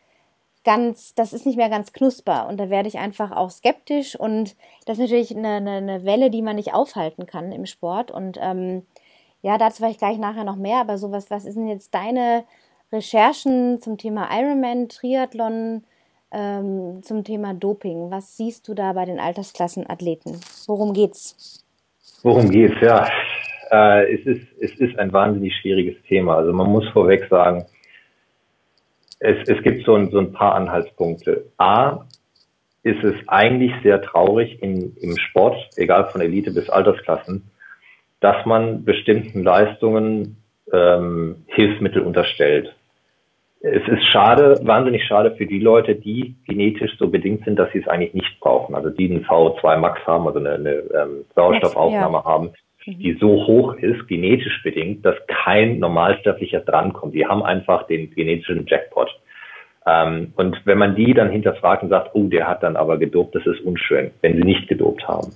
[0.64, 4.56] ganz, das ist nicht mehr ganz knusper und da werde ich einfach auch skeptisch und
[4.86, 8.38] das ist natürlich eine, eine, eine Welle, die man nicht aufhalten kann im Sport und
[8.42, 8.86] ähm,
[9.46, 12.46] ja, dazu vielleicht gleich nachher noch mehr, aber sowas, was ist denn jetzt deine
[12.92, 15.84] Recherchen zum Thema Ironman, Triathlon,
[16.32, 18.10] ähm, zum Thema Doping?
[18.10, 20.42] Was siehst du da bei den Altersklassenathleten?
[20.66, 21.64] Worum geht's?
[22.24, 23.08] Worum geht's, ja.
[23.70, 26.38] Äh, es, ist, es ist ein wahnsinnig schwieriges Thema.
[26.38, 27.66] Also man muss vorweg sagen,
[29.20, 31.46] es, es gibt so ein, so ein paar Anhaltspunkte.
[31.58, 32.08] A,
[32.82, 37.52] ist es eigentlich sehr traurig in, im Sport, egal von Elite bis Altersklassen,
[38.26, 40.38] dass man bestimmten Leistungen
[40.74, 42.76] ähm, Hilfsmittel unterstellt.
[43.62, 47.82] Es ist schade, wahnsinnig schade für die Leute, die genetisch so bedingt sind, dass sie
[47.82, 48.74] es eigentlich nicht brauchen.
[48.74, 52.26] Also die einen VO2 Max haben, also eine, eine ähm, Sauerstoffaufnahme ja.
[52.26, 52.54] haben,
[52.88, 52.98] mhm.
[52.98, 57.14] die so hoch ist, genetisch bedingt, dass kein Normalsterblicher drankommt.
[57.14, 59.12] Die haben einfach den genetischen Jackpot.
[59.86, 63.36] Ähm, und wenn man die dann hinterfragt und sagt, oh, der hat dann aber gedopt,
[63.36, 65.32] das ist unschön, wenn sie nicht gedopt haben.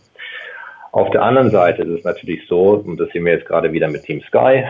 [0.91, 3.89] Auf der anderen Seite ist es natürlich so, und das sehen wir jetzt gerade wieder
[3.89, 4.63] mit Team Sky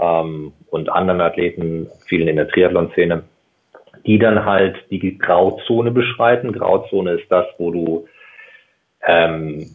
[0.00, 3.24] ähm, und anderen Athleten, vielen in der Triathlon-Szene,
[4.06, 6.52] die dann halt die Grauzone beschreiten.
[6.52, 8.06] Grauzone ist das, wo du
[9.06, 9.66] ähm,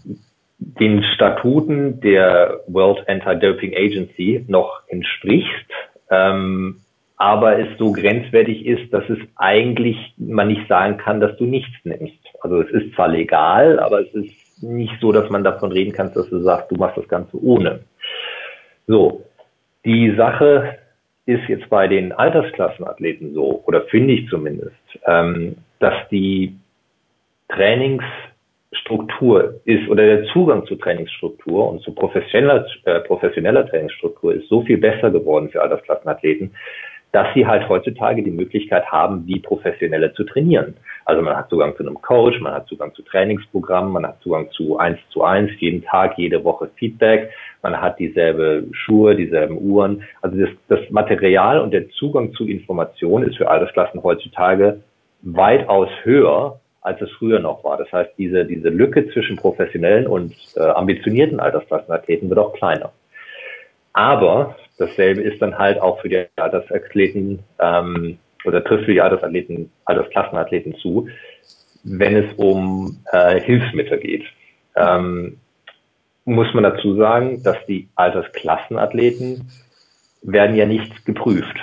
[0.58, 5.72] den Statuten der World Anti-Doping Agency noch entsprichst,
[6.10, 6.78] ähm,
[7.18, 11.74] aber es so grenzwertig ist, dass es eigentlich man nicht sagen kann, dass du nichts
[11.84, 12.18] nimmst.
[12.42, 16.12] Also es ist zwar legal, aber es ist nicht so, dass man davon reden kann,
[16.14, 17.82] dass du sagst, du machst das Ganze ohne.
[18.88, 19.24] So,
[19.86, 20.78] die Sache
[21.26, 26.56] ist jetzt bei den Altersklassenathleten so, oder finde ich zumindest, ähm, dass die
[27.50, 34.62] Trainingsstruktur ist oder der Zugang zu Trainingsstruktur und zu professioneller, äh, professioneller Trainingsstruktur ist so
[34.62, 36.52] viel besser geworden für Altersklassenathleten,
[37.12, 40.76] dass sie halt heutzutage die Möglichkeit haben, wie Professionelle zu trainieren.
[41.06, 44.50] Also man hat Zugang zu einem Coach, man hat Zugang zu Trainingsprogrammen, man hat Zugang
[44.52, 47.32] zu eins zu eins, jeden Tag, jede Woche Feedback,
[47.62, 50.04] man hat dieselbe Schuhe, dieselben Uhren.
[50.22, 54.82] Also das, das Material und der Zugang zu Informationen ist für Altersklassen heutzutage
[55.22, 57.78] weitaus höher, als es früher noch war.
[57.78, 62.92] Das heißt, diese, diese Lücke zwischen professionellen und äh, ambitionierten Altersklassenathleten wird auch kleiner.
[63.94, 69.72] Aber dasselbe ist dann halt auch für die Altersathleten ähm, oder trifft für die Altersathleten,
[69.86, 71.08] Altersklassenathleten zu,
[71.84, 74.24] wenn es um äh, Hilfsmittel geht.
[74.76, 75.38] Ähm,
[76.26, 79.50] muss man dazu sagen, dass die Altersklassenathleten
[80.22, 81.58] werden ja nicht geprüft.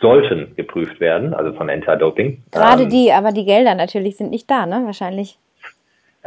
[0.00, 2.44] Sollten geprüft werden, also von Anti-Doping.
[2.52, 4.82] Gerade ähm, die, aber die Gelder natürlich sind nicht da, ne?
[4.84, 5.38] Wahrscheinlich.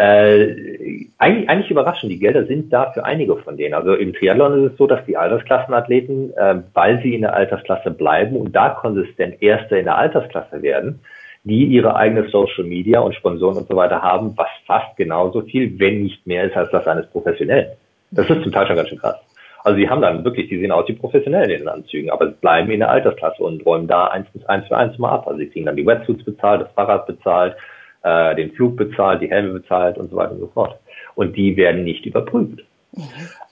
[0.02, 3.76] Äh, eigentlich, eigentlich überraschend, die Gelder sind da für einige von denen.
[3.76, 7.92] Also im Triathlon ist es so, dass die Altersklassenathleten, äh, weil sie in der Altersklasse
[7.92, 11.02] bleiben und da konsistent Erste in der Altersklasse werden,
[11.44, 15.78] die ihre eigene Social Media und Sponsoren und so weiter haben, was fast genauso viel,
[15.78, 17.68] wenn nicht mehr ist, als das eines Professionellen.
[18.10, 19.20] Das ist zum Teil schon ganz schön krass.
[19.64, 22.72] Also die haben dann wirklich, die sehen aus wie Professionelle in den Anzügen, aber bleiben
[22.72, 25.28] in der Altersklasse und räumen da eins, eins für eins mal ab.
[25.28, 27.56] Also sie kriegen dann die Wetsuits bezahlt, das Fahrrad bezahlt,
[28.04, 30.80] äh, den Flug bezahlt, die Helme bezahlt und so weiter und so fort.
[31.16, 32.64] Und die werden nicht überprüft.
[32.94, 33.04] Mhm.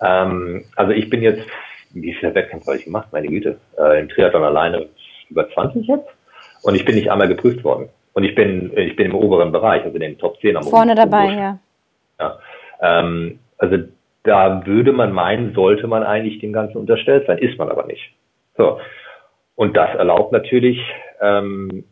[0.02, 1.48] Ähm, also ich bin jetzt,
[1.94, 3.10] wie viele Wettkämpfe habe ich gemacht?
[3.12, 4.88] Meine Güte, äh, im Triathlon alleine
[5.30, 6.08] über 20 jetzt.
[6.64, 7.90] Und ich bin nicht einmal geprüft worden.
[8.14, 10.96] Und ich bin, ich bin im oberen Bereich, also in den Top 10 am Vorne
[10.96, 11.60] dabei, ja.
[12.20, 12.40] ja.
[12.82, 13.78] Ähm, also
[14.24, 18.12] da würde man meinen, sollte man eigentlich dem Ganzen unterstellt sein, ist man aber nicht.
[18.58, 18.80] So.
[19.56, 20.80] Und das erlaubt natürlich
[21.22, 21.86] ähm,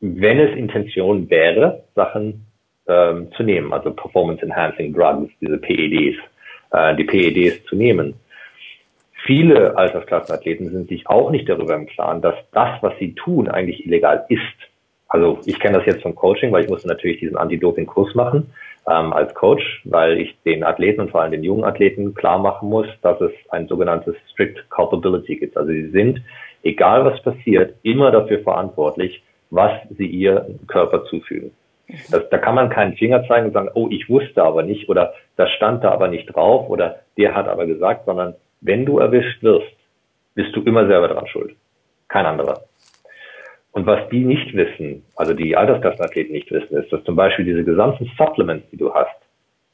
[0.00, 2.46] wenn es Intention wäre, Sachen
[2.86, 6.18] ähm, zu nehmen, also Performance Enhancing Drugs, diese PEDs,
[6.72, 8.14] äh, die PEDs zu nehmen.
[9.24, 13.84] Viele Altersklassenathleten sind sich auch nicht darüber im Klaren, dass das, was sie tun, eigentlich
[13.86, 14.40] illegal ist.
[15.08, 18.50] Also ich kenne das jetzt vom Coaching, weil ich musste natürlich diesen Anti-Doping-Kurs machen
[18.88, 22.70] ähm, als Coach, weil ich den Athleten und vor allem den jungen Athleten klar machen
[22.70, 25.56] muss, dass es ein sogenanntes Strict Culpability gibt.
[25.56, 26.22] Also sie sind,
[26.62, 31.52] egal was passiert, immer dafür verantwortlich, was sie ihr Körper zufügen.
[32.10, 35.14] Das, da kann man keinen Finger zeigen und sagen, oh, ich wusste aber nicht oder
[35.36, 39.42] das stand da aber nicht drauf oder der hat aber gesagt, sondern wenn du erwischt
[39.42, 39.74] wirst,
[40.34, 41.56] bist du immer selber dran schuld.
[42.08, 42.62] Kein anderer.
[43.72, 47.64] Und was die nicht wissen, also die Altersklassenathleten nicht wissen, ist, dass zum Beispiel diese
[47.64, 49.16] gesamten Supplements, die du hast,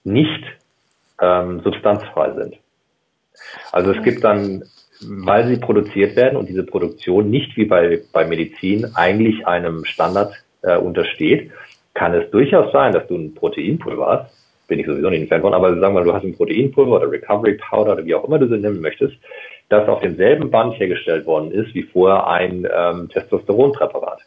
[0.04, 0.44] nicht
[1.20, 2.56] ähm, substanzfrei sind.
[3.72, 4.62] Also es gibt dann
[5.02, 10.34] weil sie produziert werden und diese Produktion nicht wie bei, bei Medizin eigentlich einem Standard
[10.62, 11.50] äh, untersteht,
[11.94, 14.36] kann es durchaus sein, dass du ein Proteinpulver hast,
[14.68, 16.96] bin ich sowieso nicht ein Fan von, aber sagen wir mal, du hast ein Proteinpulver
[16.96, 19.16] oder Recovery Powder oder wie auch immer du sie nennen möchtest,
[19.68, 24.20] das auf demselben Band hergestellt worden ist wie vorher ein ähm, Testosteronpräparat.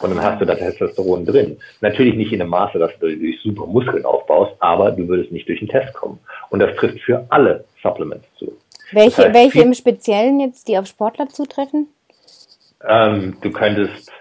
[0.00, 1.58] Und dann hast du da Testosteron drin.
[1.80, 5.48] Natürlich nicht in dem Maße, dass du durch super Muskeln aufbaust, aber du würdest nicht
[5.48, 6.18] durch den Test kommen.
[6.50, 8.52] Und das trifft für alle Supplements zu.
[8.92, 11.88] Welche, das heißt, welche im Speziellen jetzt, die auf Sportler zutreffen?
[12.86, 14.12] Ähm, du könntest,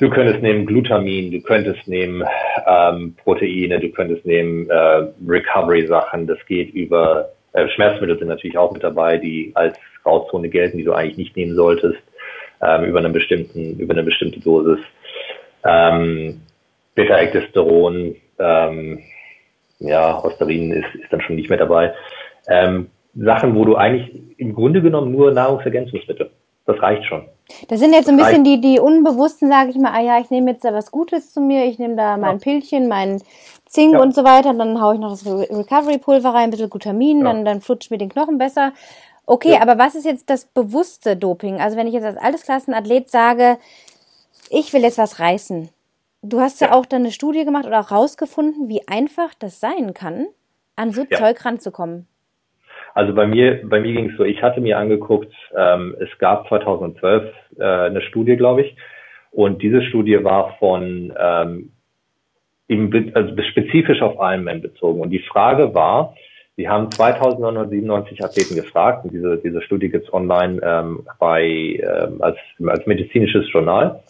[0.00, 2.24] du könntest nehmen Glutamin, du könntest nehmen
[2.66, 6.26] ähm, Proteine, du könntest nehmen äh, Recovery-Sachen.
[6.26, 10.84] Das geht über äh, Schmerzmittel sind natürlich auch mit dabei, die als Grauzone gelten, die
[10.84, 11.98] du eigentlich nicht nehmen solltest
[12.62, 14.84] ähm, über einen bestimmten, über eine bestimmte Dosis.
[15.64, 16.40] Ähm,
[16.94, 19.02] Beta-Ectosteron, ähm,
[19.80, 21.94] ja, Hosterin ist, ist dann schon nicht mehr dabei.
[22.48, 26.30] Ähm, Sachen, wo du eigentlich im Grunde genommen nur Nahrungsergänzungsmittel.
[26.66, 27.26] Das reicht schon.
[27.68, 30.30] Das sind jetzt so ein bisschen die, die Unbewussten, sage ich mal, ah ja, ich
[30.30, 32.38] nehme jetzt da was Gutes zu mir, ich nehme da mein ja.
[32.38, 33.22] Pillchen, mein
[33.66, 34.00] Zink ja.
[34.00, 37.24] und so weiter, und dann haue ich noch das Recovery-Pulver rein, ein bisschen Glutamin, ja.
[37.24, 38.72] dann, dann flutscht mir den Knochen besser.
[39.26, 41.60] Okay, aber was ist jetzt das bewusste Doping?
[41.60, 43.58] Also wenn ich jetzt als Altersklassenathlet sage,
[44.50, 45.68] ich will jetzt was reißen.
[46.22, 49.94] Du hast ja, auch dann eine Studie gemacht oder auch rausgefunden, wie einfach das sein
[49.94, 50.26] kann,
[50.74, 52.06] an so Zeug ranzukommen.
[52.96, 56.48] Also bei mir, bei mir ging es so, ich hatte mir angeguckt, ähm, es gab
[56.48, 58.74] 2012 äh, eine Studie, glaube ich,
[59.32, 61.72] und diese Studie war von ähm,
[62.68, 65.02] im, also spezifisch auf Ironman bezogen.
[65.02, 66.14] Und die Frage war,
[66.56, 72.38] sie haben 2997 Athleten gefragt, und diese, diese Studie gibt's online ähm, bei ähm, als,
[72.66, 74.00] als medizinisches Journal,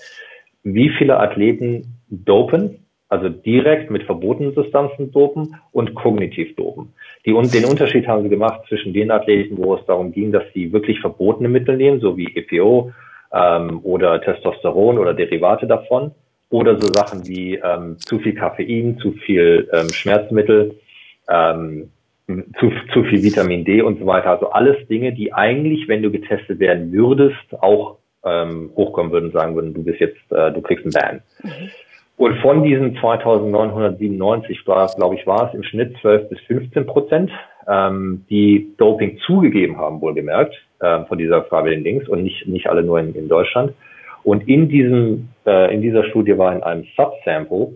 [0.62, 2.86] wie viele Athleten dopen?
[3.08, 6.92] Also direkt mit verbotenen Substanzen dopen und kognitiv dopen.
[7.26, 10.44] Die, und den Unterschied haben sie gemacht zwischen den Athleten, wo es darum ging, dass
[10.54, 12.92] sie wirklich verbotene Mittel nehmen, so wie EPO
[13.32, 16.12] ähm, oder Testosteron oder Derivate davon,
[16.50, 20.76] oder so Sachen wie ähm, zu viel Koffein, zu viel ähm, Schmerzmittel,
[21.28, 21.90] ähm,
[22.28, 24.30] zu, zu viel Vitamin D und so weiter.
[24.30, 29.54] Also alles Dinge, die eigentlich, wenn du getestet werden würdest, auch ähm, hochkommen würden, sagen
[29.56, 31.22] würden, du bist jetzt, äh, du kriegst einen Ban.
[31.42, 31.70] Mhm.
[32.16, 37.30] Und von diesen 2997 war, glaube ich, war es im Schnitt 12 bis 15 Prozent,
[37.68, 42.82] ähm, die Doping zugegeben haben, wohlgemerkt, äh, von dieser freiwilligen Dings und nicht, nicht alle
[42.82, 43.74] nur in, in Deutschland.
[44.24, 47.74] Und in diesem, äh, in dieser Studie war in einem Subsample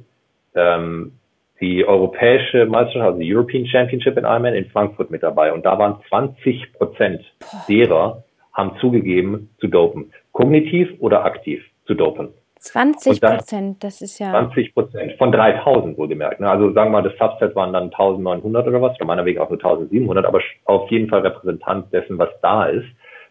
[0.54, 1.12] ähm,
[1.60, 5.52] die europäische Meisterschaft, also die European Championship in Ironman in Frankfurt mit dabei.
[5.52, 7.20] Und da waren 20 Prozent
[7.68, 8.24] derer
[8.54, 10.12] haben zugegeben zu dopen.
[10.32, 12.30] Kognitiv oder aktiv zu dopen.
[12.60, 14.30] 20 Prozent, das ist ja.
[14.32, 16.40] 20 Prozent von 3000 wohlgemerkt.
[16.40, 16.48] Ne?
[16.48, 19.58] Also sagen wir mal, das Subset waren dann 1900 oder was, oder meinetwegen auch nur
[19.58, 22.86] 1700, aber auf jeden Fall Repräsentant dessen, was da ist.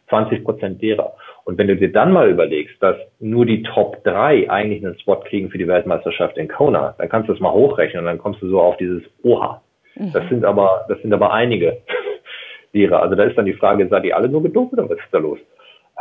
[0.10, 1.14] 20 Prozent derer.
[1.44, 5.18] Und wenn du dir dann mal überlegst, dass nur die Top 3 eigentlich einen Spot
[5.18, 8.42] kriegen für die Weltmeisterschaft in Kona, dann kannst du das mal hochrechnen und dann kommst
[8.42, 9.62] du so auf dieses Oha.
[9.96, 10.12] Mhm.
[10.12, 11.78] Das sind aber, das sind aber einige
[12.74, 13.04] derer.
[13.04, 15.20] Also da ist dann die Frage, seid ihr alle nur gedopt oder was ist da
[15.20, 15.38] los?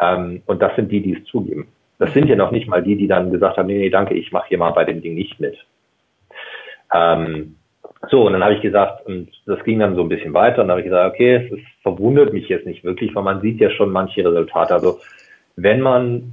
[0.01, 1.69] Ähm, und das sind die, die es zugeben.
[1.99, 4.33] Das sind ja noch nicht mal die, die dann gesagt haben, nee, nee, danke, ich
[4.33, 5.57] mache hier mal bei dem Ding nicht mit.
[6.95, 7.57] Ähm,
[8.09, 10.69] so, und dann habe ich gesagt, und das ging dann so ein bisschen weiter, und
[10.69, 13.71] dann habe ich gesagt, okay, es verwundert mich jetzt nicht wirklich, weil man sieht ja
[13.71, 14.75] schon manche Resultate.
[14.75, 15.01] Also
[15.57, 16.33] wenn man,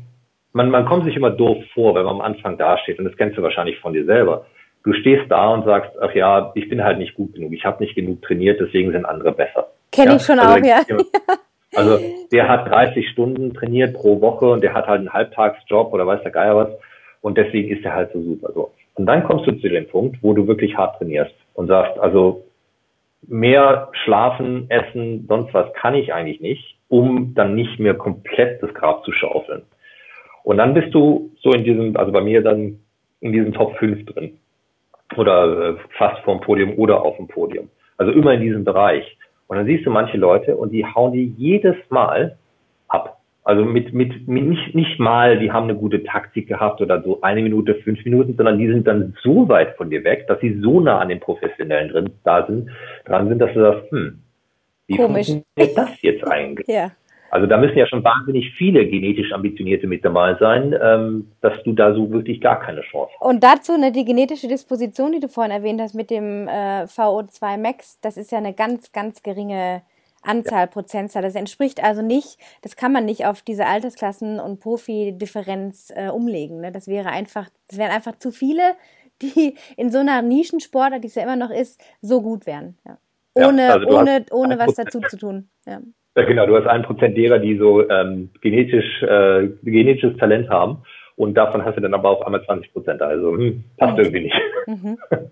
[0.53, 3.38] man, man kommt sich immer doof vor, wenn man am Anfang dasteht, und das kennst
[3.38, 4.45] du wahrscheinlich von dir selber.
[4.84, 7.84] Du stehst da und sagst, ach ja, ich bin halt nicht gut genug, ich habe
[7.84, 9.72] nicht genug trainiert, deswegen sind andere besser.
[9.91, 10.16] Kenne ja?
[10.18, 10.82] ich schon also, auch, ja.
[11.74, 11.99] Also
[12.32, 16.22] der hat 30 Stunden trainiert pro Woche und der hat halt einen Halbtagsjob oder weiß
[16.24, 16.70] der Geier was.
[17.22, 18.51] Und deswegen ist er halt so super.
[18.53, 18.72] So.
[18.95, 22.45] Und dann kommst du zu dem Punkt, wo du wirklich hart trainierst und sagst, also
[23.28, 28.74] mehr schlafen, essen, sonst was kann ich eigentlich nicht, um dann nicht mehr komplett das
[28.74, 29.63] Grab zu schaufeln.
[30.43, 32.80] Und dann bist du so in diesem, also bei mir dann
[33.22, 34.38] in diesem Top 5 drin.
[35.18, 37.70] Oder äh, fast vorm Podium oder auf dem Podium.
[37.97, 39.18] Also immer in diesem Bereich.
[39.47, 42.37] Und dann siehst du manche Leute und die hauen die jedes Mal
[42.87, 43.19] ab.
[43.43, 47.21] Also mit, mit, mit nicht, nicht mal, die haben eine gute Taktik gehabt oder so
[47.21, 50.59] eine Minute, fünf Minuten, sondern die sind dann so weit von dir weg, dass sie
[50.61, 52.71] so nah an den Professionellen drin da sind,
[53.05, 54.19] dran sind, dass du sagst, hm,
[54.87, 55.27] wie Komisch.
[55.27, 56.67] funktioniert das jetzt eigentlich?
[56.75, 56.91] ja.
[57.36, 61.73] Also da müssen ja schon wahnsinnig viele genetisch Ambitionierte mit dabei sein, ähm, dass du
[61.73, 63.27] da so wirklich gar keine Chance hast.
[63.27, 67.57] Und dazu ne, die genetische Disposition, die du vorhin erwähnt hast mit dem äh, VO2
[67.57, 69.81] Max, das ist ja eine ganz, ganz geringe
[70.21, 70.67] Anzahl ja.
[70.67, 71.23] Prozentzahl.
[71.23, 76.61] Das entspricht also nicht, das kann man nicht auf diese Altersklassen- und Profi-Differenz äh, umlegen.
[76.61, 76.71] Ne?
[76.71, 78.61] Das wäre einfach, das wären einfach zu viele,
[79.21, 82.77] die in so einer Nischensportart, die es ja immer noch ist, so gut wären.
[82.86, 82.97] Ja.
[83.33, 85.49] Ohne, ja, also ohne, ohne was dazu zu tun.
[85.65, 85.81] Ja.
[86.16, 90.84] Ja, genau, du hast ein Prozent derer, die so ähm, genetisch, äh, genetisches Talent haben
[91.18, 93.01] und davon hast du dann aber auf einmal 20 Prozent.
[93.01, 94.36] Also hm, passt irgendwie nicht.
[94.68, 94.97] Mhm.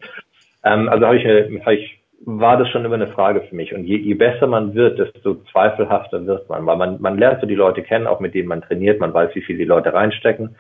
[0.66, 3.74] ähm, also habe ich, hab ich, war das schon immer eine Frage für mich.
[3.74, 7.48] Und je, je besser man wird, desto zweifelhafter wird man, weil man, man lernt so
[7.48, 10.56] die Leute kennen, auch mit denen man trainiert, man weiß, wie viel die Leute reinstecken.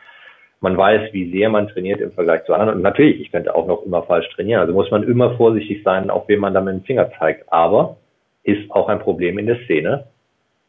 [0.59, 2.75] Man weiß, wie sehr man trainiert im Vergleich zu anderen.
[2.75, 4.61] Und natürlich, ich könnte auch noch immer falsch trainieren.
[4.61, 7.51] Also muss man immer vorsichtig sein, auf wen man da mit dem Finger zeigt.
[7.51, 7.97] Aber
[8.43, 10.05] ist auch ein Problem in der Szene,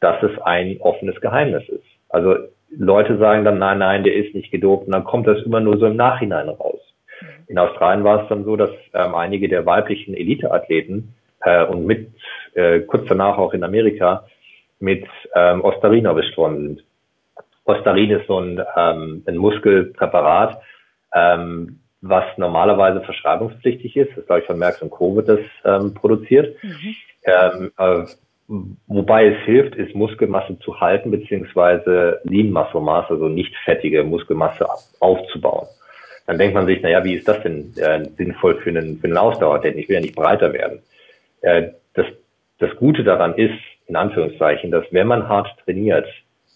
[0.04, 1.86] dass es ein offenes Geheimnis ist.
[2.10, 2.36] Also
[2.76, 5.78] Leute sagen dann, nein, nein, der ist nicht gedopt und dann kommt das immer nur
[5.78, 6.80] so im Nachhinein raus.
[7.46, 12.12] In Australien war es dann so, dass ähm, einige der weiblichen Eliteathleten äh, und mit
[12.52, 14.26] äh, kurz danach auch in Amerika
[14.78, 16.84] mit ähm, Ostarin erwischt worden sind.
[17.64, 20.60] Ostarin ist so ein, ähm, ein Muskelpräparat,
[21.14, 24.14] ähm, was normalerweise verschreibungspflichtig ist.
[24.16, 25.16] Das glaube ich von Merck und Co.
[25.16, 26.62] wird das ähm, produziert.
[26.62, 26.94] Mhm.
[27.24, 28.04] Ähm, äh,
[28.46, 34.66] Wobei es hilft, ist Muskelmasse zu halten, beziehungsweise Lean Muscle Mass, also nicht fettige Muskelmasse
[35.00, 35.66] aufzubauen.
[36.26, 39.16] Dann denkt man sich, naja, wie ist das denn äh, sinnvoll für einen, für einen
[39.16, 39.78] Ausdauerten?
[39.78, 40.80] Ich will ja nicht breiter werden.
[41.40, 42.06] Äh, das,
[42.58, 46.06] das Gute daran ist, in Anführungszeichen, dass wenn man hart trainiert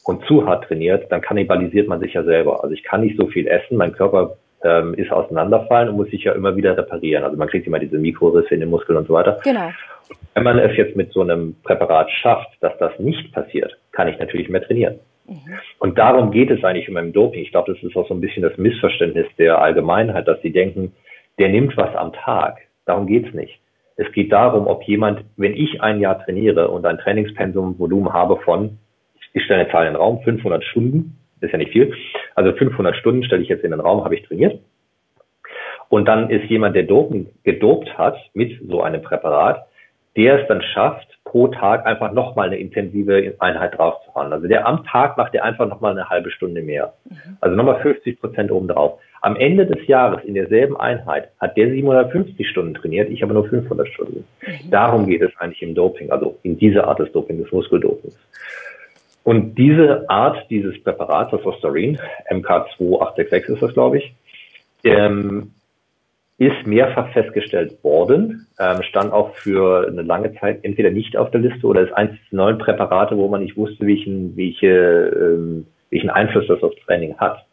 [0.05, 2.63] und zu hart trainiert, dann kannibalisiert man sich ja selber.
[2.63, 6.25] Also ich kann nicht so viel essen, mein Körper ähm, ist auseinanderfallen und muss sich
[6.25, 7.25] ja immer wieder reparieren.
[7.25, 9.39] Also man kriegt immer diese Mikrorisse in den Muskeln und so weiter.
[9.45, 9.71] Genau.
[10.35, 14.19] Wenn man es jetzt mit so einem Präparat schafft, dass das nicht passiert, kann ich
[14.19, 14.99] natürlich mehr trainieren.
[15.27, 15.59] Mhm.
[15.79, 17.43] Und darum geht es eigentlich immer im Doping.
[17.43, 20.93] Ich glaube, das ist auch so ein bisschen das Missverständnis der Allgemeinheit, dass sie denken,
[21.39, 22.59] der nimmt was am Tag.
[22.87, 23.61] Darum geht's nicht.
[23.97, 28.37] Es geht darum, ob jemand, wenn ich ein Jahr trainiere und ein Trainingspensum, Volumen habe
[28.39, 28.79] von,
[29.35, 31.95] ich stelle eine Zahl in den Raum, 500 Stunden, ist ja nicht viel,
[32.35, 34.61] also 500 Stunden stelle ich jetzt in den Raum, habe ich trainiert.
[35.89, 39.67] Und dann ist jemand, der dopen, gedopt hat mit so einem Präparat,
[40.17, 44.33] der es dann schafft, pro Tag einfach nochmal eine intensive Einheit draufzuhauen.
[44.33, 46.95] Also der am Tag macht der einfach nochmal eine halbe Stunde mehr.
[47.05, 47.37] Mhm.
[47.41, 48.99] Also nochmal 50 Prozent obendrauf.
[49.21, 53.49] Am Ende des Jahres in derselben Einheit hat der 750 Stunden trainiert, ich aber nur
[53.49, 54.25] 500 Stunden.
[54.47, 54.71] Mhm.
[54.71, 58.17] Darum geht es eigentlich im Doping, also in dieser Art des Doping, des Muskeldopings.
[59.29, 61.99] Und diese Art dieses Präparats, das Osterin,
[62.31, 64.15] MK2866 ist das, glaube ich,
[64.85, 65.53] ähm,
[66.39, 71.43] ist mehrfach festgestellt worden, ähm, stand auch für eine lange Zeit entweder nicht auf der
[71.43, 76.09] Liste oder ist eins der neuen Präparate, wo man nicht wusste, welchen, welche, ähm, welchen
[76.09, 77.45] Einfluss das aufs Training hat.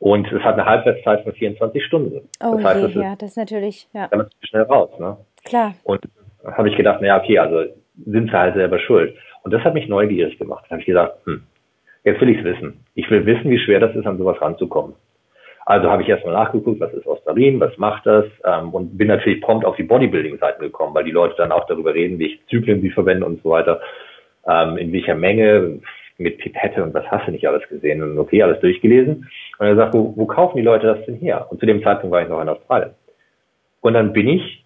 [0.00, 2.28] Und es hat eine Halbwertszeit von 24 Stunden.
[2.44, 4.08] Oh das heißt, je, das ja, das ist natürlich, ja.
[4.08, 5.16] Damit schnell raus, ne?
[5.46, 5.76] Klar.
[5.84, 6.02] Und
[6.44, 7.72] habe ich gedacht, naja, okay, also
[8.04, 9.16] sind sie halt selber schuld.
[9.44, 10.64] Und das hat mich neugierig gemacht.
[10.64, 11.42] Da habe ich gesagt, hm,
[12.02, 12.84] jetzt will ich es wissen.
[12.94, 14.94] Ich will wissen, wie schwer das ist, an sowas ranzukommen.
[15.66, 19.40] Also habe ich erstmal nachgeguckt, was ist Osterin, was macht das ähm, und bin natürlich
[19.40, 22.90] prompt auf die Bodybuilding-Seiten gekommen, weil die Leute dann auch darüber reden, welche Zyklen sie
[22.90, 23.80] verwenden und so weiter,
[24.46, 25.80] ähm, in welcher Menge,
[26.18, 29.28] mit Pipette und was hast du nicht alles gesehen und okay, alles durchgelesen.
[29.58, 31.46] Und er sagt, wo, wo kaufen die Leute das denn her?
[31.50, 32.90] Und zu dem Zeitpunkt war ich noch in Australien.
[33.80, 34.63] Und dann bin ich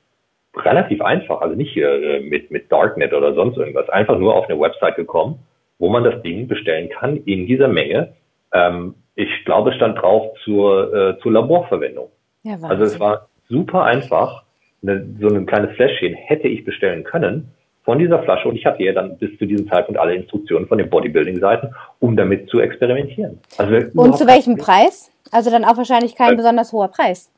[0.65, 4.49] relativ einfach, also nicht hier äh, mit, mit Darknet oder sonst irgendwas, einfach nur auf
[4.49, 5.39] eine Website gekommen,
[5.79, 8.15] wo man das Ding bestellen kann in dieser Menge.
[8.53, 12.09] Ähm, ich glaube, es stand drauf zur, äh, zur Laborverwendung.
[12.45, 14.45] Ja, also es war super einfach.
[14.81, 17.53] Eine, so ein kleines Fläschchen hätte ich bestellen können
[17.85, 20.79] von dieser Flasche und ich hatte ja dann bis zu diesem Zeitpunkt alle Instruktionen von
[20.79, 23.41] den Bodybuilding-Seiten, um damit zu experimentieren.
[23.57, 25.11] Also und zu welchem Preis?
[25.33, 27.31] Also dann auch wahrscheinlich kein äh, besonders hoher Preis.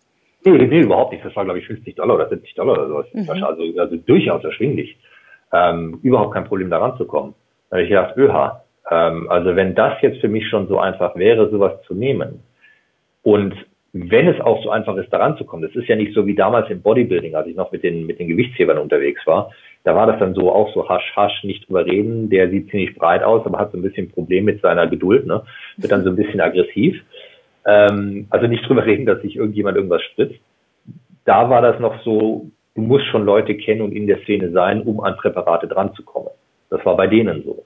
[0.45, 1.25] Nee, nee, überhaupt nicht.
[1.25, 3.07] Das war, glaube ich, 50 Dollar oder 70 Dollar oder sowas.
[3.13, 3.29] Mhm.
[3.43, 4.97] Also, also durchaus erschwinglich.
[5.53, 7.35] Ähm, überhaupt kein Problem, da ranzukommen.
[7.69, 11.17] Da habe ich gedacht, öha, ähm, also wenn das jetzt für mich schon so einfach
[11.17, 12.43] wäre, sowas zu nehmen
[13.23, 13.55] und
[13.93, 16.35] wenn es auch so einfach ist, daran zu kommen, das ist ja nicht so wie
[16.35, 19.51] damals im Bodybuilding, als ich noch mit den, mit den Gewichtshebern unterwegs war.
[19.83, 22.31] Da war das dann so auch so hasch, hasch, nicht drüber reden.
[22.31, 25.43] Der sieht ziemlich breit aus, aber hat so ein bisschen Problem mit seiner Geduld, ne?
[25.77, 27.03] Wird dann so ein bisschen aggressiv.
[27.67, 30.41] Ähm, also nicht drüber reden, dass sich irgendjemand irgendwas spritzt.
[31.25, 34.83] Da war das noch so, du musst schon Leute kennen und in der Szene sein,
[34.83, 36.31] um an Präparate dran zu kommen.
[36.71, 37.65] Das war bei denen so.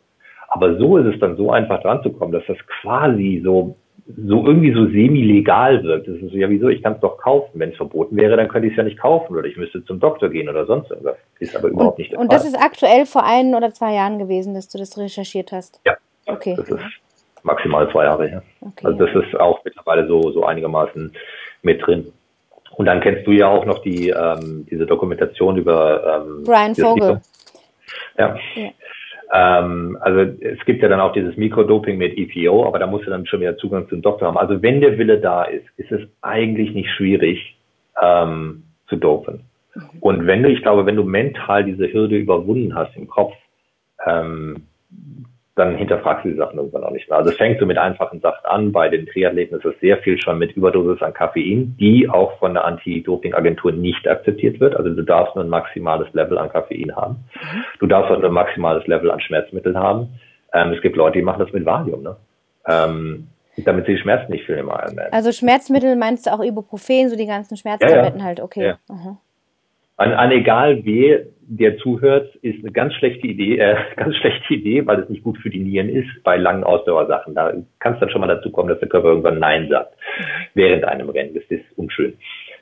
[0.49, 3.76] Aber so ist es dann so einfach dran zu kommen, dass das quasi so,
[4.07, 6.09] so irgendwie so semi-legal wirkt.
[6.09, 6.68] Das ist so, ja, wieso?
[6.68, 7.59] Ich kann es doch kaufen.
[7.59, 10.01] Wenn es verboten wäre, dann könnte ich es ja nicht kaufen oder ich müsste zum
[10.01, 11.16] Doktor gehen oder sonst irgendwas.
[11.38, 12.38] Ist aber überhaupt und, nicht der Und Fall.
[12.38, 15.80] das ist aktuell vor ein oder zwei Jahren gewesen, dass du das recherchiert hast?
[15.84, 15.97] Ja.
[16.26, 16.55] Okay.
[16.57, 16.80] Das ist
[17.45, 18.42] maximal zwei Jahre her.
[18.61, 21.12] Okay, also das ist auch mittlerweile so, so einigermaßen
[21.62, 22.12] mit drin.
[22.76, 27.20] Und dann kennst du ja auch noch die ähm, diese Dokumentation über ähm, Brian Vogel.
[28.18, 28.36] Ja.
[28.57, 28.70] ja.
[29.32, 33.11] Ähm, also es gibt ja dann auch dieses Mikrodoping mit EPO, aber da musst du
[33.11, 34.38] dann schon wieder Zugang zum Doktor haben.
[34.38, 37.57] Also wenn der Wille da ist, ist es eigentlich nicht schwierig
[38.01, 39.40] ähm, zu dopen.
[39.74, 39.82] Mhm.
[40.01, 43.34] Und wenn du, ich glaube, wenn du mental diese Hürde überwunden hast im Kopf,
[44.07, 44.66] ähm,
[45.57, 47.18] dann hinterfragst du die Sachen irgendwann auch nicht mehr.
[47.18, 48.72] Also es fängt so mit einfachen Sachen an.
[48.72, 52.55] Bei den Triathleten ist es sehr viel schon mit Überdosis an Koffein, die auch von
[52.55, 54.74] der Anti-Doping-Agentur nicht akzeptiert wird.
[54.74, 57.24] Also du darfst nur ein maximales Level an Koffein haben.
[57.34, 57.64] Mhm.
[57.78, 60.18] Du darfst auch nur ein maximales Level an Schmerzmitteln haben.
[60.52, 62.16] Ähm, es gibt Leute, die machen das mit Valium, ne?
[62.66, 63.28] Ähm,
[63.59, 65.12] damit sie die Schmerzen nicht fühlen im Ironman.
[65.12, 68.24] Also Schmerzmittel meinst du auch Ibuprofen, so die ganzen Schmerztabletten ja, ja.
[68.24, 68.74] halt, okay.
[68.88, 69.18] Ja.
[69.96, 74.86] An, an egal wer, der zuhört, ist eine ganz schlechte Idee, äh, ganz schlechte Idee,
[74.86, 77.34] weil es nicht gut für die Nieren ist bei langen Ausdauersachen.
[77.34, 79.95] Da kann es dann schon mal dazu kommen, dass der Körper irgendwann Nein sagt
[80.55, 81.34] während einem Rennen.
[81.34, 82.14] Das ist unschön.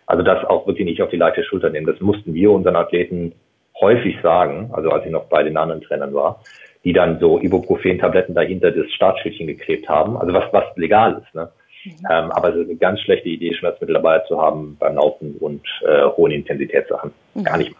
[0.07, 1.87] Also das auch wirklich nicht auf die leichte Schulter nehmen.
[1.87, 3.33] Das mussten wir unseren Athleten
[3.81, 6.43] häufig sagen, also als ich noch bei den anderen Trainern war,
[6.85, 11.35] die dann so Ibuprofen-Tabletten dahinter das Startschildchen geklebt haben, also was, was legal ist.
[11.35, 11.49] Ne?
[11.85, 11.93] Mhm.
[12.11, 15.63] Ähm, aber es ist eine ganz schlechte Idee, Schmerzmittel dabei zu haben beim Laufen und
[15.87, 17.13] äh, hohen Intensitätssachen.
[17.35, 17.45] Mhm.
[17.45, 17.75] Gar nicht.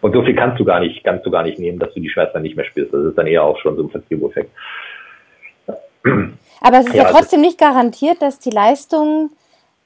[0.00, 2.08] Und so viel kannst du gar nicht, kannst du gar nicht nehmen, dass du die
[2.08, 2.92] Schmerzen nicht mehr spürst.
[2.92, 4.50] Das ist dann eher auch schon so ein Placebo-Effekt.
[6.60, 9.30] Aber es ist ja, ja trotzdem nicht garantiert, dass die Leistung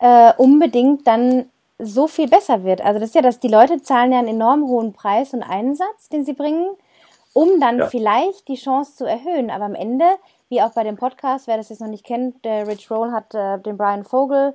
[0.01, 1.47] äh, unbedingt dann
[1.79, 2.81] so viel besser wird.
[2.85, 6.09] Also das ist ja, dass die Leute zahlen ja einen enorm hohen Preis und Einsatz,
[6.09, 6.66] den sie bringen,
[7.33, 7.87] um dann ja.
[7.87, 9.51] vielleicht die Chance zu erhöhen.
[9.51, 10.05] Aber am Ende
[10.49, 13.35] wie auch bei dem Podcast, wer das jetzt noch nicht kennt, der Rich Roll hat
[13.35, 14.55] äh, den Brian Vogel,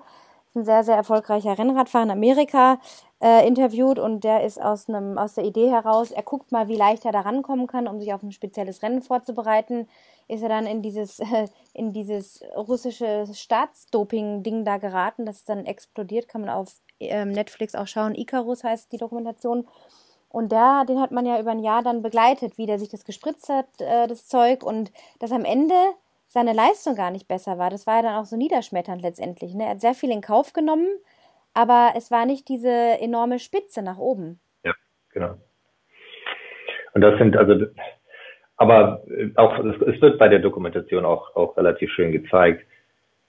[0.55, 2.79] ein sehr, sehr erfolgreicher Rennradfahrer in Amerika,
[3.21, 6.75] äh, interviewt und der ist aus, einem, aus der Idee heraus, er guckt mal, wie
[6.75, 9.87] leicht er da rankommen kann, um sich auf ein spezielles Rennen vorzubereiten,
[10.27, 16.27] ist er dann in dieses, äh, in dieses russische Staatsdoping-Ding da geraten, das dann explodiert,
[16.27, 19.67] kann man auf ähm, Netflix auch schauen, Icarus heißt die Dokumentation.
[20.29, 23.05] Und der, den hat man ja über ein Jahr dann begleitet, wie der sich das
[23.05, 25.75] gespritzt hat, äh, das Zeug, und dass am Ende
[26.33, 27.69] seine Leistung gar nicht besser war.
[27.69, 29.53] Das war ja dann auch so niederschmetternd letztendlich.
[29.53, 29.65] Ne?
[29.65, 30.87] Er hat sehr viel in Kauf genommen,
[31.53, 34.39] aber es war nicht diese enorme Spitze nach oben.
[34.63, 34.73] Ja,
[35.11, 35.35] genau.
[36.95, 37.67] Und das sind also,
[38.57, 39.03] aber
[39.35, 42.65] auch, es wird bei der Dokumentation auch, auch relativ schön gezeigt,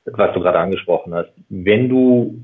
[0.06, 1.30] was du gerade angesprochen hast.
[1.50, 2.40] Wenn du,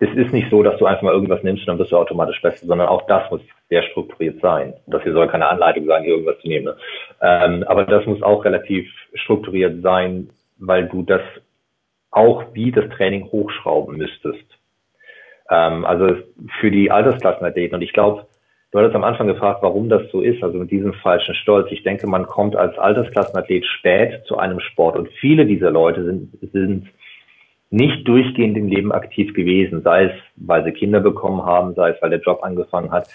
[0.00, 2.40] es ist nicht so, dass du einfach mal irgendwas nimmst und dann bist du automatisch
[2.40, 4.72] besser, sondern auch das muss sehr strukturiert sein.
[4.86, 6.64] Das hier soll keine Anleitung sein, hier irgendwas zu nehmen.
[6.64, 6.76] Ne?
[7.20, 11.20] Ähm, aber das muss auch relativ strukturiert sein, weil du das
[12.10, 14.44] auch wie das Training hochschrauben müsstest.
[15.50, 16.16] Ähm, also
[16.60, 17.76] für die Altersklassenathleten.
[17.76, 18.26] Und ich glaube,
[18.72, 21.70] du hattest am Anfang gefragt, warum das so ist, also mit diesem falschen Stolz.
[21.72, 26.38] Ich denke, man kommt als Altersklassenathlet spät zu einem Sport und viele dieser Leute sind,
[26.52, 26.88] sind
[27.70, 32.02] nicht durchgehend im Leben aktiv gewesen, sei es, weil sie Kinder bekommen haben, sei es,
[32.02, 33.08] weil der Job angefangen hat,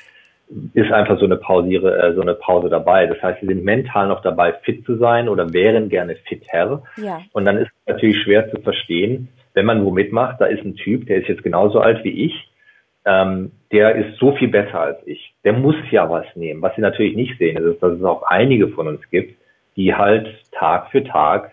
[0.74, 3.08] ist einfach so eine Pausiere, äh, so eine Pause dabei.
[3.08, 6.84] Das heißt, sie sind mental noch dabei, fit zu sein oder wären gerne fitter.
[6.98, 7.22] Ja.
[7.34, 10.76] Und dann ist es natürlich schwer zu verstehen, wenn man wo mitmacht, da ist ein
[10.76, 12.52] Typ, der ist jetzt genauso alt wie ich,
[13.06, 15.34] ähm, der ist so viel besser als ich.
[15.44, 16.62] Der muss ja was nehmen.
[16.62, 19.38] Was sie natürlich nicht sehen, ist, dass es auch einige von uns gibt,
[19.76, 21.52] die halt Tag für Tag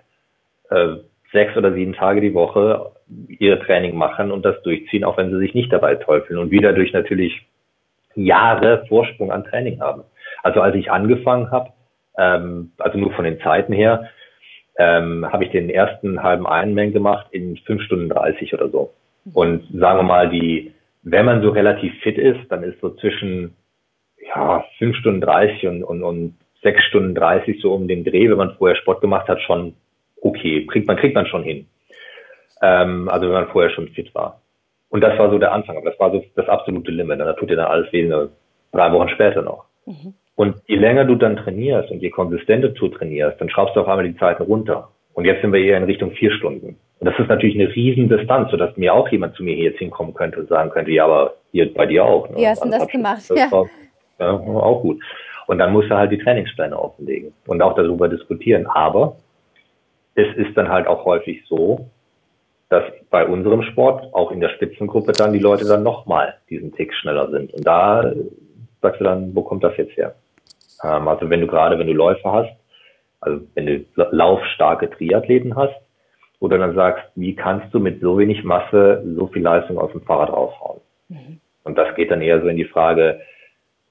[0.71, 0.97] äh,
[1.33, 2.93] sechs oder sieben Tage die Woche
[3.29, 6.73] ihr Training machen und das durchziehen, auch wenn sie sich nicht dabei teufeln und wieder
[6.73, 7.47] durch natürlich
[8.15, 10.05] Jahre Vorsprung an Training haben.
[10.43, 11.71] Also als ich angefangen habe,
[12.19, 14.11] ähm, also nur von den Zeiten her,
[14.79, 18.93] ähm, habe ich den ersten halben Ironman gemacht in fünf Stunden 30 oder so.
[19.33, 20.73] Und sagen wir mal, die,
[21.03, 23.55] wenn man so relativ fit ist, dann ist so zwischen
[24.35, 28.39] ja, fünf Stunden 30 und, und, und sechs Stunden 30 so um den Dreh, wenn
[28.39, 29.75] man vorher Sport gemacht hat, schon
[30.23, 30.67] okay.
[30.67, 31.67] Kriegt man, kriegt man schon hin.
[32.63, 34.41] Ähm, also wenn man vorher schon fit war.
[34.89, 37.21] Und das war so der Anfang, aber das war so das absolute Limit.
[37.21, 38.11] Da tut dir dann alles weh,
[38.73, 39.65] drei Wochen später noch.
[39.87, 40.15] Mhm.
[40.35, 43.89] Und je länger du dann trainierst und je konsistenter du trainierst, dann schraubst du auf
[43.89, 44.89] einmal die Zeiten runter.
[45.15, 46.77] Und jetzt sind wir eher in Richtung vier Stunden.
[47.01, 49.79] Und das ist natürlich eine riesen Distanz, sodass mir auch jemand zu mir hier jetzt
[49.79, 52.31] hinkommen könnte und sagen könnte, ja, aber hier bei dir auch.
[52.31, 52.37] Ne?
[52.37, 53.29] Wie hast du das gemacht?
[53.29, 53.51] Das ja.
[53.51, 53.67] War,
[54.19, 55.03] ja, auch gut.
[55.47, 58.67] Und dann musst du halt die Trainingspläne offenlegen und auch darüber diskutieren.
[58.67, 59.17] Aber
[60.15, 61.91] es ist dann halt auch häufig so,
[62.69, 66.95] dass bei unserem Sport auch in der Spitzengruppe dann die Leute dann nochmal diesen Tick
[66.95, 67.53] schneller sind.
[67.53, 68.13] Und da
[68.81, 70.15] sagst du dann, wo kommt das jetzt her?
[70.83, 72.57] Ähm, also wenn du gerade, wenn du Läufer hast,
[73.21, 75.75] also wenn du laufstarke Triathleten hast,
[76.41, 79.93] wo du dann sagst, wie kannst du mit so wenig Masse so viel Leistung aus
[79.93, 80.81] dem Fahrrad raushauen?
[81.09, 81.41] Mhm.
[81.63, 83.21] Und das geht dann eher so in die Frage,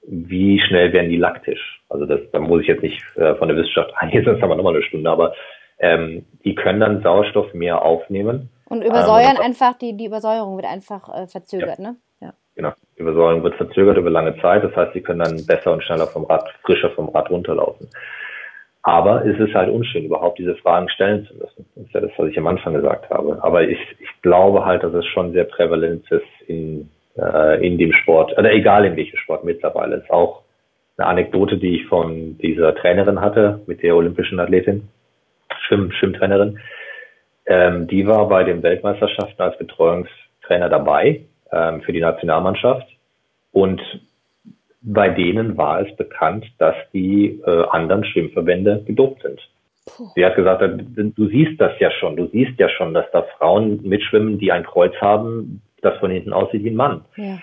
[0.06, 1.82] wie schnell werden die laktisch?
[1.88, 4.56] Also das, da muss ich jetzt nicht äh, von der Wissenschaft eingehen, sonst haben wir
[4.56, 5.34] nochmal eine Stunde, aber
[5.82, 10.64] ähm, die können dann Sauerstoff mehr aufnehmen und übersäuern ähm, einfach, die, die Übersäuerung wird
[10.64, 11.90] einfach äh, verzögert, ja.
[11.90, 11.96] ne?
[12.22, 12.32] Ja.
[12.56, 12.72] Genau.
[12.96, 14.64] Die Übersäuerung wird verzögert über lange Zeit.
[14.64, 17.90] Das heißt, sie können dann besser und schneller vom Rad, frischer vom Rad runterlaufen.
[18.80, 21.66] Aber es ist halt unschön, überhaupt diese Fragen stellen zu müssen.
[21.74, 23.38] Das ist ja das, was ich am Anfang gesagt habe.
[23.42, 27.92] Aber ich, ich glaube halt, dass es schon sehr prävalent ist in, äh, in dem
[27.92, 29.96] Sport, oder egal in welchem Sport mittlerweile.
[29.96, 30.44] Es ist auch
[30.96, 34.88] eine Anekdote, die ich von dieser Trainerin hatte, mit der olympischen Athletin,
[35.66, 36.58] Schwimm, Schwimmtrainerin.
[37.46, 42.88] Ähm, die war bei den Weltmeisterschaften als Betreuungstrainer dabei ähm, für die Nationalmannschaft.
[43.52, 43.80] Und
[44.82, 49.40] bei denen war es bekannt, dass die äh, anderen Schwimmverbände gedopt sind.
[49.86, 50.08] Puh.
[50.14, 53.80] Sie hat gesagt, du siehst das ja schon, du siehst ja schon, dass da Frauen
[53.82, 57.04] mitschwimmen, die ein Kreuz haben, das von hinten aussieht wie ein Mann.
[57.16, 57.38] Ja.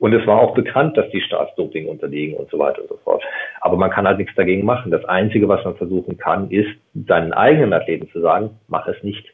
[0.00, 3.22] Und es war auch bekannt, dass die Staatsdoping unterliegen und so weiter und so fort.
[3.60, 4.90] Aber man kann halt nichts dagegen machen.
[4.90, 6.70] Das Einzige, was man versuchen kann, ist,
[7.06, 9.26] seinen eigenen Athleten zu sagen, mach es nicht.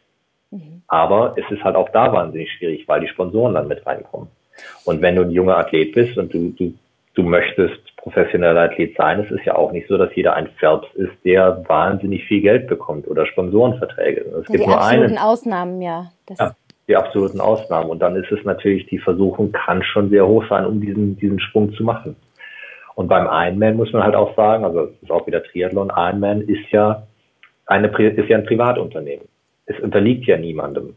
[0.51, 0.83] Mhm.
[0.89, 4.27] Aber es ist halt auch da wahnsinnig schwierig, weil die Sponsoren dann mit reinkommen.
[4.85, 6.75] Und wenn du ein junger Athlet bist und du, du,
[7.15, 10.89] du möchtest professioneller Athlet sein, es ist ja auch nicht so, dass jeder ein Phelps
[10.95, 14.23] ist, der wahnsinnig viel Geld bekommt oder Sponsorenverträge.
[14.23, 15.17] Es ja, gibt die nur einen.
[15.17, 16.11] Ausnahmen, ja.
[16.37, 16.57] ja
[16.89, 17.91] die absoluten Ausnahmen.
[17.91, 21.41] Und dann ist es natürlich, die Versuchung kann schon sehr hoch sein, um diesen, diesen
[21.41, 22.17] Sprung zu machen.
[22.95, 26.43] Und beim Ironman muss man halt auch sagen, also es ist auch wieder Triathlon, Ironman
[26.43, 27.07] ist ja
[27.67, 29.27] eine, ist ja ein Privatunternehmen.
[29.67, 30.97] Es unterliegt ja niemandem.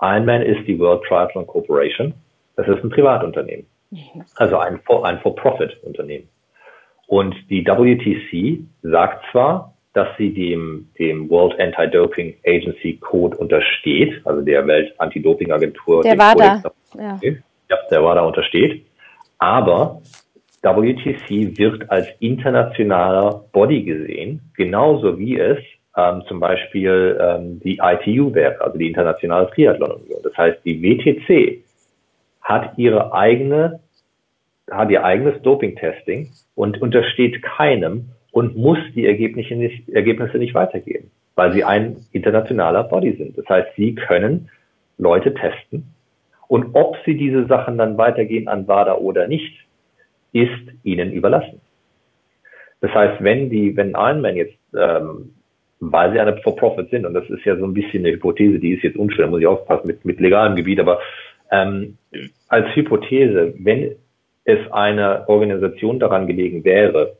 [0.00, 2.14] Ironman ist die World Triathlon Corporation.
[2.56, 3.66] Das ist ein Privatunternehmen.
[3.90, 4.24] Mhm.
[4.36, 6.28] Also ein, ein For-Profit-Unternehmen.
[7.06, 14.42] Und die WTC sagt zwar, dass sie dem, dem World Anti-Doping Agency Code untersteht, also
[14.42, 16.04] der Welt-Anti-Doping-Agentur.
[16.04, 16.70] Der war Codex da.
[17.02, 17.18] Ja.
[17.68, 18.86] ja, der war da untersteht.
[19.38, 20.00] Aber
[20.62, 25.58] WTC wird als internationaler Body gesehen, genauso wie es
[25.96, 30.20] ähm, zum Beispiel ähm, die ITU wäre, also die Internationale Triathlon Union.
[30.22, 31.64] Das heißt, die WTC
[32.42, 33.80] hat ihre eigene,
[34.70, 41.10] hat ihr eigenes Doping-Testing und untersteht keinem und muss die Ergebnisse nicht, Ergebnisse nicht weitergeben,
[41.34, 43.38] weil sie ein internationaler Body sind.
[43.38, 44.50] Das heißt, sie können
[44.98, 45.94] Leute testen
[46.48, 49.54] Und ob sie diese Sachen dann weitergeben an WADA oder nicht,
[50.32, 50.50] ist
[50.82, 51.60] ihnen überlassen.
[52.80, 55.34] Das heißt, wenn die, wenn Ironman jetzt, ähm,
[55.80, 58.74] weil sie eine For-Profit sind, und das ist ja so ein bisschen eine Hypothese, die
[58.74, 61.00] ist jetzt unschwer, muss ich aufpassen, mit, mit legalem Gebiet, aber
[61.50, 61.96] ähm,
[62.48, 63.96] als Hypothese, wenn
[64.44, 67.16] es einer Organisation daran gelegen wäre,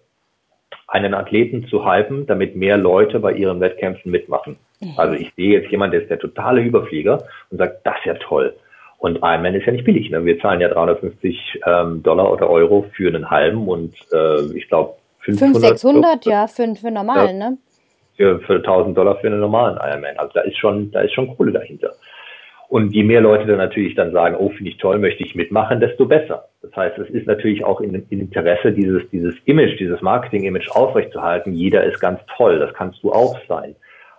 [0.87, 4.57] einen Athleten zu hypen, damit mehr Leute bei ihren Wettkämpfen mitmachen.
[4.81, 4.95] Mhm.
[4.97, 8.15] Also ich sehe jetzt jemand, der ist der totale Überflieger und sagt, das ist ja
[8.15, 8.55] toll.
[8.99, 10.11] Und Ironman ist ja nicht billig.
[10.11, 10.25] Ne?
[10.25, 14.95] Wir zahlen ja 350 ähm, Dollar oder Euro für einen halben und äh, ich glaube
[15.21, 17.59] 500, 600, ja, für, für normalen, ja, ne?
[18.17, 20.17] Für, für 1000 Dollar für einen normalen Ironman.
[20.17, 21.93] Also da ist schon, da ist schon Kohle dahinter.
[22.69, 25.81] Und je mehr Leute dann natürlich dann sagen, oh, finde ich toll, möchte ich mitmachen,
[25.81, 26.49] desto besser.
[26.61, 31.55] Das heißt, es ist natürlich auch in, in Interesse, dieses, dieses Image, dieses Marketing-Image aufrechtzuerhalten.
[31.55, 33.75] Jeder ist ganz toll, das kannst du auch sein.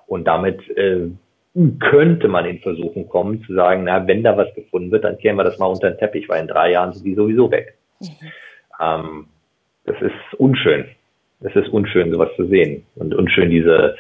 [0.08, 1.10] Und damit äh,
[1.80, 5.36] könnte man in Versuchen kommen, zu sagen, na, wenn da was gefunden wird, dann kehren
[5.36, 7.76] wir das mal unter den Teppich, weil in drei Jahren sind die sowieso weg.
[8.00, 8.08] Mhm.
[8.82, 9.26] Ähm,
[9.86, 10.86] das ist unschön.
[11.42, 13.96] Es ist unschön, sowas zu sehen und unschön, diese,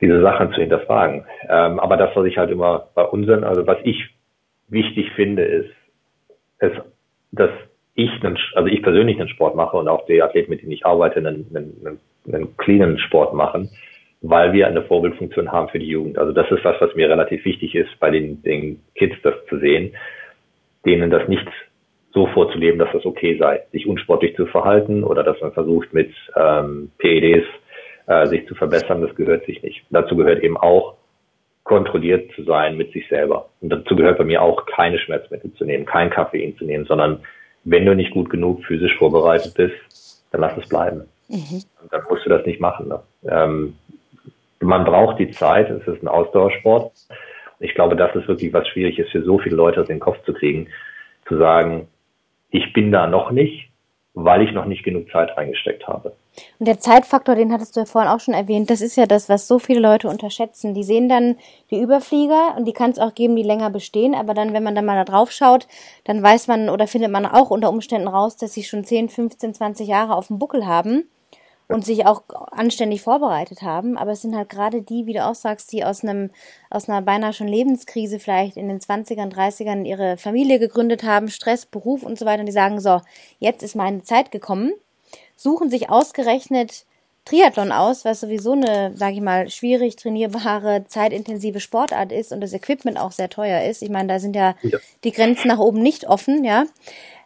[0.00, 1.24] diese Sachen zu hinterfragen.
[1.48, 4.10] Ähm, aber das, was ich halt immer bei unseren, also was ich
[4.68, 5.70] wichtig finde, ist,
[6.58, 6.72] es,
[7.32, 7.50] dass
[7.94, 10.84] ich, einen, also ich persönlich einen Sport mache und auch die Athleten, mit denen ich
[10.84, 13.70] arbeite, einen, einen, einen cleanen Sport machen,
[14.22, 16.18] weil wir eine Vorbildfunktion haben für die Jugend.
[16.18, 19.58] Also das ist was, was mir relativ wichtig ist, bei den, den Kids das zu
[19.58, 19.94] sehen,
[20.84, 21.46] denen das nicht
[22.12, 26.10] so vorzuleben, dass das okay sei, sich unsportlich zu verhalten oder dass man versucht mit
[26.34, 27.46] ähm, PEDs
[28.06, 29.84] äh, sich zu verbessern, das gehört sich nicht.
[29.90, 30.96] Dazu gehört eben auch,
[31.64, 33.48] kontrolliert zu sein mit sich selber.
[33.60, 37.20] Und dazu gehört bei mir auch, keine Schmerzmittel zu nehmen, kein Koffein zu nehmen, sondern
[37.64, 41.08] wenn du nicht gut genug physisch vorbereitet bist, dann lass es bleiben.
[41.28, 41.62] Mhm.
[41.90, 42.88] Dann musst du das nicht machen.
[42.88, 43.00] Ne?
[43.28, 43.74] Ähm,
[44.60, 46.92] man braucht die Zeit, es ist ein Ausdauersport.
[47.58, 50.32] Ich glaube, das ist wirklich was Schwieriges für so viele Leute aus dem Kopf zu
[50.32, 50.68] kriegen,
[51.26, 51.88] zu sagen,
[52.50, 53.70] ich bin da noch nicht,
[54.14, 56.12] weil ich noch nicht genug Zeit reingesteckt habe.
[56.58, 59.28] Und der Zeitfaktor, den hattest du ja vorhin auch schon erwähnt, das ist ja das,
[59.28, 60.74] was so viele Leute unterschätzen.
[60.74, 61.36] Die sehen dann
[61.70, 64.74] die Überflieger und die kann es auch geben, die länger bestehen, aber dann, wenn man
[64.74, 65.66] dann mal da drauf schaut,
[66.04, 69.54] dann weiß man oder findet man auch unter Umständen raus, dass sie schon 10, 15,
[69.54, 71.08] 20 Jahre auf dem Buckel haben
[71.68, 72.22] und sich auch
[72.52, 73.96] anständig vorbereitet haben.
[73.98, 76.30] Aber es sind halt gerade die, wie du auch sagst, die aus einem,
[76.70, 81.66] aus einer beinahe schon Lebenskrise vielleicht in den 20ern, 30ern ihre Familie gegründet haben, Stress,
[81.66, 82.40] Beruf und so weiter.
[82.40, 83.00] Und die sagen so,
[83.38, 84.72] jetzt ist meine Zeit gekommen,
[85.36, 86.86] suchen sich ausgerechnet
[87.26, 92.52] Triathlon aus, was sowieso eine, sage ich mal, schwierig trainierbare, zeitintensive Sportart ist und das
[92.52, 93.82] Equipment auch sehr teuer ist.
[93.82, 94.78] Ich meine, da sind ja, ja.
[95.02, 96.66] die Grenzen nach oben nicht offen, ja.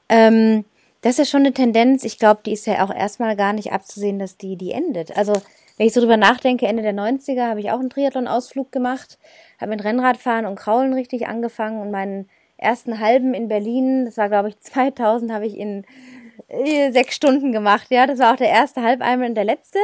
[0.08, 0.64] Ähm,
[1.02, 4.18] das ist schon eine Tendenz, ich glaube, die ist ja auch erstmal gar nicht abzusehen,
[4.18, 5.16] dass die, die endet.
[5.16, 5.34] Also,
[5.76, 9.18] wenn ich so drüber nachdenke, Ende der 90er habe ich auch einen Triathlon-Ausflug gemacht,
[9.60, 14.28] habe mit Rennradfahren und Kraulen richtig angefangen und meinen ersten halben in Berlin, das war
[14.28, 15.84] glaube ich 2000, habe ich in
[16.48, 17.86] sechs Stunden gemacht.
[17.90, 19.78] Ja, das war auch der erste Halbeimer und der letzte.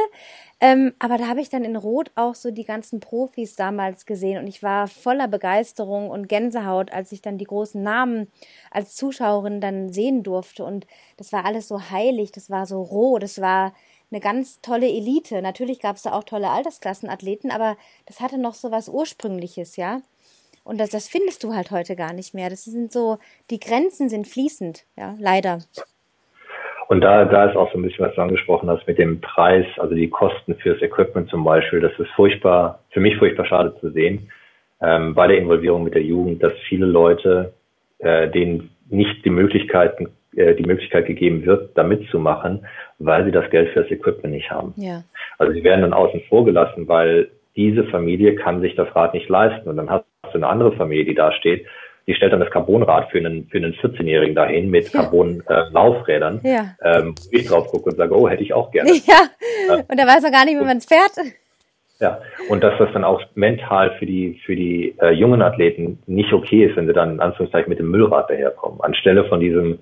[0.59, 4.39] Ähm, aber da habe ich dann in Rot auch so die ganzen Profis damals gesehen
[4.39, 8.31] und ich war voller Begeisterung und Gänsehaut, als ich dann die großen Namen
[8.71, 10.63] als Zuschauerin dann sehen durfte.
[10.65, 10.87] Und
[11.17, 13.73] das war alles so heilig, das war so roh, das war
[14.09, 15.43] eine ganz tolle Elite.
[15.43, 17.77] Natürlich gab es da auch tolle Altersklassenathleten, aber
[18.07, 20.01] das hatte noch so was Ursprüngliches, ja.
[20.63, 22.49] Und das, das findest du halt heute gar nicht mehr.
[22.49, 23.19] Das sind so,
[23.51, 25.59] die Grenzen sind fließend, ja, leider.
[26.87, 29.65] Und da, da ist auch so ein bisschen, was du angesprochen hast mit dem Preis,
[29.77, 31.81] also die Kosten fürs Equipment zum Beispiel.
[31.81, 34.29] Das ist furchtbar, für mich furchtbar schade zu sehen,
[34.81, 37.53] ähm, bei der Involvierung mit der Jugend, dass viele Leute,
[37.99, 42.65] äh, denen nicht die Möglichkeiten, äh, die Möglichkeit gegeben wird, da mitzumachen,
[42.99, 44.73] weil sie das Geld fürs Equipment nicht haben.
[44.77, 45.03] Ja.
[45.37, 49.27] Also sie werden dann außen vor gelassen, weil diese Familie kann sich das Rad nicht
[49.27, 49.67] leisten.
[49.67, 51.65] Und dann hast du eine andere Familie, die da steht
[52.07, 56.75] die stellt dann das Carbonrad für einen, für einen 14-Jährigen dahin mit Carbon-Laufrädern, äh, ja.
[56.81, 58.91] ähm, ich drauf gucke und sage, oh, hätte ich auch gerne.
[59.07, 61.11] Ja, und er weiß auch gar nicht, wie man es fährt.
[61.99, 66.31] Ja, und dass das dann auch mental für die, für die äh, jungen Athleten nicht
[66.31, 68.81] okay ist, wenn sie dann in Anführungszeichen mit dem Müllrad daherkommen.
[68.81, 69.79] Anstelle von diesem,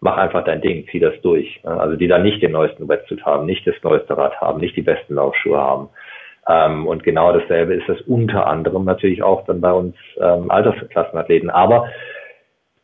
[0.00, 1.60] mach einfach dein Ding, zieh das durch.
[1.64, 4.82] Also die dann nicht den neuesten Wetsuit haben, nicht das neueste Rad haben, nicht die
[4.82, 5.88] besten Laufschuhe haben,
[6.48, 11.50] ähm, und genau dasselbe ist das unter anderem natürlich auch dann bei uns ähm, Altersklassenathleten.
[11.50, 11.88] Aber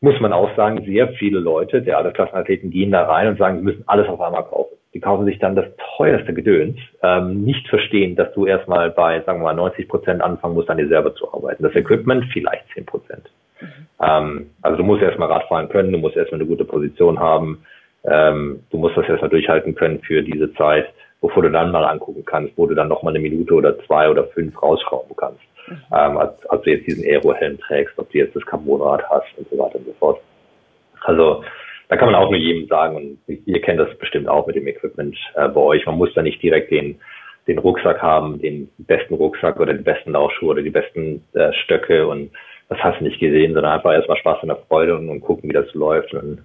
[0.00, 3.64] muss man auch sagen, sehr viele Leute der Altersklassenathleten gehen da rein und sagen, sie
[3.64, 4.76] müssen alles auf einmal kaufen.
[4.92, 5.64] Die kaufen sich dann das
[5.96, 10.54] teuerste Gedöns, ähm, nicht verstehen, dass du erstmal bei, sagen wir mal, 90 Prozent anfangen
[10.54, 11.62] musst, an dir selber zu arbeiten.
[11.62, 13.30] Das Equipment vielleicht 10 Prozent.
[13.60, 13.66] Mhm.
[14.00, 17.64] Ähm, also du musst erstmal Radfahren können, du musst erstmal eine gute Position haben,
[18.04, 20.86] ähm, du musst das erstmal durchhalten können für diese Zeit
[21.24, 24.10] bevor du dann mal angucken kannst, wo du dann noch mal eine Minute oder zwei
[24.10, 25.40] oder fünf rausschrauben kannst.
[25.66, 25.82] Mhm.
[25.90, 29.48] Ähm, als, als du jetzt diesen Aero-Helm trägst, ob du jetzt das Carbonrad hast und
[29.48, 30.20] so weiter und so fort.
[31.00, 31.42] Also
[31.88, 34.66] da kann man auch nur jedem sagen, und ihr kennt das bestimmt auch mit dem
[34.66, 37.00] Equipment äh, bei euch, man muss da nicht direkt den,
[37.46, 42.06] den Rucksack haben, den besten Rucksack oder die besten Laufschuhe oder die besten äh, Stöcke
[42.06, 42.32] und
[42.68, 45.54] das hast du nicht gesehen, sondern einfach erstmal Spaß und Freude und, und gucken, wie
[45.54, 46.44] das läuft und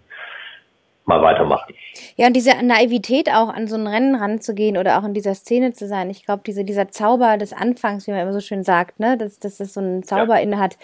[1.10, 1.76] mal weitermachen.
[2.16, 5.74] Ja, und diese Naivität auch an so ein Rennen ranzugehen oder auch in dieser Szene
[5.74, 6.10] zu sein.
[6.10, 9.40] Ich glaube, diese, dieser Zauber des Anfangs, wie man immer so schön sagt, ne, dass,
[9.40, 10.42] dass es so einen Zauber ja.
[10.42, 10.78] inne hat,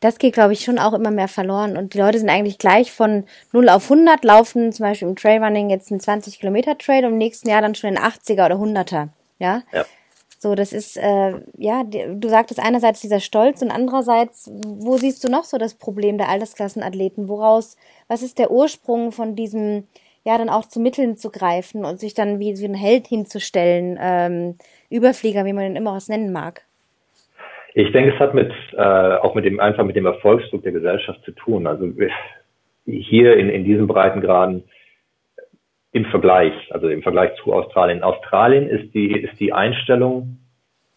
[0.00, 1.76] das geht, glaube ich, schon auch immer mehr verloren.
[1.76, 5.70] Und die Leute sind eigentlich gleich von 0 auf 100, laufen zum Beispiel im Trailrunning
[5.70, 9.08] jetzt einen 20 Kilometer Trail und im nächsten Jahr dann schon den 80er oder 100er.
[9.38, 9.62] Ja.
[9.72, 9.84] ja.
[10.40, 15.28] So, das ist, äh, ja, du sagtest einerseits dieser Stolz und andererseits, wo siehst du
[15.28, 17.28] noch so das Problem der Altersklassenathleten?
[17.28, 17.76] Woraus,
[18.06, 19.88] was ist der Ursprung von diesem,
[20.24, 23.98] ja, dann auch zu Mitteln zu greifen und sich dann wie, wie ein Held hinzustellen,
[24.00, 24.54] ähm,
[24.90, 26.62] Überflieger, wie man ihn immer was nennen mag?
[27.74, 31.20] Ich denke, es hat mit, äh, auch mit dem, einfach mit dem Erfolgsdruck der Gesellschaft
[31.24, 31.66] zu tun.
[31.66, 31.92] Also
[32.86, 34.62] hier in, in diesen Breitengraden
[35.92, 37.98] im Vergleich, also im Vergleich zu Australien.
[37.98, 40.38] In Australien ist die, ist die Einstellung,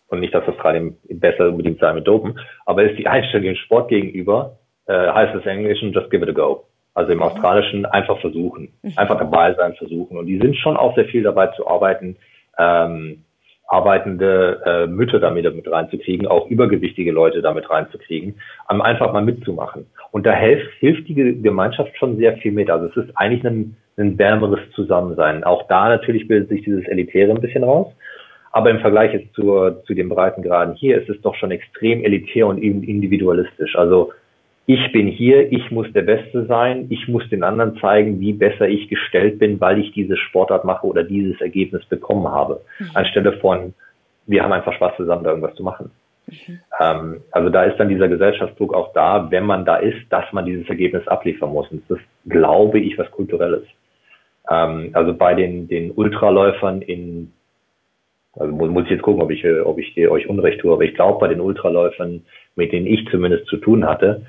[0.07, 3.89] und nicht, dass Australien besser unbedingt sei mit Dopen, aber ist die Einstellung dem Sport
[3.89, 6.65] gegenüber, äh, heißt es im Englischen, just give it a go.
[6.93, 8.91] Also im Australischen einfach versuchen, mhm.
[8.97, 10.17] einfach dabei sein, versuchen.
[10.17, 12.17] Und die sind schon auch sehr viel dabei zu arbeiten,
[12.57, 13.23] ähm,
[13.71, 18.35] arbeitende äh, Mütter damit mit reinzukriegen, auch übergewichtige Leute damit reinzukriegen,
[18.67, 19.87] um einfach mal mitzumachen.
[20.11, 22.69] Und da hilft, hilft die Gemeinschaft schon sehr viel mit.
[22.69, 25.43] Also es ist eigentlich ein, ein wärmeres Zusammensein.
[25.43, 27.93] Auch da natürlich bildet sich dieses Elitäre ein bisschen raus.
[28.51, 32.47] Aber im Vergleich jetzt zur, zu den Breitengraden hier ist es doch schon extrem elitär
[32.47, 33.75] und individualistisch.
[33.75, 34.11] Also
[34.65, 38.67] ich bin hier, ich muss der Beste sein, ich muss den anderen zeigen, wie besser
[38.67, 42.61] ich gestellt bin, weil ich diese Sportart mache oder dieses Ergebnis bekommen habe.
[42.79, 42.87] Mhm.
[42.93, 43.73] Anstelle von,
[44.27, 45.91] wir haben einfach Spaß zusammen, da irgendwas zu machen.
[46.27, 46.59] Mhm.
[46.79, 50.45] Ähm, also da ist dann dieser Gesellschaftsdruck auch da, wenn man da ist, dass man
[50.45, 51.69] dieses Ergebnis abliefern muss.
[51.71, 53.63] Und das ist, glaube ich, was Kulturelles.
[54.51, 57.31] Ähm, also bei den, den Ultraläufern in,
[58.33, 61.19] also muss, ich jetzt gucken, ob ich, ob ich euch Unrecht tue, aber ich glaube,
[61.19, 62.25] bei den Ultraläufern,
[62.55, 64.25] mit denen ich zumindest zu tun hatte,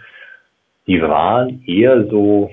[0.86, 2.50] die waren eher so,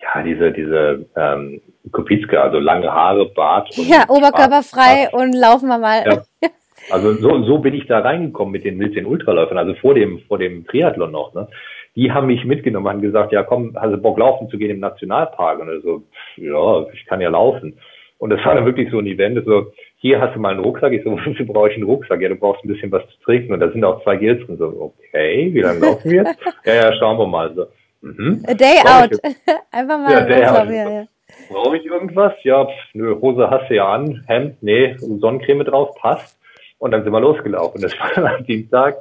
[0.00, 3.76] ja, diese, diese ähm, Kopizke, also lange Haare, Bart.
[3.76, 6.04] Und ja, oberkörperfrei und laufen wir mal.
[6.06, 6.48] Ja.
[6.90, 10.20] Also so, so bin ich da reingekommen mit den, mit den Ultraläufern, also vor dem,
[10.28, 11.34] vor dem Triathlon noch.
[11.34, 11.48] Ne?
[11.96, 14.80] Die haben mich mitgenommen, haben gesagt, ja komm, hast du Bock laufen zu gehen im
[14.80, 15.60] Nationalpark?
[15.60, 16.02] Und so,
[16.36, 17.78] ja, ich kann ja laufen.
[18.18, 20.92] Und das war dann wirklich so ein Event, so, hier hast du mal einen Rucksack.
[20.92, 22.20] Ich so, wofür brauche ich einen Rucksack?
[22.20, 23.52] Ja, du brauchst ein bisschen was zu trinken.
[23.52, 24.56] Und da sind auch zwei Gels drin.
[24.56, 26.38] So, okay, wie lange laufen wir jetzt?
[26.64, 27.54] ja, ja, schauen wir mal.
[27.54, 27.66] So,
[28.02, 28.42] mhm.
[28.46, 29.10] A day Brauch out.
[29.72, 30.68] Einfach mal ja, day out.
[30.68, 31.04] Ja, ja.
[31.50, 32.32] Brauche ich irgendwas?
[32.44, 36.38] Ja, pf, nö, Hose hast du ja an, Hemd, nee, Sonnencreme drauf, passt.
[36.78, 37.80] Und dann sind wir losgelaufen.
[37.80, 38.96] Das war am Dienstag.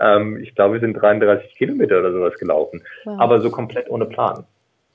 [0.00, 2.82] Ähm, ich glaube, wir sind 33 Kilometer oder sowas gelaufen.
[3.04, 3.16] Wow.
[3.18, 4.44] Aber so komplett ohne Plan.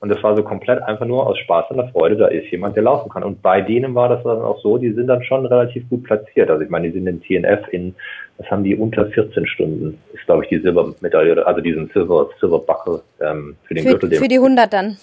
[0.02, 2.74] Und das war so komplett einfach nur aus Spaß und der Freude, da ist jemand,
[2.74, 3.22] der laufen kann.
[3.22, 6.50] Und bei denen war das dann auch so, die sind dann schon relativ gut platziert.
[6.50, 7.94] Also ich meine, die sind in TNF in,
[8.36, 13.00] was haben die, unter 14 Stunden, ist glaube ich die Silbermedaille, also diesen Silber, Silberbuckle
[13.20, 14.18] ähm, für den für, Gürtel.
[14.18, 14.96] Für die 100 dann?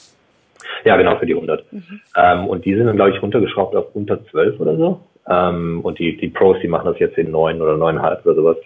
[0.84, 1.72] Ja, genau, für die 100.
[1.72, 2.02] Mhm.
[2.18, 5.00] Ähm, und die sind dann, glaube ich, runtergeschraubt auf unter 12 oder so.
[5.30, 8.58] Ähm, und die, die Pros, die machen das jetzt in 9 oder 9,5 oder sowas.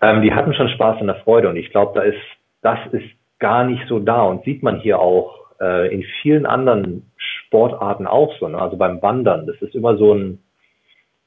[0.00, 1.48] Ähm, die hatten schon Spaß und der Freude.
[1.48, 2.18] Und ich glaube, da ist,
[2.62, 3.06] das ist
[3.38, 8.32] gar nicht so da und sieht man hier auch äh, in vielen anderen Sportarten auch
[8.38, 8.48] so.
[8.48, 8.60] Ne?
[8.60, 10.42] Also beim Wandern, das ist immer so ein,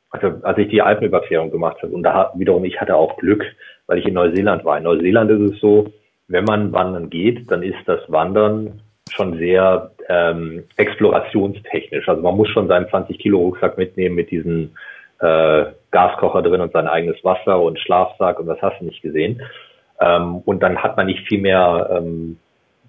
[0.10, 3.44] also als ich die Alpenüberquerung gemacht habe und da wiederum ich hatte auch Glück,
[3.88, 4.78] weil ich in Neuseeland war.
[4.78, 5.92] In Neuseeland ist es so,
[6.28, 8.82] wenn man wandern geht, dann ist das Wandern
[9.12, 12.08] schon sehr ähm, explorationstechnisch.
[12.08, 14.72] Also man muss schon seinen 20 Kilo Rucksack mitnehmen mit diesem
[15.20, 19.42] äh, Gaskocher drin und sein eigenes Wasser und Schlafsack und was hast du nicht gesehen.
[20.00, 22.38] Ähm, und dann hat man nicht viel mehr ähm,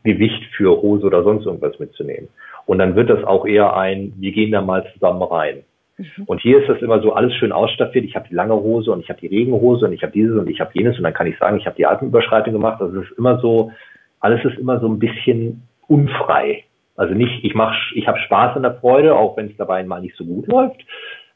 [0.05, 2.28] Gewicht für Hose oder sonst irgendwas mitzunehmen.
[2.66, 5.64] Und dann wird das auch eher ein, wir gehen da mal zusammen rein.
[5.98, 6.24] Mhm.
[6.27, 8.05] Und hier ist das immer so alles schön ausstaffiert.
[8.05, 10.48] Ich habe die lange Hose und ich habe die Regenhose und ich habe dieses und
[10.48, 12.81] ich habe jenes und dann kann ich sagen, ich habe die Alpenüberschreitung gemacht.
[12.81, 13.72] Also es ist immer so,
[14.20, 16.64] alles ist immer so ein bisschen unfrei.
[16.97, 20.01] Also nicht, ich mach, ich habe Spaß an der Freude, auch wenn es dabei mal
[20.01, 20.85] nicht so gut läuft,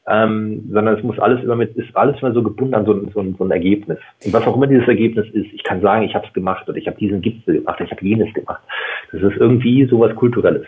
[0.07, 3.09] ähm, sondern es muss alles immer mit, ist alles immer so gebunden an so, ein,
[3.13, 3.97] so, so ein Ergebnis.
[4.23, 6.77] Und was auch immer dieses Ergebnis ist, ich kann sagen, ich habe es gemacht oder
[6.77, 8.61] ich habe diesen Gipfel gemacht, ich habe jenes gemacht.
[9.11, 10.67] Das ist irgendwie sowas Kulturelles.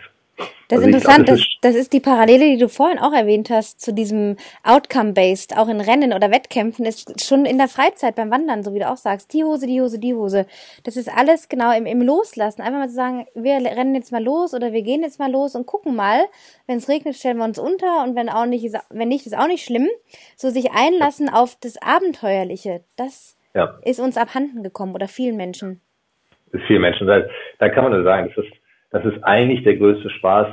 [0.68, 3.12] Das ist also interessant, glaub, das, das, das, ist die Parallele, die du vorhin auch
[3.12, 8.16] erwähnt hast, zu diesem Outcome-Based, auch in Rennen oder Wettkämpfen, ist schon in der Freizeit
[8.16, 10.46] beim Wandern, so wie du auch sagst, die Hose, die Hose, die Hose.
[10.84, 12.60] Das ist alles genau im, im Loslassen.
[12.60, 15.54] Einfach mal zu sagen, wir rennen jetzt mal los oder wir gehen jetzt mal los
[15.54, 16.20] und gucken mal.
[16.66, 19.36] Wenn es regnet, stellen wir uns unter und wenn auch nicht, ist, wenn nicht, ist
[19.36, 19.88] auch nicht schlimm.
[20.36, 22.82] So sich einlassen auf das Abenteuerliche.
[22.96, 23.78] Das, ja.
[23.84, 25.80] ist uns abhanden gekommen oder vielen Menschen.
[26.52, 27.06] Ist vielen Menschen.
[27.06, 27.22] Da,
[27.58, 28.52] da kann man nur sagen, das ist,
[28.90, 30.46] das ist eigentlich der größte Spaß.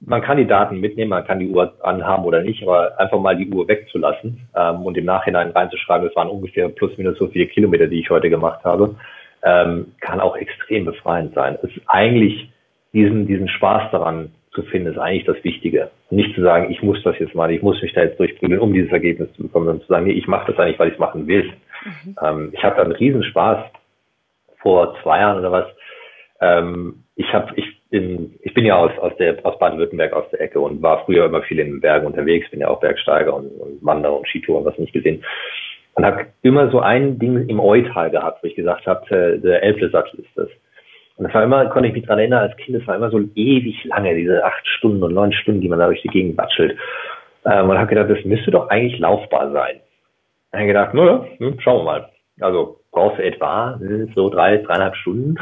[0.00, 3.36] Man kann die Daten mitnehmen, man kann die Uhr anhaben oder nicht, aber einfach mal
[3.36, 7.46] die Uhr wegzulassen ähm, und im Nachhinein reinzuschreiben, es waren ungefähr plus minus so viele
[7.46, 8.96] Kilometer, die ich heute gemacht habe,
[9.42, 11.58] ähm, kann auch extrem befreiend sein.
[11.62, 12.50] Es ist eigentlich
[12.92, 15.90] diesen, diesen Spaß daran zu finden, ist eigentlich das Wichtige.
[16.10, 18.72] nicht zu sagen, ich muss das jetzt mal, ich muss mich da jetzt durchprügeln, um
[18.72, 21.00] dieses Ergebnis zu bekommen, sondern zu sagen, nee, ich mache das eigentlich, weil ich es
[21.00, 21.52] machen will.
[21.84, 22.16] Mhm.
[22.20, 23.70] Ähm, ich habe da einen Riesenspaß
[24.60, 25.66] vor zwei Jahren oder was.
[26.40, 30.40] Ähm, ich habe, ich bin, ich bin ja aus, aus der, aus Baden-Württemberg aus der
[30.40, 33.48] Ecke und war früher immer viel in den Bergen unterwegs, bin ja auch Bergsteiger und,
[33.60, 35.22] und Wanderer und Skitour und was nicht gesehen.
[35.94, 39.62] Und habe immer so ein Ding im Eutal gehabt, wo ich gesagt habe, äh, der
[39.62, 40.48] Elfle-Sattel ist das.
[41.16, 43.20] Und das war immer, konnte ich mich dran erinnern, als Kind, das war immer so
[43.34, 46.78] ewig lange, diese acht Stunden und neun Stunden, die man da durch die Gegend batschelt.
[47.44, 49.80] Ähm, und habe gedacht, das müsste doch eigentlich laufbar sein.
[50.52, 52.08] Dann gedacht, naja, hm, schauen wir mal.
[52.40, 55.36] Also brauchst du etwa hm, so drei, dreieinhalb Stunden.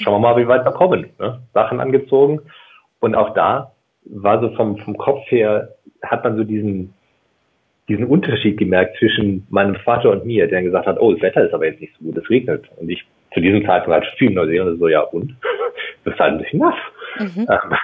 [0.00, 1.10] Schauen wir mal, wie weit wir kommen.
[1.18, 1.40] Ne?
[1.54, 2.40] Sachen angezogen.
[3.00, 3.72] Und auch da
[4.04, 5.68] war so vom, vom Kopf her,
[6.02, 6.94] hat man so diesen,
[7.88, 11.54] diesen Unterschied gemerkt zwischen meinem Vater und mir, der gesagt hat, oh, das Wetter ist
[11.54, 12.68] aber jetzt nicht so gut, es regnet.
[12.76, 13.04] Und ich
[13.34, 15.34] zu diesem Zeitpunkt halt viel Neuseeland so, ja und?
[16.04, 16.74] Du bist halt ein bisschen nass.
[17.18, 17.46] Mhm.
[17.48, 17.78] Ähm,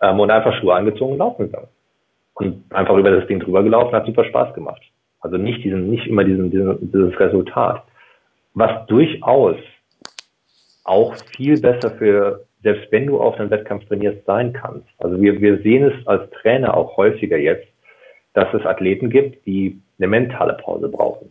[0.00, 1.68] ähm, und einfach Schuhe angezogen und laufen gegangen.
[2.34, 4.80] Und einfach über das Ding drüber gelaufen, hat super Spaß gemacht.
[5.20, 7.82] Also nicht diesen, nicht immer diesen, diesen dieses Resultat.
[8.54, 9.56] Was durchaus
[10.84, 14.88] auch viel besser für, selbst wenn du auf einen Wettkampf trainierst, sein kannst.
[14.98, 17.68] Also wir, wir sehen es als Trainer auch häufiger jetzt,
[18.34, 21.30] dass es Athleten gibt, die eine mentale Pause brauchen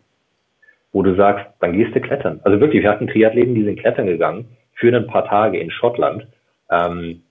[0.94, 2.40] wo du sagst, dann gehst du klettern.
[2.44, 6.28] Also wirklich, wir hatten Triathleten, die sind klettern gegangen für ein paar Tage in Schottland,
[6.70, 7.24] ähm,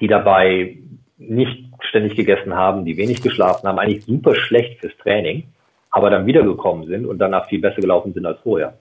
[0.00, 0.76] die dabei
[1.18, 5.44] nicht ständig gegessen haben, die wenig geschlafen haben, eigentlich super schlecht fürs Training,
[5.90, 8.74] aber dann wiedergekommen sind und danach viel besser gelaufen sind als vorher.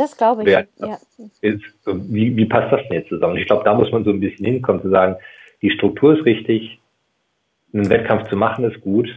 [0.00, 0.46] Das glaube ich.
[0.46, 0.98] Wer, ja.
[1.40, 3.36] Ist, wie, wie passt das denn jetzt zusammen?
[3.36, 5.16] Ich glaube, da muss man so ein bisschen hinkommen, zu sagen,
[5.62, 6.80] die Struktur ist richtig,
[7.72, 9.08] einen Wettkampf zu machen ist gut,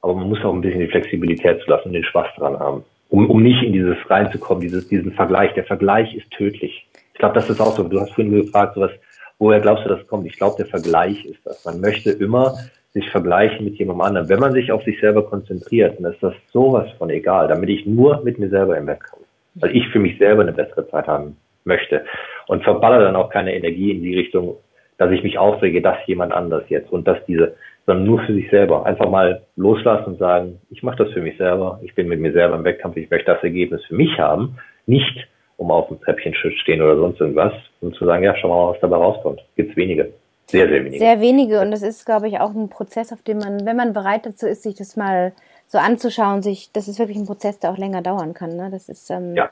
[0.00, 3.28] aber man muss auch ein bisschen die Flexibilität zulassen und den Spaß dran haben um,
[3.30, 5.54] um nicht in dieses reinzukommen, dieses, diesen Vergleich.
[5.54, 6.86] Der Vergleich ist tödlich.
[7.12, 7.82] Ich glaube, das ist auch so.
[7.82, 8.90] Du hast vorhin gefragt, sowas,
[9.38, 10.26] woher glaubst du, das kommt?
[10.26, 11.64] Ich glaube, der Vergleich ist das.
[11.64, 12.54] Man möchte immer
[12.92, 14.28] sich vergleichen mit jemandem anderen.
[14.28, 17.86] Wenn man sich auf sich selber konzentriert, dann ist das sowas von egal, damit ich
[17.86, 19.24] nur mit mir selber im Wettkampf.
[19.54, 22.04] Weil ich für mich selber eine bessere Zeit haben möchte.
[22.46, 24.56] Und verballer dann auch keine Energie in die Richtung,
[24.98, 27.54] dass ich mich aufrege, dass jemand anders jetzt und dass diese,
[27.86, 28.84] sondern nur für sich selber.
[28.84, 32.32] Einfach mal loslassen und sagen, ich mache das für mich selber, ich bin mit mir
[32.32, 35.26] selber im Wettkampf, ich möchte das Ergebnis für mich haben, nicht
[35.56, 38.80] um auf dem Treppchenschutz stehen oder sonst irgendwas und zu sagen, ja, schau mal, was
[38.80, 39.42] dabei rauskommt.
[39.56, 40.12] Gibt's wenige.
[40.46, 40.98] Sehr, sehr wenige.
[40.98, 43.92] Sehr wenige und das ist, glaube ich, auch ein Prozess, auf dem man, wenn man
[43.92, 45.32] bereit dazu ist, sich das mal
[45.68, 48.56] so anzuschauen, sich, das ist wirklich ein Prozess, der auch länger dauern kann.
[48.56, 48.70] Ne?
[48.70, 49.50] Das ist ähm, ja.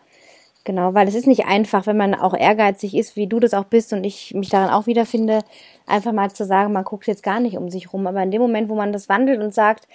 [0.66, 3.66] Genau, weil es ist nicht einfach, wenn man auch ehrgeizig ist, wie du das auch
[3.66, 5.44] bist und ich mich daran auch wiederfinde,
[5.86, 8.04] einfach mal zu sagen, man guckt jetzt gar nicht um sich rum.
[8.08, 9.86] Aber in dem Moment, wo man das wandelt und sagt,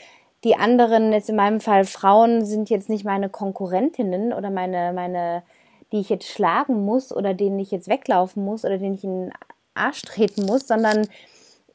[0.45, 5.43] die anderen, jetzt in meinem Fall Frauen, sind jetzt nicht meine Konkurrentinnen oder meine, meine,
[5.91, 9.25] die ich jetzt schlagen muss oder denen ich jetzt weglaufen muss oder denen ich in
[9.25, 9.33] den
[9.73, 11.05] Arsch treten muss, sondern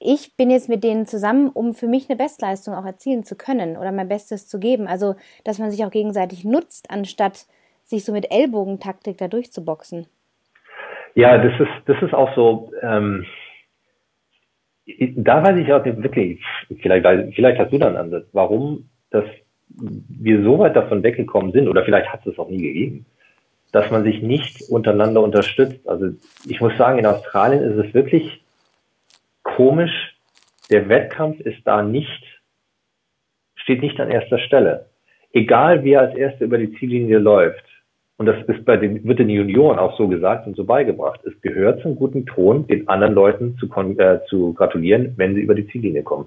[0.07, 3.77] ich bin jetzt mit denen zusammen, um für mich eine Bestleistung auch erzielen zu können
[3.77, 4.87] oder mein Bestes zu geben.
[4.87, 7.47] Also, dass man sich auch gegenseitig nutzt, anstatt
[7.83, 10.07] sich so mit Ellbogentaktik da durchzuboxen.
[11.15, 13.27] Ja, das ist, das ist auch so, ähm,
[15.17, 16.41] da weiß ich auch nicht wirklich,
[16.81, 19.25] vielleicht, vielleicht hast du dann einen Ansatz, warum dass
[19.69, 23.07] wir so weit davon weggekommen sind, oder vielleicht hat es es auch nie gegeben,
[23.73, 25.89] dass man sich nicht untereinander unterstützt.
[25.89, 26.11] Also
[26.47, 28.43] ich muss sagen, in Australien ist es wirklich
[29.57, 30.15] komisch,
[30.71, 32.23] der Wettkampf ist da nicht,
[33.55, 34.87] steht nicht an erster Stelle.
[35.33, 37.65] Egal wer als erster über die Ziellinie läuft,
[38.19, 41.21] und das ist bei den, wird den Junioren auch so gesagt und so beigebracht.
[41.25, 43.67] Es gehört zum guten Ton, den anderen Leuten zu,
[43.99, 46.27] äh, zu gratulieren, wenn sie über die Ziellinie kommen.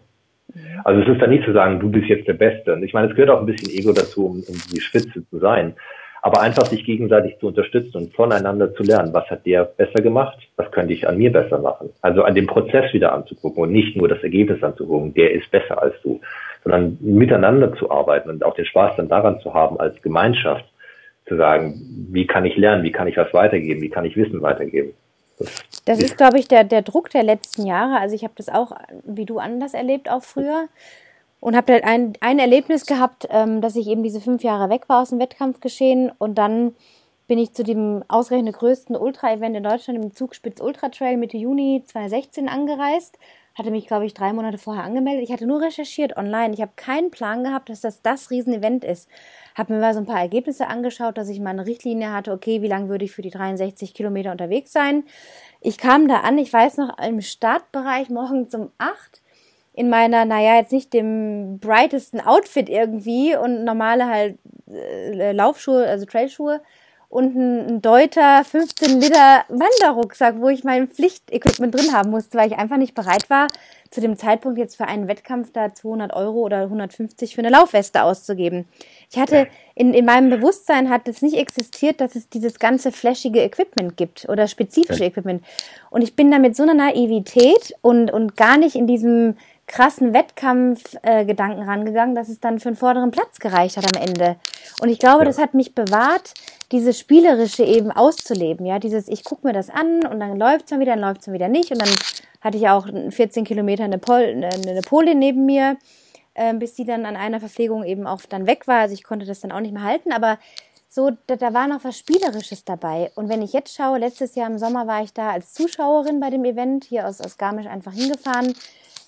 [0.83, 2.73] Also es ist da nicht zu sagen, du bist jetzt der Beste.
[2.73, 5.39] Und ich meine, es gehört auch ein bisschen Ego dazu, um, um die Spitze zu
[5.39, 5.73] sein.
[6.21, 10.37] Aber einfach sich gegenseitig zu unterstützen und voneinander zu lernen, was hat der besser gemacht,
[10.57, 11.91] was könnte ich an mir besser machen.
[12.01, 15.81] Also an dem Prozess wieder anzugucken und nicht nur das Ergebnis anzugucken, der ist besser
[15.81, 16.19] als du,
[16.63, 20.65] sondern miteinander zu arbeiten und auch den Spaß dann daran zu haben als Gemeinschaft
[21.27, 21.79] zu sagen,
[22.11, 24.93] wie kann ich lernen, wie kann ich was weitergeben, wie kann ich Wissen weitergeben.
[25.85, 27.99] Das, ist, glaube ich, der, der Druck der letzten Jahre.
[27.99, 28.73] Also ich habe das auch,
[29.05, 30.67] wie du anders erlebt, auch früher.
[31.39, 34.89] Und habe halt ein, ein Erlebnis gehabt, ähm, dass ich eben diese fünf Jahre weg
[34.89, 36.11] war aus dem Wettkampfgeschehen.
[36.17, 36.75] Und dann
[37.29, 41.83] bin ich zu dem ausgerechnet größten Ultra-Event in Deutschland, im Zugspitz Ultra Trail Mitte Juni
[41.85, 43.19] 2016 angereist.
[43.55, 45.23] hatte mich, glaube ich, drei Monate vorher angemeldet.
[45.23, 46.53] Ich hatte nur recherchiert online.
[46.53, 49.07] Ich habe keinen Plan gehabt, dass das das Riesenevent ist.
[49.55, 52.61] Habe mir mal so ein paar Ergebnisse angeschaut, dass ich mal eine Richtlinie hatte, okay,
[52.61, 55.03] wie lange würde ich für die 63 Kilometer unterwegs sein.
[55.61, 59.21] Ich kam da an, ich weiß noch, im Startbereich morgens um acht
[59.79, 64.37] in meiner, naja, jetzt nicht dem brightesten Outfit irgendwie und normale halt
[64.69, 66.59] äh, Laufschuhe, also Trailschuhe
[67.07, 72.57] und ein Deuter 15 Liter Wanderrucksack, wo ich mein Pflichtequipment drin haben musste, weil ich
[72.57, 73.47] einfach nicht bereit war,
[73.89, 78.03] zu dem Zeitpunkt jetzt für einen Wettkampf da 200 Euro oder 150 für eine Laufweste
[78.03, 78.67] auszugeben.
[79.09, 83.41] Ich hatte in, in meinem Bewusstsein hat es nicht existiert, dass es dieses ganze flashige
[83.41, 85.41] Equipment gibt oder spezifische Equipment.
[85.89, 89.37] Und ich bin da mit so einer Naivität und, und gar nicht in diesem
[89.69, 94.35] krassen Wettkampfgedanken äh, rangegangen, dass es dann für einen vorderen Platz gereicht hat am Ende.
[94.81, 95.25] Und ich glaube, ja.
[95.25, 96.33] das hat mich bewahrt,
[96.71, 98.65] dieses Spielerische eben auszuleben.
[98.65, 101.21] Ja, dieses, ich gucke mir das an und dann läuft es mal wieder, dann läuft
[101.21, 101.71] es mal wieder nicht.
[101.71, 101.89] Und dann
[102.41, 105.77] hatte ich auch 14 Kilometer eine, Pol eine Polin neben mir,
[106.33, 108.79] äh, bis die dann an einer Verpflegung eben auch dann weg war.
[108.79, 110.39] Also ich konnte das dann auch nicht mehr halten, aber
[110.91, 113.11] so, da, da war noch was Spielerisches dabei.
[113.13, 116.31] Und wenn ich jetzt schaue, letztes Jahr im Sommer war ich da als Zuschauerin bei
[116.31, 118.55] dem Event, hier aus, aus Garmisch einfach hingefahren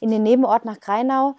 [0.01, 1.35] in den Nebenort nach Greinau.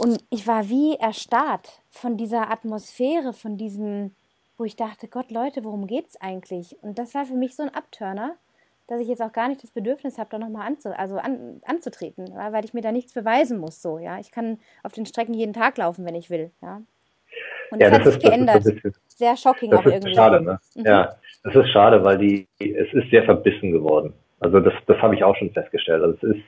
[0.00, 4.10] Und ich war wie erstarrt von dieser Atmosphäre, von diesem,
[4.58, 6.76] wo ich dachte, Gott, Leute, worum geht's eigentlich?
[6.82, 8.34] Und das war für mich so ein Abturner,
[8.88, 12.34] dass ich jetzt auch gar nicht das Bedürfnis habe, da nochmal anzu, also an, anzutreten,
[12.34, 13.80] weil ich mir da nichts beweisen muss.
[13.80, 14.18] So, ja.
[14.18, 16.50] Ich kann auf den Strecken jeden Tag laufen, wenn ich will.
[16.60, 16.82] Ja.
[17.70, 18.64] Und das ja, hat das sich ist, geändert.
[18.64, 20.14] Bisschen, sehr shocking auch irgendwie.
[20.14, 20.58] Schade, ne?
[20.74, 20.84] Mhm.
[20.84, 24.12] Ja, das ist schade, weil die, es ist sehr verbissen geworden.
[24.40, 26.02] Also das, das habe ich auch schon festgestellt.
[26.02, 26.44] Also es ist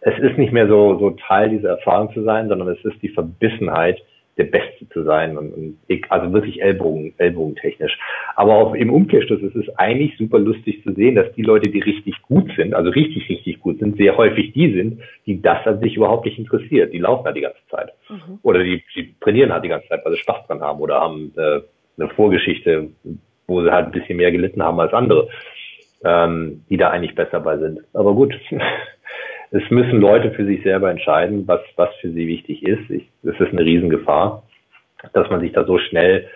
[0.00, 3.08] es ist nicht mehr so, so Teil dieser Erfahrung zu sein, sondern es ist die
[3.08, 4.00] Verbissenheit,
[4.36, 5.78] der Beste zu sein und, und
[6.10, 7.98] also wirklich Ellbogen, Ellbogentechnisch.
[8.34, 11.80] Aber auch im Umkehrschluss ist es eigentlich super lustig zu sehen, dass die Leute, die
[11.80, 15.80] richtig gut sind, also richtig, richtig gut sind, sehr häufig die sind, die das an
[15.80, 16.92] sich überhaupt nicht interessiert.
[16.92, 17.92] Die laufen halt die ganze Zeit.
[18.10, 18.38] Mhm.
[18.42, 21.32] Oder die, die trainieren halt die ganze Zeit, weil sie Spaß dran haben oder haben
[21.36, 21.60] äh,
[21.98, 22.90] eine Vorgeschichte,
[23.46, 25.28] wo sie halt ein bisschen mehr gelitten haben als andere,
[26.04, 27.80] ähm, die da eigentlich besser bei sind.
[27.94, 28.34] Aber gut.
[29.56, 32.90] Es müssen Leute für sich selber entscheiden, was, was für sie wichtig ist.
[32.90, 34.42] Ich, das ist eine Riesengefahr,
[35.12, 36.28] dass man sich da so schnell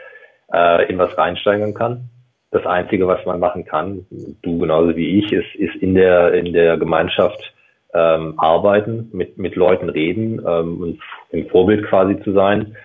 [0.53, 2.09] äh, in was reinsteigern kann.
[2.51, 4.07] Das Einzige, was man machen kann,
[4.43, 7.55] du genauso wie ich, ist, ist in der, in der Gemeinschaft
[7.93, 12.77] ähm, arbeiten, mit, mit Leuten reden ähm, und im Vorbild quasi zu sein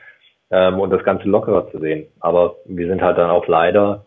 [0.51, 2.07] ähm, und das Ganze lockerer zu sehen.
[2.19, 4.05] Aber wir sind halt dann auch leider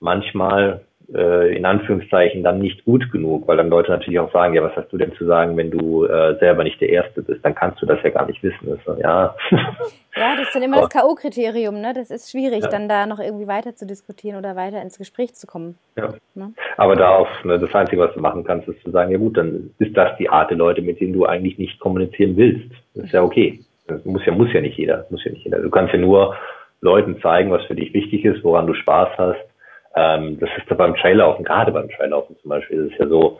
[0.00, 0.82] manchmal
[1.14, 4.76] äh, in Anführungszeichen dann nicht gut genug, weil dann Leute natürlich auch sagen, ja, was
[4.76, 7.80] hast du denn zu sagen, wenn du äh, selber nicht der Erste bist, dann kannst
[7.80, 8.58] du das ja gar nicht wissen.
[8.66, 9.34] Das, ja.
[9.50, 11.92] ja, das ist dann immer das K.O.-Kriterium, ne?
[11.94, 12.68] Das ist schwierig, ja.
[12.68, 15.78] dann da noch irgendwie weiter zu diskutieren oder weiter ins Gespräch zu kommen.
[15.96, 16.12] Ja.
[16.34, 16.52] Ne?
[16.76, 19.70] Aber darauf, ne, das Einzige, was du machen kannst, ist zu sagen, ja gut, dann
[19.78, 22.70] ist das die Art der Leute, mit denen du eigentlich nicht kommunizieren willst.
[22.94, 23.60] Das ist ja okay.
[23.86, 25.60] Das muss ja, muss ja nicht jeder, muss ja nicht jeder.
[25.60, 26.36] Du kannst ja nur
[26.82, 29.47] Leuten zeigen, was für dich wichtig ist, woran du Spaß hast,
[29.98, 33.38] ähm, das ist da beim Traillaufen, gerade beim Traillaufen zum Beispiel, ist es ja so,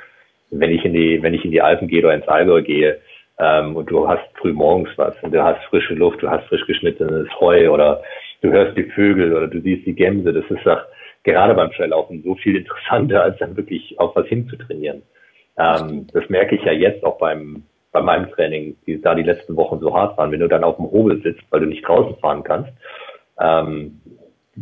[0.51, 2.99] wenn ich in die, wenn ich in die Alpen gehe oder ins Allgäu gehe,
[3.39, 6.67] ähm, und du hast früh morgens was und du hast frische Luft, du hast frisch
[6.67, 8.03] geschnittenes Heu oder
[8.43, 10.83] du hörst die Vögel oder du siehst die Gämse, das ist doch
[11.23, 15.03] gerade beim Traillaufen so viel interessanter, als dann wirklich auf was hinzutrainieren.
[15.57, 17.63] Ähm, das merke ich ja jetzt auch beim,
[17.93, 20.77] bei meinem Training, die da die letzten Wochen so hart waren, wenn du dann auf
[20.77, 22.73] dem Hobel sitzt, weil du nicht draußen fahren kannst,
[23.41, 24.01] ähm,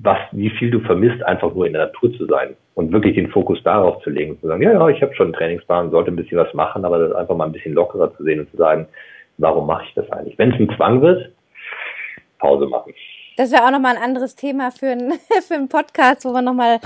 [0.03, 3.31] was, wie viel du vermisst, einfach nur in der Natur zu sein und wirklich den
[3.31, 6.11] Fokus darauf zu legen und zu sagen, ja, ja, ich habe schon einen Trainingsplan, sollte
[6.11, 8.57] ein bisschen was machen, aber das einfach mal ein bisschen lockerer zu sehen und zu
[8.57, 8.87] sagen,
[9.39, 10.39] warum mache ich das eigentlich?
[10.39, 11.33] Wenn es ein Zwang wird,
[12.39, 12.93] Pause machen.
[13.37, 15.13] Das wäre auch nochmal ein anderes Thema für, ein,
[15.47, 16.81] für einen Podcast, wo wir nochmal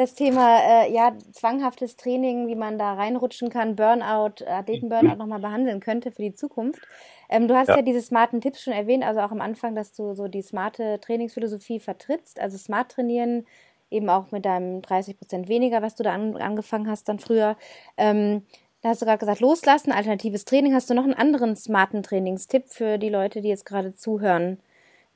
[0.00, 5.80] das Thema äh, ja, zwanghaftes Training, wie man da reinrutschen kann, Burnout, Athletenburnout nochmal behandeln
[5.80, 6.80] könnte für die Zukunft.
[7.28, 7.76] Ähm, du hast ja.
[7.76, 11.00] ja diese smarten Tipps schon erwähnt, also auch am Anfang, dass du so die smarte
[11.02, 13.44] Trainingsphilosophie vertrittst, also smart trainieren,
[13.90, 17.58] eben auch mit deinem 30 Prozent weniger, was du da an, angefangen hast dann früher.
[17.98, 18.46] Ähm,
[18.80, 20.72] da hast du gerade gesagt, loslassen, alternatives Training.
[20.72, 24.60] Hast du noch einen anderen smarten Trainingstipp für die Leute, die jetzt gerade zuhören?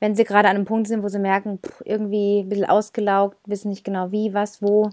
[0.05, 3.37] Wenn sie gerade an einem Punkt sind, wo sie merken, pff, irgendwie ein bisschen ausgelaugt,
[3.47, 4.91] wissen nicht genau wie, was, wo.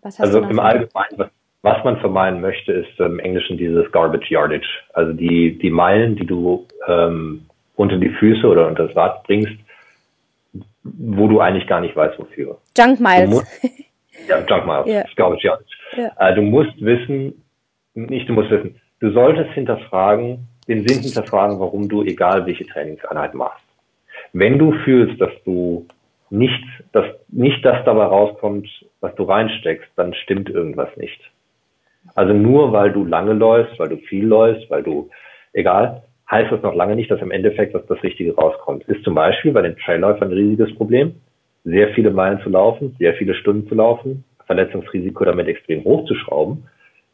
[0.00, 1.28] Was hast also im Allgemeinen, was,
[1.60, 4.66] was, man vermeiden möchte, ist im Englischen dieses Garbage Yardage.
[4.94, 7.44] Also die, die Meilen, die du ähm,
[7.76, 9.52] unter die Füße oder unter das Rad bringst,
[10.82, 12.56] wo du eigentlich gar nicht weißt, wofür.
[12.76, 13.28] Junk Miles.
[13.28, 13.46] Musst,
[14.28, 15.04] ja, Junk Miles, yeah.
[15.14, 15.76] Garbage Yardage.
[15.94, 16.12] Yeah.
[16.18, 17.44] Äh, du musst wissen,
[17.92, 23.34] nicht du musst wissen, du solltest hinterfragen, den Sinn hinterfragen, warum du egal welche Trainingseinheit
[23.34, 23.62] machst.
[24.32, 25.86] Wenn du fühlst, dass du
[26.30, 28.66] nicht, dass nicht das dabei rauskommt,
[29.00, 31.20] was du reinsteckst, dann stimmt irgendwas nicht.
[32.14, 35.10] Also nur weil du lange läufst, weil du viel läufst, weil du,
[35.52, 38.84] egal, heißt das noch lange nicht, dass im Endeffekt was das Richtige rauskommt.
[38.84, 41.16] Ist zum Beispiel bei den Trailläufern ein riesiges Problem,
[41.64, 46.64] sehr viele Meilen zu laufen, sehr viele Stunden zu laufen, Verletzungsrisiko damit extrem hochzuschrauben.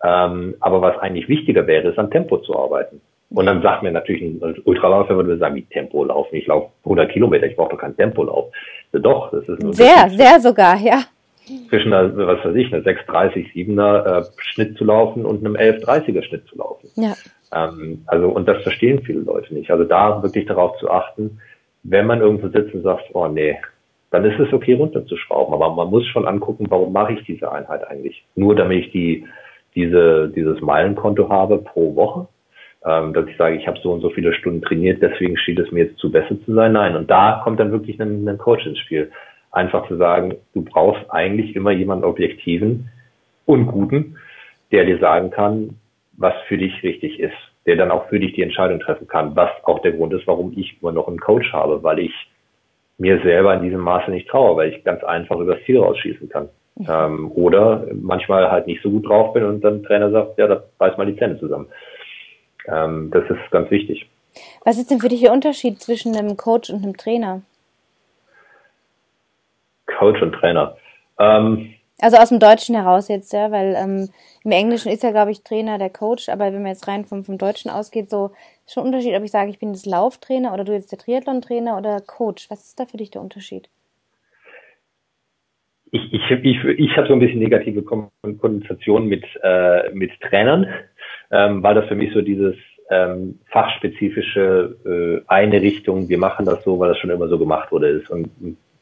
[0.04, 3.00] Ähm, aber was eigentlich wichtiger wäre, ist am Tempo zu arbeiten.
[3.30, 6.34] Und dann sagt mir natürlich ein Ultraläufer würde sagen, wie Tempo laufen.
[6.34, 8.50] Ich laufe 100 Kilometer, ich brauche doch keinen Tempolauf.
[8.92, 11.02] Doch, das ist ein Sehr, sehr sogar, ja.
[11.68, 16.22] Zwischen einer, was weiß ich, einer 630 7er äh, Schnitt zu laufen und einem 1130er
[16.22, 16.88] Schnitt zu laufen.
[16.96, 17.14] Ja.
[17.54, 19.70] Ähm, also, und das verstehen viele Leute nicht.
[19.70, 21.40] Also da wirklich darauf zu achten,
[21.82, 23.58] wenn man irgendwo sitzt und sagt, oh nee,
[24.10, 25.52] dann ist es okay runterzuschrauben.
[25.54, 28.24] Aber man muss schon angucken, warum mache ich diese Einheit eigentlich?
[28.34, 29.26] Nur damit ich die,
[29.74, 32.28] diese, dieses Meilenkonto habe pro Woche,
[32.84, 35.70] ähm, dass ich sage, ich habe so und so viele Stunden trainiert, deswegen steht es
[35.72, 36.72] mir jetzt zu, besser zu sein.
[36.72, 39.10] Nein, und da kommt dann wirklich ein, ein Coach ins Spiel.
[39.50, 42.90] Einfach zu sagen, du brauchst eigentlich immer jemanden Objektiven
[43.46, 44.16] und Guten,
[44.70, 45.78] der dir sagen kann,
[46.16, 47.36] was für dich richtig ist,
[47.66, 50.52] der dann auch für dich die Entscheidung treffen kann, was auch der Grund ist, warum
[50.56, 52.12] ich immer noch einen Coach habe, weil ich
[52.98, 56.48] mir selber in diesem Maße nicht traue, weil ich ganz einfach übers Ziel rausschießen kann.
[56.76, 56.86] Mhm.
[56.88, 60.62] Ähm, oder manchmal halt nicht so gut drauf bin und dann Trainer sagt, ja, da
[60.80, 61.68] reiß mal die Zähne zusammen.
[62.70, 64.08] Ähm, das ist ganz wichtig.
[64.64, 67.42] Was ist denn für dich der Unterschied zwischen einem Coach und einem Trainer?
[69.86, 70.76] Coach und Trainer.
[71.18, 74.08] Ähm, also aus dem Deutschen heraus jetzt, ja, weil ähm,
[74.44, 77.24] im Englischen ist ja, glaube ich, Trainer der Coach, aber wenn man jetzt rein vom,
[77.24, 78.30] vom Deutschen ausgeht, so
[78.66, 80.98] ist schon ein Unterschied, ob ich sage, ich bin jetzt Lauftrainer oder du jetzt der
[80.98, 82.48] Triathlon-Trainer oder Coach.
[82.50, 83.68] Was ist da für dich der Unterschied?
[85.90, 90.66] Ich, ich, ich, ich habe so ein bisschen negative Konnotation mit, äh, mit Trainern,
[91.30, 92.56] ähm, weil das für mich so dieses
[92.90, 97.70] ähm, fachspezifische äh, eine Richtung, wir machen das so, weil das schon immer so gemacht
[97.70, 98.10] wurde ist.
[98.10, 98.30] Und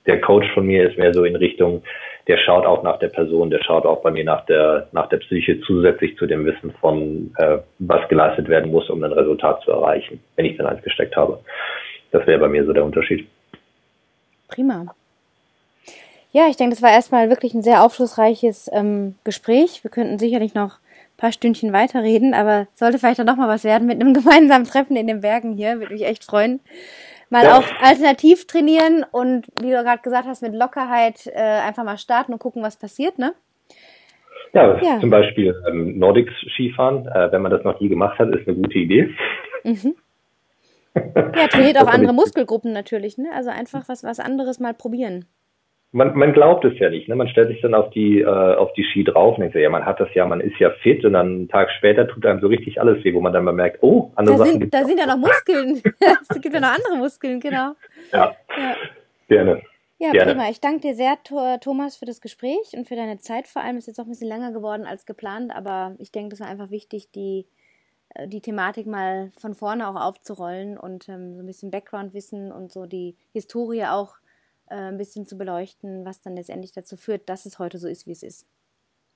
[0.06, 1.82] der Coach von mir ist mehr so in Richtung,
[2.28, 5.18] der schaut auch nach der Person, der schaut auch bei mir nach der, nach der
[5.18, 9.70] Psyche zusätzlich zu dem Wissen von, äh, was geleistet werden muss, um ein Resultat zu
[9.70, 11.40] erreichen, wenn ich dann eins gesteckt habe.
[12.10, 13.26] Das wäre bei mir so der Unterschied.
[14.48, 14.86] Prima.
[16.32, 19.82] Ja, ich denke, das war erstmal wirklich ein sehr aufschlussreiches ähm, Gespräch.
[19.82, 20.78] Wir könnten sicherlich noch
[21.16, 24.96] paar Stündchen weiterreden, aber sollte vielleicht dann noch mal was werden mit einem gemeinsamen Treffen
[24.96, 25.78] in den Bergen hier.
[25.80, 26.60] Würde mich echt freuen
[27.30, 27.58] mal ja.
[27.58, 32.32] auch alternativ trainieren und wie du gerade gesagt hast, mit Lockerheit äh, einfach mal starten
[32.32, 33.34] und gucken, was passiert, ne?
[34.52, 35.00] Ja, ja.
[35.00, 38.56] zum Beispiel ähm, Nordics Skifahren, äh, wenn man das noch nie gemacht hat, ist eine
[38.56, 39.14] gute Idee.
[39.64, 39.94] Mhm.
[41.36, 43.28] Ja, trainiert auch andere Muskelgruppen natürlich, ne?
[43.34, 45.26] Also einfach was, was anderes mal probieren
[45.96, 47.08] man, man glaubt es ja nicht.
[47.08, 47.16] Ne?
[47.16, 49.70] Man stellt sich dann auf die, äh, auf die Ski drauf und denkt so, ja,
[49.70, 52.40] man hat das ja, man ist ja fit und dann einen Tag später tut einem
[52.40, 54.84] so richtig alles weh, wo man dann mal merkt, oh, andere da Sachen sind, Da
[54.84, 55.82] sind ja noch Muskeln.
[56.28, 57.72] es gibt ja noch andere Muskeln, genau.
[58.12, 58.76] Ja, ja.
[59.28, 59.62] gerne.
[59.98, 60.32] Ja, Gerne.
[60.32, 60.50] prima.
[60.50, 61.16] Ich danke dir sehr,
[61.60, 63.78] Thomas, für das Gespräch und für deine Zeit vor allem.
[63.78, 66.70] Ist jetzt auch ein bisschen länger geworden als geplant, aber ich denke, das war einfach
[66.70, 67.46] wichtig, die,
[68.10, 72.70] äh, die Thematik mal von vorne auch aufzurollen und ähm, so ein bisschen Background-Wissen und
[72.70, 74.16] so die Historie auch
[74.74, 78.12] ein bisschen zu beleuchten, was dann letztendlich dazu führt, dass es heute so ist, wie
[78.12, 78.46] es ist.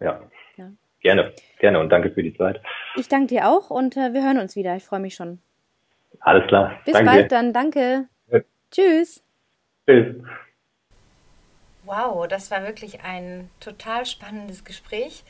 [0.00, 0.22] Ja.
[0.56, 0.70] ja.
[1.00, 2.60] Gerne, gerne und danke für die Zeit.
[2.94, 4.76] Ich danke dir auch und äh, wir hören uns wieder.
[4.76, 5.40] Ich freue mich schon.
[6.20, 6.78] Alles klar.
[6.84, 7.10] Bis danke.
[7.10, 7.52] bald dann.
[7.52, 8.08] Danke.
[8.30, 8.40] Ja.
[8.70, 9.22] Tschüss.
[9.86, 10.16] Tschüss.
[11.84, 15.24] Wow, das war wirklich ein total spannendes Gespräch.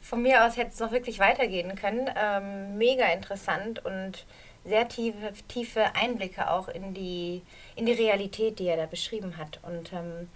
[0.00, 2.08] Von mir aus hätte es noch wirklich weitergehen können.
[2.16, 4.24] Ähm, mega interessant und
[4.66, 7.42] sehr tiefe, tiefe Einblicke auch in die,
[7.76, 9.60] in die Realität, die er da beschrieben hat.
[9.62, 10.28] Und ähm,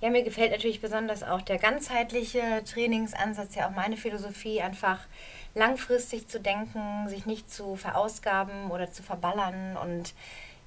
[0.00, 5.00] ja, mir gefällt natürlich besonders auch der ganzheitliche Trainingsansatz, ja auch meine Philosophie, einfach
[5.54, 10.12] langfristig zu denken, sich nicht zu verausgaben oder zu verballern und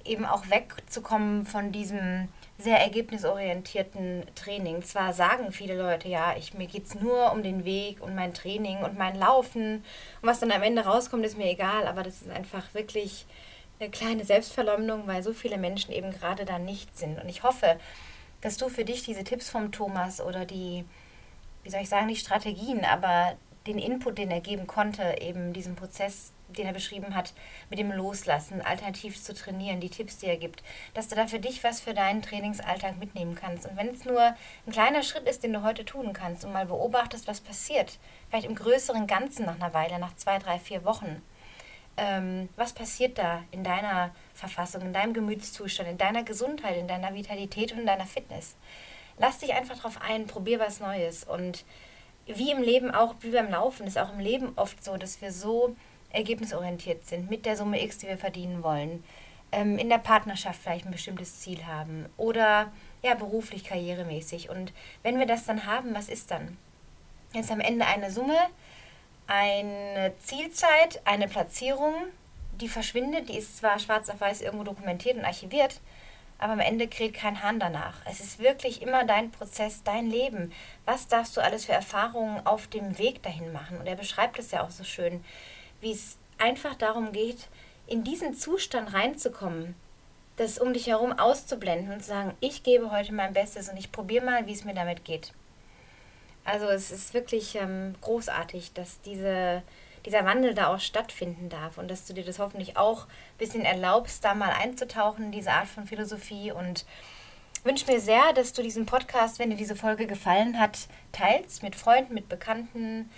[0.05, 4.83] eben auch wegzukommen von diesem sehr ergebnisorientierten Training.
[4.83, 8.33] Zwar sagen viele Leute, ja, ich, mir geht es nur um den Weg und mein
[8.33, 9.75] Training und mein Laufen
[10.21, 13.25] und was dann am Ende rauskommt, ist mir egal, aber das ist einfach wirklich
[13.79, 17.21] eine kleine Selbstverleumdung, weil so viele Menschen eben gerade da nicht sind.
[17.21, 17.79] Und ich hoffe,
[18.41, 20.83] dass du für dich diese Tipps vom Thomas oder die,
[21.63, 23.37] wie soll ich sagen, die Strategien, aber
[23.69, 27.33] den Input, den er geben konnte, eben diesen Prozess den er beschrieben hat,
[27.69, 30.63] mit dem Loslassen, alternativ zu trainieren, die Tipps, die er gibt,
[30.93, 33.67] dass du da für dich was für deinen Trainingsalltag mitnehmen kannst.
[33.67, 36.65] Und wenn es nur ein kleiner Schritt ist, den du heute tun kannst und mal
[36.65, 41.21] beobachtest, was passiert, vielleicht im größeren Ganzen nach einer Weile, nach zwei, drei, vier Wochen,
[41.97, 47.13] ähm, was passiert da in deiner Verfassung, in deinem Gemütszustand, in deiner Gesundheit, in deiner
[47.13, 48.55] Vitalität und in deiner Fitness.
[49.17, 51.65] Lass dich einfach drauf ein, probier was Neues und
[52.35, 55.31] wie im Leben auch, wie beim Laufen, ist auch im Leben oft so, dass wir
[55.31, 55.75] so
[56.11, 59.03] ergebnisorientiert sind, mit der Summe X, die wir verdienen wollen,
[59.51, 64.49] ähm, in der Partnerschaft vielleicht ein bestimmtes Ziel haben oder ja, beruflich, karrieremäßig.
[64.49, 64.73] Und
[65.03, 66.57] wenn wir das dann haben, was ist dann?
[67.33, 68.37] Jetzt am Ende eine Summe,
[69.27, 71.93] eine Zielzeit, eine Platzierung,
[72.59, 75.79] die verschwindet, die ist zwar schwarz auf weiß irgendwo dokumentiert und archiviert,
[76.39, 77.95] aber am Ende kräht kein Hahn danach.
[78.09, 80.53] Es ist wirklich immer dein Prozess, dein Leben.
[80.85, 83.77] Was darfst du alles für Erfahrungen auf dem Weg dahin machen?
[83.77, 85.23] Und er beschreibt es ja auch so schön,
[85.81, 87.49] wie es einfach darum geht,
[87.87, 89.75] in diesen Zustand reinzukommen,
[90.37, 93.91] das um dich herum auszublenden und zu sagen, ich gebe heute mein Bestes und ich
[93.91, 95.33] probiere mal, wie es mir damit geht.
[96.45, 99.61] Also es ist wirklich ähm, großartig, dass diese,
[100.05, 103.65] dieser Wandel da auch stattfinden darf und dass du dir das hoffentlich auch ein bisschen
[103.65, 106.85] erlaubst, da mal einzutauchen in diese Art von Philosophie und
[107.63, 111.75] wünsche mir sehr, dass du diesen Podcast, wenn dir diese Folge gefallen hat, teilst mit
[111.75, 113.09] Freunden, mit Bekannten,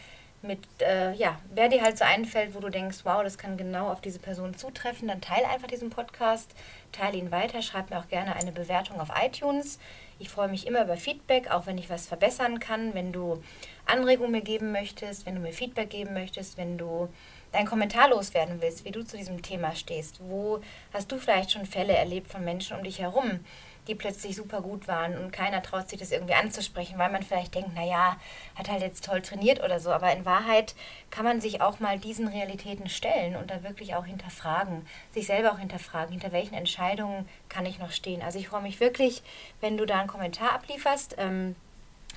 [0.42, 3.90] mit, äh, ja, wer dir halt so einfällt, wo du denkst, wow, das kann genau
[3.90, 6.52] auf diese Person zutreffen, dann teile einfach diesen Podcast,
[6.92, 9.78] teile ihn weiter, schreib mir auch gerne eine Bewertung auf iTunes.
[10.18, 13.44] Ich freue mich immer über Feedback, auch wenn ich was verbessern kann, wenn du
[13.92, 17.10] Anregungen mir geben möchtest, wenn du mir Feedback geben möchtest, wenn du
[17.52, 20.20] deinen Kommentar loswerden willst, wie du zu diesem Thema stehst.
[20.22, 20.62] Wo
[20.94, 23.42] hast du vielleicht schon Fälle erlebt von Menschen um dich herum?
[23.88, 27.56] die plötzlich super gut waren und keiner traut sich das irgendwie anzusprechen, weil man vielleicht
[27.56, 28.18] denkt, naja,
[28.56, 29.92] hat halt jetzt toll trainiert oder so.
[29.92, 30.76] Aber in Wahrheit
[31.10, 35.52] kann man sich auch mal diesen Realitäten stellen und da wirklich auch hinterfragen, sich selber
[35.52, 38.22] auch hinterfragen, hinter welchen Entscheidungen kann ich noch stehen.
[38.22, 39.24] Also ich freue mich wirklich,
[39.62, 41.56] wenn du da einen Kommentar ablieferst, ähm,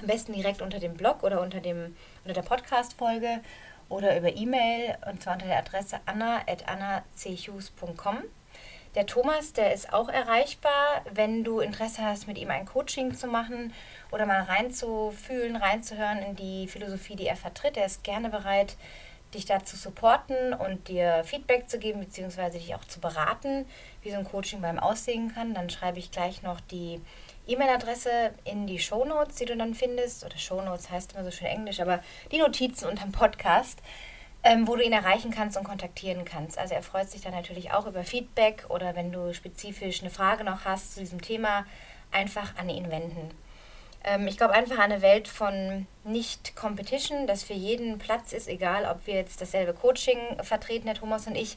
[0.00, 3.40] am besten direkt unter dem Blog oder unter, dem, unter der Podcast-Folge
[3.88, 8.18] oder über E-Mail und zwar unter der Adresse anna.annachughes.com.
[8.94, 13.26] Der Thomas, der ist auch erreichbar, wenn du Interesse hast, mit ihm ein Coaching zu
[13.26, 13.72] machen
[14.12, 17.76] oder mal reinzufühlen, reinzuhören in die Philosophie, die er vertritt.
[17.76, 18.76] Er ist gerne bereit,
[19.34, 23.66] dich da zu supporten und dir Feedback zu geben, beziehungsweise dich auch zu beraten,
[24.02, 25.54] wie so ein Coaching beim Aussehen kann.
[25.54, 27.00] Dann schreibe ich gleich noch die
[27.46, 30.24] E-Mail-Adresse in die Show Notes, die du dann findest.
[30.24, 32.00] Oder Show Notes heißt immer so schön Englisch, aber
[32.32, 33.80] die Notizen unterm Podcast
[34.44, 36.58] ähm, wo du ihn erreichen kannst und kontaktieren kannst.
[36.58, 40.44] Also er freut sich dann natürlich auch über Feedback oder wenn du spezifisch eine Frage
[40.44, 41.64] noch hast zu diesem Thema,
[42.12, 43.30] einfach an ihn wenden.
[44.04, 48.84] Ähm, ich glaube einfach an eine Welt von Nicht-Competition, dass für jeden Platz ist, egal
[48.84, 51.56] ob wir jetzt dasselbe Coaching vertreten, der Thomas und ich,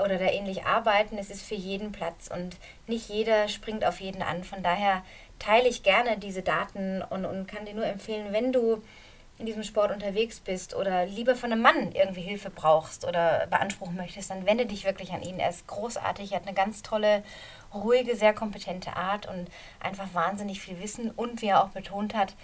[0.00, 2.56] oder da ähnlich arbeiten, es ist für jeden Platz und
[2.86, 4.42] nicht jeder springt auf jeden an.
[4.42, 5.04] Von daher
[5.42, 8.80] teile ich gerne diese Daten und, und kann dir nur empfehlen, wenn du
[9.38, 13.96] in diesem Sport unterwegs bist oder lieber von einem Mann irgendwie Hilfe brauchst oder beanspruchen
[13.96, 15.40] möchtest, dann wende dich wirklich an ihn.
[15.40, 17.24] Er ist großartig, er hat eine ganz tolle,
[17.74, 19.48] ruhige, sehr kompetente Art und
[19.80, 22.34] einfach wahnsinnig viel Wissen und wie er auch betont hat,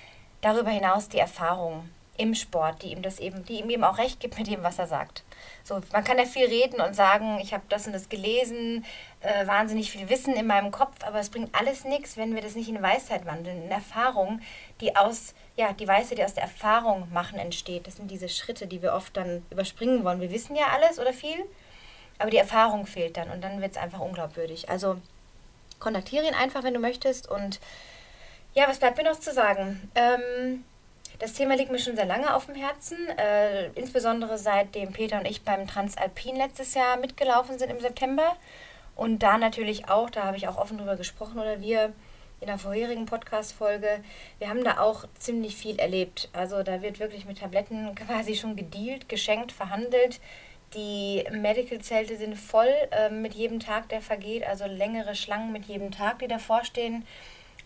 [0.41, 4.19] darüber hinaus die Erfahrung im Sport, die ihm das eben, die ihm eben auch recht
[4.19, 5.23] gibt mit dem, was er sagt.
[5.69, 8.86] So, man kann ja viel reden und sagen, ich habe das und das gelesen,
[9.20, 12.55] äh, wahnsinnig viel Wissen in meinem Kopf, aber es bringt alles nichts, wenn wir das
[12.55, 14.40] nicht in Weisheit wandeln, in Erfahrung,
[14.81, 17.86] die aus, ja, die Weisheit, die aus der Erfahrung machen entsteht.
[17.86, 20.23] Das sind diese Schritte, die wir oft dann überspringen wollen.
[20.23, 21.45] Wir wissen ja alles oder viel,
[22.19, 24.70] aber die Erfahrung fehlt dann und dann wird es einfach unglaubwürdig.
[24.70, 24.97] Also
[25.81, 27.61] kontaktiere ihn einfach, wenn du möchtest und
[28.55, 29.90] ja, was bleibt mir noch zu sagen?
[29.95, 30.65] Ähm,
[31.19, 35.27] das Thema liegt mir schon sehr lange auf dem Herzen, äh, insbesondere seitdem Peter und
[35.27, 38.36] ich beim Transalpin letztes Jahr mitgelaufen sind im September.
[38.95, 41.93] Und da natürlich auch, da habe ich auch offen drüber gesprochen, oder wir
[42.40, 44.01] in der vorherigen Podcast-Folge,
[44.39, 46.28] wir haben da auch ziemlich viel erlebt.
[46.32, 50.20] Also da wird wirklich mit Tabletten quasi schon gedealt, geschenkt, verhandelt.
[50.74, 55.90] Die Medical-Zelte sind voll äh, mit jedem Tag, der vergeht, also längere Schlangen mit jedem
[55.90, 57.05] Tag, die davor stehen.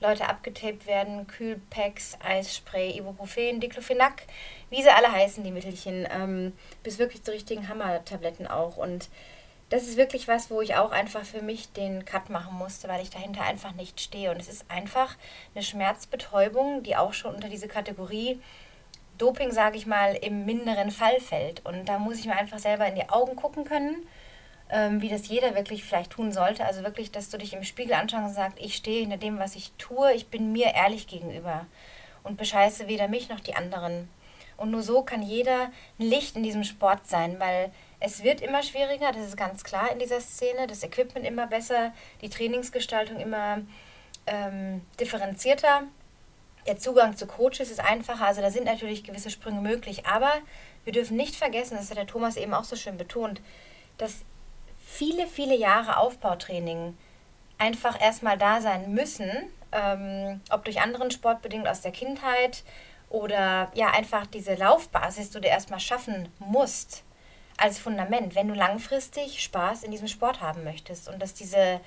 [0.02, 4.24] Leute abgetaped werden, Kühlpacks, Eisspray, Ibuprofen, Diclofenac,
[4.70, 6.52] wie sie alle heißen, die Mittelchen, ähm,
[6.82, 8.76] bis wirklich zu richtigen Hammer-Tabletten auch.
[8.76, 9.08] Und
[9.70, 13.02] das ist wirklich was, wo ich auch einfach für mich den Cut machen musste, weil
[13.02, 14.30] ich dahinter einfach nicht stehe.
[14.30, 15.16] Und es ist einfach
[15.54, 18.40] eine Schmerzbetäubung, die auch schon unter diese Kategorie
[19.18, 21.64] Doping, sage ich mal, im minderen Fall fällt.
[21.64, 24.06] Und da muss ich mir einfach selber in die Augen gucken können
[24.72, 26.64] ähm, wie das jeder wirklich vielleicht tun sollte.
[26.64, 29.54] Also wirklich, dass du dich im Spiegel anschaust und sagst, ich stehe hinter dem, was
[29.54, 31.66] ich tue, ich bin mir ehrlich gegenüber
[32.24, 34.08] und bescheiße weder mich noch die anderen.
[34.56, 37.70] Und nur so kann jeder ein Licht in diesem Sport sein, weil
[38.00, 41.92] es wird immer schwieriger, das ist ganz klar in dieser Szene, das Equipment immer besser,
[42.22, 43.60] die Trainingsgestaltung immer
[44.26, 45.82] ähm, differenzierter,
[46.66, 50.32] der Zugang zu Coaches ist einfacher, also da sind natürlich gewisse Sprünge möglich, aber
[50.84, 53.40] wir dürfen nicht vergessen, das hat der Thomas eben auch so schön betont,
[53.98, 54.24] dass
[54.92, 56.96] viele, viele Jahre Aufbautraining
[57.56, 59.30] einfach erstmal da sein müssen,
[59.72, 62.62] ähm, ob durch anderen Sport bedingt aus der Kindheit
[63.08, 67.04] oder ja einfach diese Laufbasis, die du dir erstmal schaffen musst
[67.56, 71.80] als Fundament, wenn du langfristig Spaß in diesem Sport haben möchtest und dass diese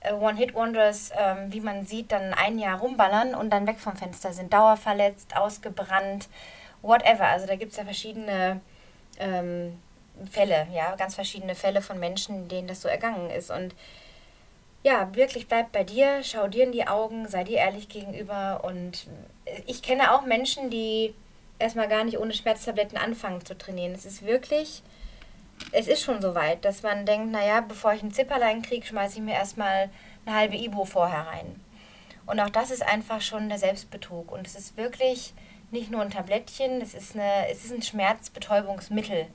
[0.00, 4.32] äh, One-Hit-Wonders, ähm, wie man sieht, dann ein Jahr rumballern und dann weg vom Fenster
[4.32, 6.28] sind, dauerverletzt, ausgebrannt,
[6.80, 7.26] whatever.
[7.26, 8.60] Also da gibt es ja verschiedene
[9.18, 9.78] ähm,
[10.30, 13.50] Fälle, ja, ganz verschiedene Fälle von Menschen, denen das so ergangen ist.
[13.50, 13.74] Und
[14.82, 18.62] ja, wirklich bleib bei dir, schau dir in die Augen, sei dir ehrlich gegenüber.
[18.64, 19.06] Und
[19.66, 21.14] ich kenne auch Menschen, die
[21.58, 23.92] erstmal gar nicht ohne Schmerztabletten anfangen zu trainieren.
[23.92, 24.82] Es ist wirklich,
[25.72, 29.18] es ist schon so weit, dass man denkt, naja, bevor ich ein Zipperlein kriege, schmeiße
[29.18, 29.90] ich mir erstmal
[30.24, 31.60] eine halbe Ibo vorher rein.
[32.26, 34.30] Und auch das ist einfach schon der Selbstbetrug.
[34.30, 35.32] Und es ist wirklich
[35.70, 39.26] nicht nur ein Tablettchen, es ist, eine, es ist ein Schmerzbetäubungsmittel.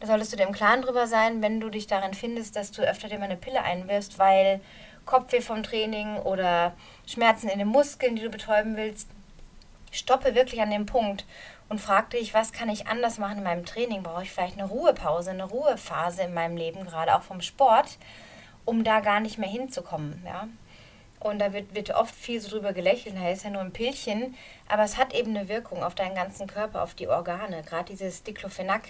[0.00, 2.82] Da solltest du dir im Klaren drüber sein, wenn du dich darin findest, dass du
[2.82, 4.60] öfter dir mal eine Pille einwirfst, weil
[5.06, 6.74] Kopfweh vom Training oder
[7.06, 9.08] Schmerzen in den Muskeln, die du betäuben willst.
[9.92, 11.24] Stoppe wirklich an dem Punkt
[11.68, 14.02] und frag dich, was kann ich anders machen in meinem Training?
[14.02, 17.96] Brauche ich vielleicht eine Ruhepause, eine Ruhephase in meinem Leben, gerade auch vom Sport,
[18.64, 20.48] um da gar nicht mehr hinzukommen, ja?
[21.18, 24.36] Und da wird, wird oft viel so drüber gelächelt, naja, ist ja nur ein Pillchen,
[24.68, 28.22] aber es hat eben eine Wirkung auf deinen ganzen Körper, auf die Organe, gerade dieses
[28.22, 28.82] Diclofenac.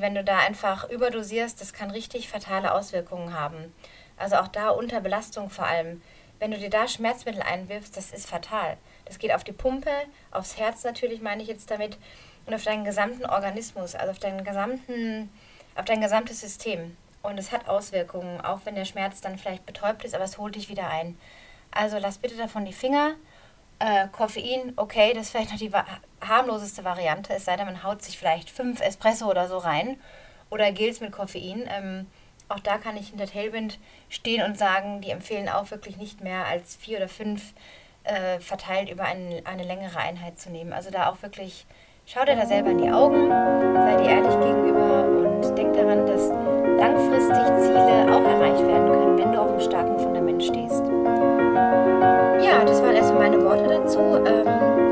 [0.00, 3.74] Wenn du da einfach überdosierst, das kann richtig fatale Auswirkungen haben.
[4.16, 6.02] Also auch da unter Belastung vor allem.
[6.38, 8.76] Wenn du dir da Schmerzmittel einwirfst, das ist fatal.
[9.04, 9.90] Das geht auf die Pumpe,
[10.30, 11.98] aufs Herz natürlich meine ich jetzt damit
[12.46, 15.30] und auf deinen gesamten Organismus, also auf deinen gesamten,
[15.76, 16.96] auf dein gesamtes System.
[17.22, 20.56] Und es hat Auswirkungen, auch wenn der Schmerz dann vielleicht betäubt ist, aber es holt
[20.56, 21.18] dich wieder ein.
[21.70, 23.12] Also lass bitte davon die Finger.
[23.82, 25.72] Äh, Koffein, okay, das ist vielleicht noch die
[26.20, 29.96] harmloseste Variante, es sei denn, man haut sich vielleicht fünf Espresso oder so rein
[30.50, 31.68] oder Gels mit Koffein.
[31.68, 32.06] Ähm,
[32.48, 36.46] auch da kann ich hinter Tailwind stehen und sagen, die empfehlen auch wirklich nicht mehr
[36.46, 37.54] als vier oder fünf
[38.04, 40.72] äh, verteilt über ein, eine längere Einheit zu nehmen.
[40.72, 41.66] Also da auch wirklich,
[42.06, 46.28] schau dir da selber in die Augen, sei dir ehrlich gegenüber und denk daran, dass
[46.78, 52.21] langfristig Ziele auch erreicht werden können, wenn du auf einem starken Fundament stehst.
[52.40, 53.98] Ja, das waren erstmal meine Worte dazu.
[53.98, 54.46] Ähm,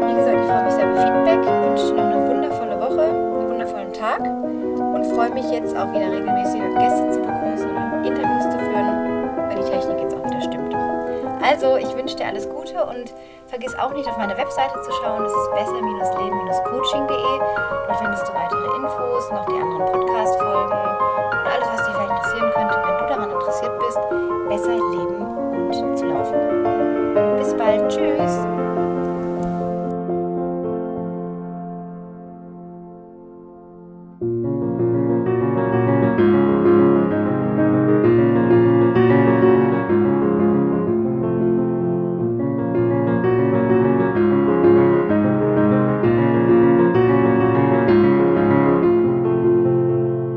[0.07, 3.49] wie gesagt, ich freue mich sehr über Feedback, wünsche dir noch eine wundervolle Woche, einen
[3.51, 8.59] wundervollen Tag und freue mich jetzt auch wieder regelmäßig Gäste zu begrüßen und Interviews zu
[8.59, 8.89] führen,
[9.49, 10.75] weil die Technik jetzt auch wieder stimmt.
[11.43, 13.15] Also, ich wünsche dir alles Gute und
[13.47, 15.23] vergiss auch nicht auf meine Webseite zu schauen.
[15.25, 17.33] Das ist besser-leben-coaching.de.
[17.89, 22.51] Dort findest du weitere Infos, noch die anderen Podcast-Folgen und alles, was dich vielleicht interessieren
[22.55, 23.99] könnte, wenn du daran interessiert bist,
[24.49, 24.75] besser
[27.39, 27.89] Bis bald.
[27.89, 28.60] Tschüss.